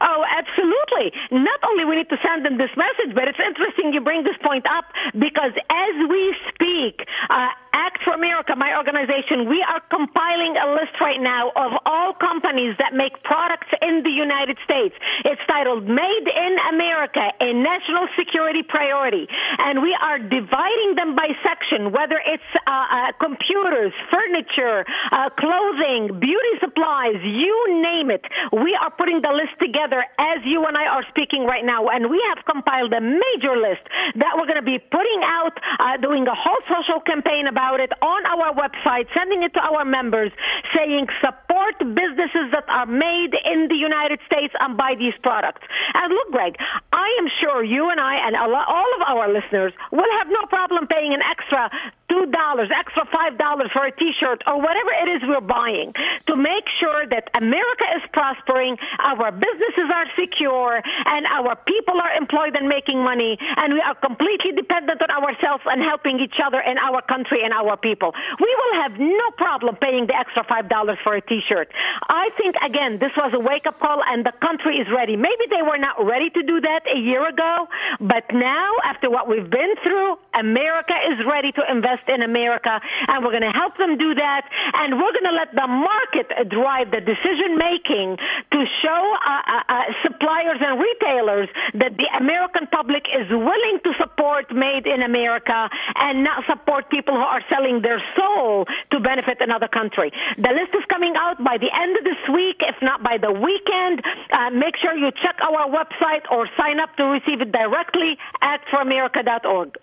Oh, 0.00 0.24
absolutely. 0.28 1.12
Not 1.30 1.60
only 1.68 1.84
we 1.84 1.96
need 1.96 2.08
to 2.08 2.18
send 2.24 2.44
them 2.44 2.58
this 2.58 2.70
message, 2.76 3.14
but 3.14 3.28
it's 3.28 3.38
interesting 3.40 3.92
you 3.92 4.00
bring 4.00 4.24
this 4.24 4.36
point 4.42 4.64
up 4.66 4.84
because 5.12 5.52
as 5.70 5.94
we 6.08 6.34
speak, 6.48 7.06
uh, 7.30 7.48
Act 7.76 8.00
for 8.08 8.16
America, 8.16 8.56
my 8.56 8.72
organization, 8.72 9.52
we 9.52 9.60
are 9.60 9.84
compiling 9.92 10.56
a 10.56 10.72
list 10.80 10.96
right 10.96 11.20
now 11.20 11.52
of 11.52 11.76
all 11.84 12.16
companies 12.16 12.72
that 12.80 12.96
make 12.96 13.12
products 13.20 13.68
in 13.84 14.00
the 14.00 14.08
United 14.08 14.56
States. 14.64 14.96
It's 15.28 15.44
titled 15.44 15.84
Made 15.84 16.24
in 16.24 16.52
America, 16.72 17.20
a 17.20 17.52
national 17.52 18.08
security 18.16 18.64
priority. 18.64 19.28
And 19.60 19.84
we 19.84 19.92
are 19.92 20.16
dividing 20.16 20.96
them 20.96 21.12
by 21.12 21.36
section, 21.44 21.92
whether 21.92 22.16
it's 22.16 22.48
uh, 22.64 22.72
uh, 22.72 23.12
computers, 23.20 23.92
furniture, 24.08 24.88
uh, 25.12 25.28
clothing, 25.36 26.16
beauty 26.16 26.54
supplies, 26.64 27.20
you 27.20 27.52
name 27.84 28.08
it. 28.08 28.24
We 28.56 28.72
are 28.80 28.88
putting 28.88 29.20
the 29.20 29.36
list 29.36 29.52
together 29.60 30.00
as 30.16 30.40
you 30.48 30.64
and 30.64 30.80
I 30.80 30.88
are 30.88 31.04
speaking 31.12 31.44
right 31.44 31.64
now. 31.64 31.92
And 31.92 32.08
we 32.08 32.24
have 32.32 32.40
compiled 32.48 32.96
a 32.96 33.04
major 33.04 33.52
list 33.52 33.84
that 34.16 34.32
we're 34.40 34.48
going 34.48 34.64
to 34.64 34.64
be 34.64 34.80
putting 34.80 35.20
out, 35.28 35.60
uh, 35.76 36.00
doing 36.00 36.24
a 36.24 36.32
whole 36.32 36.64
social 36.72 37.04
campaign 37.04 37.44
about 37.44 37.65
about 37.66 37.80
it 37.80 37.90
on 38.02 38.22
our 38.26 38.54
website, 38.54 39.06
sending 39.14 39.42
it 39.42 39.52
to 39.54 39.60
our 39.60 39.84
members, 39.84 40.30
saying 40.74 41.06
support 41.20 41.78
businesses 41.78 42.50
that 42.52 42.64
are 42.68 42.86
made 42.86 43.34
in 43.44 43.68
the 43.68 43.74
United 43.74 44.20
States 44.26 44.54
and 44.60 44.76
buy 44.76 44.94
these 44.98 45.14
products. 45.22 45.62
And 45.94 46.12
look, 46.12 46.30
Greg, 46.30 46.56
I 46.92 47.08
am 47.18 47.26
sure 47.40 47.64
you 47.64 47.90
and 47.90 48.00
I 48.00 48.14
and 48.26 48.36
all 48.36 48.90
of 48.94 49.02
our 49.06 49.32
listeners 49.32 49.72
will 49.90 50.10
have 50.18 50.28
no 50.28 50.46
problem 50.46 50.86
paying 50.86 51.12
an 51.12 51.20
extra 51.22 51.70
two 52.16 52.26
dollars, 52.32 52.70
extra 52.72 53.04
five 53.12 53.36
dollars 53.36 53.68
for 53.72 53.84
a 53.84 53.92
T-shirt 53.92 54.42
or 54.46 54.56
whatever 54.56 54.90
it 55.04 55.08
is 55.16 55.22
we're 55.28 55.40
buying 55.40 55.92
to 56.26 56.36
make 56.36 56.64
sure 56.80 57.06
that 57.06 57.28
America 57.34 57.84
is 57.96 58.02
prospering, 58.12 58.76
our 59.00 59.30
businesses 59.32 59.88
are 59.92 60.06
secure, 60.18 60.80
and 61.04 61.26
our 61.26 61.56
people 61.66 62.00
are 62.00 62.12
employed 62.16 62.56
and 62.56 62.68
making 62.68 63.02
money, 63.02 63.36
and 63.56 63.74
we 63.74 63.80
are 63.80 63.94
completely 63.94 64.52
dependent 64.52 65.02
on 65.02 65.10
ourselves 65.10 65.62
and 65.66 65.82
helping 65.82 66.20
each 66.20 66.40
other 66.42 66.60
in 66.60 66.78
our 66.78 67.02
country 67.02 67.44
and 67.44 67.52
our 67.52 67.76
people. 67.76 68.14
We 68.40 68.50
will 68.60 68.82
have 68.82 68.98
no 68.98 69.30
problem 69.36 69.76
paying 69.76 70.06
the 70.06 70.16
extra 70.16 70.44
five 70.44 70.68
dollars 70.68 70.98
for 71.04 71.14
a 71.14 71.20
T-shirt. 71.20 71.68
I 72.08 72.30
think 72.38 72.56
again, 72.64 72.98
this 72.98 73.12
was 73.16 73.32
a 73.34 73.40
wake-up 73.40 73.78
call, 73.78 74.02
and 74.02 74.24
the 74.24 74.32
country 74.40 74.76
is 74.76 74.88
ready. 74.90 75.16
Maybe 75.16 75.44
they 75.50 75.62
were 75.62 75.78
not 75.78 76.02
ready 76.04 76.30
to 76.30 76.42
do 76.42 76.60
that 76.60 76.82
a 76.88 76.98
year 76.98 77.28
ago, 77.28 77.68
but 78.00 78.24
now 78.32 78.70
after 78.84 79.10
what 79.10 79.28
we've 79.28 79.50
been 79.50 79.74
through, 79.82 80.16
America 80.32 80.94
is 81.10 81.18
ready 81.26 81.52
to 81.52 81.62
invest 81.70 82.05
in 82.08 82.22
America, 82.22 82.80
and 83.08 83.24
we're 83.24 83.32
going 83.32 83.46
to 83.46 83.56
help 83.56 83.76
them 83.76 83.98
do 83.98 84.14
that, 84.14 84.48
and 84.74 84.98
we're 84.98 85.12
going 85.12 85.30
to 85.30 85.36
let 85.36 85.52
the 85.54 85.66
market 85.66 86.28
drive 86.50 86.90
the 86.90 87.00
decision 87.00 87.58
making 87.58 88.16
to 88.52 88.60
show 88.82 89.02
uh, 89.26 89.42
uh, 89.46 89.62
uh, 89.68 89.82
suppliers 90.02 90.58
and 90.60 90.80
retailers 90.80 91.48
that 91.74 91.96
the 91.96 92.08
American 92.18 92.66
public 92.68 93.04
is 93.12 93.28
willing 93.30 93.78
to 93.84 93.92
support 93.98 94.50
made 94.54 94.86
in 94.86 95.02
America 95.02 95.68
and 95.96 96.24
not 96.24 96.44
support 96.46 96.90
people 96.90 97.14
who 97.14 97.20
are 97.20 97.42
selling 97.48 97.82
their 97.82 98.02
soul 98.16 98.66
to 98.90 99.00
benefit 99.00 99.38
another 99.40 99.68
country. 99.68 100.12
The 100.36 100.52
list 100.52 100.74
is 100.74 100.84
coming 100.88 101.14
out 101.16 101.42
by 101.42 101.58
the 101.58 101.70
end 101.72 101.96
of 101.96 102.04
this 102.04 102.22
week, 102.32 102.60
if 102.60 102.76
not 102.82 103.02
by 103.02 103.18
the 103.18 103.32
weekend. 103.32 104.02
Uh, 104.32 104.50
make 104.50 104.76
sure 104.76 104.94
you 104.94 105.10
check 105.22 105.36
our 105.42 105.68
website 105.68 106.24
or 106.30 106.48
sign 106.56 106.80
up 106.80 106.94
to 106.96 107.04
receive 107.04 107.40
it 107.40 107.52
directly 107.52 108.18
at 108.40 108.60
foramerica.org. 108.66 109.76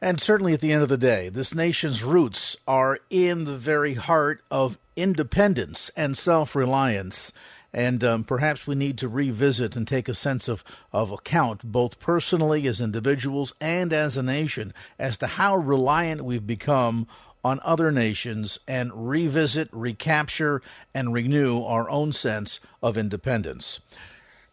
And 0.00 0.20
certainly 0.20 0.52
at 0.52 0.60
the 0.60 0.72
end 0.72 0.82
of 0.82 0.88
the 0.88 0.98
day, 0.98 1.28
this 1.28 1.54
nation's 1.54 2.02
roots 2.02 2.56
are 2.66 2.98
in 3.10 3.44
the 3.44 3.56
very 3.56 3.94
heart 3.94 4.42
of 4.50 4.78
independence 4.96 5.90
and 5.96 6.16
self 6.16 6.54
reliance. 6.54 7.32
And 7.72 8.04
um, 8.04 8.22
perhaps 8.22 8.68
we 8.68 8.76
need 8.76 8.98
to 8.98 9.08
revisit 9.08 9.74
and 9.74 9.86
take 9.88 10.08
a 10.08 10.14
sense 10.14 10.46
of, 10.46 10.62
of 10.92 11.10
account, 11.10 11.64
both 11.64 11.98
personally 11.98 12.68
as 12.68 12.80
individuals 12.80 13.52
and 13.60 13.92
as 13.92 14.16
a 14.16 14.22
nation, 14.22 14.72
as 14.96 15.16
to 15.18 15.26
how 15.26 15.56
reliant 15.56 16.24
we've 16.24 16.46
become 16.46 17.08
on 17.44 17.60
other 17.64 17.90
nations 17.90 18.58
and 18.68 19.08
revisit, 19.08 19.68
recapture, 19.72 20.62
and 20.94 21.12
renew 21.12 21.62
our 21.62 21.90
own 21.90 22.12
sense 22.12 22.60
of 22.80 22.96
independence. 22.96 23.80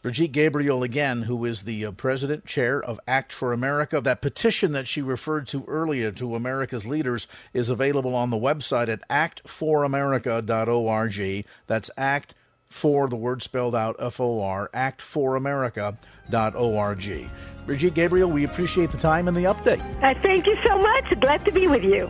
Brigitte 0.01 0.31
Gabriel, 0.31 0.81
again, 0.81 1.23
who 1.23 1.43
is 1.45 1.63
the 1.63 1.85
uh, 1.85 1.91
president 1.91 2.45
chair 2.45 2.81
of 2.81 2.99
Act 3.07 3.31
for 3.31 3.53
America. 3.53 4.01
That 4.01 4.19
petition 4.19 4.71
that 4.71 4.87
she 4.87 5.03
referred 5.03 5.47
to 5.49 5.63
earlier 5.67 6.11
to 6.13 6.33
America's 6.33 6.87
leaders 6.87 7.27
is 7.53 7.69
available 7.69 8.15
on 8.15 8.31
the 8.31 8.37
website 8.37 8.89
at 8.89 9.07
actforamerica.org. 9.09 11.45
That's 11.67 11.91
act 11.95 12.33
for 12.67 13.07
the 13.09 13.15
word 13.15 13.43
spelled 13.43 13.75
out 13.75 13.95
F 13.99 14.19
O 14.19 14.41
R, 14.41 14.71
actforamerica.org. 14.73 17.29
Brigitte 17.67 17.93
Gabriel, 17.93 18.31
we 18.31 18.45
appreciate 18.45 18.91
the 18.91 18.97
time 18.97 19.27
and 19.27 19.37
the 19.37 19.43
update. 19.43 19.81
Uh, 20.01 20.19
thank 20.21 20.47
you 20.47 20.57
so 20.65 20.79
much. 20.79 21.13
Glad 21.19 21.45
to 21.45 21.51
be 21.51 21.67
with 21.67 21.83
you. 21.83 22.09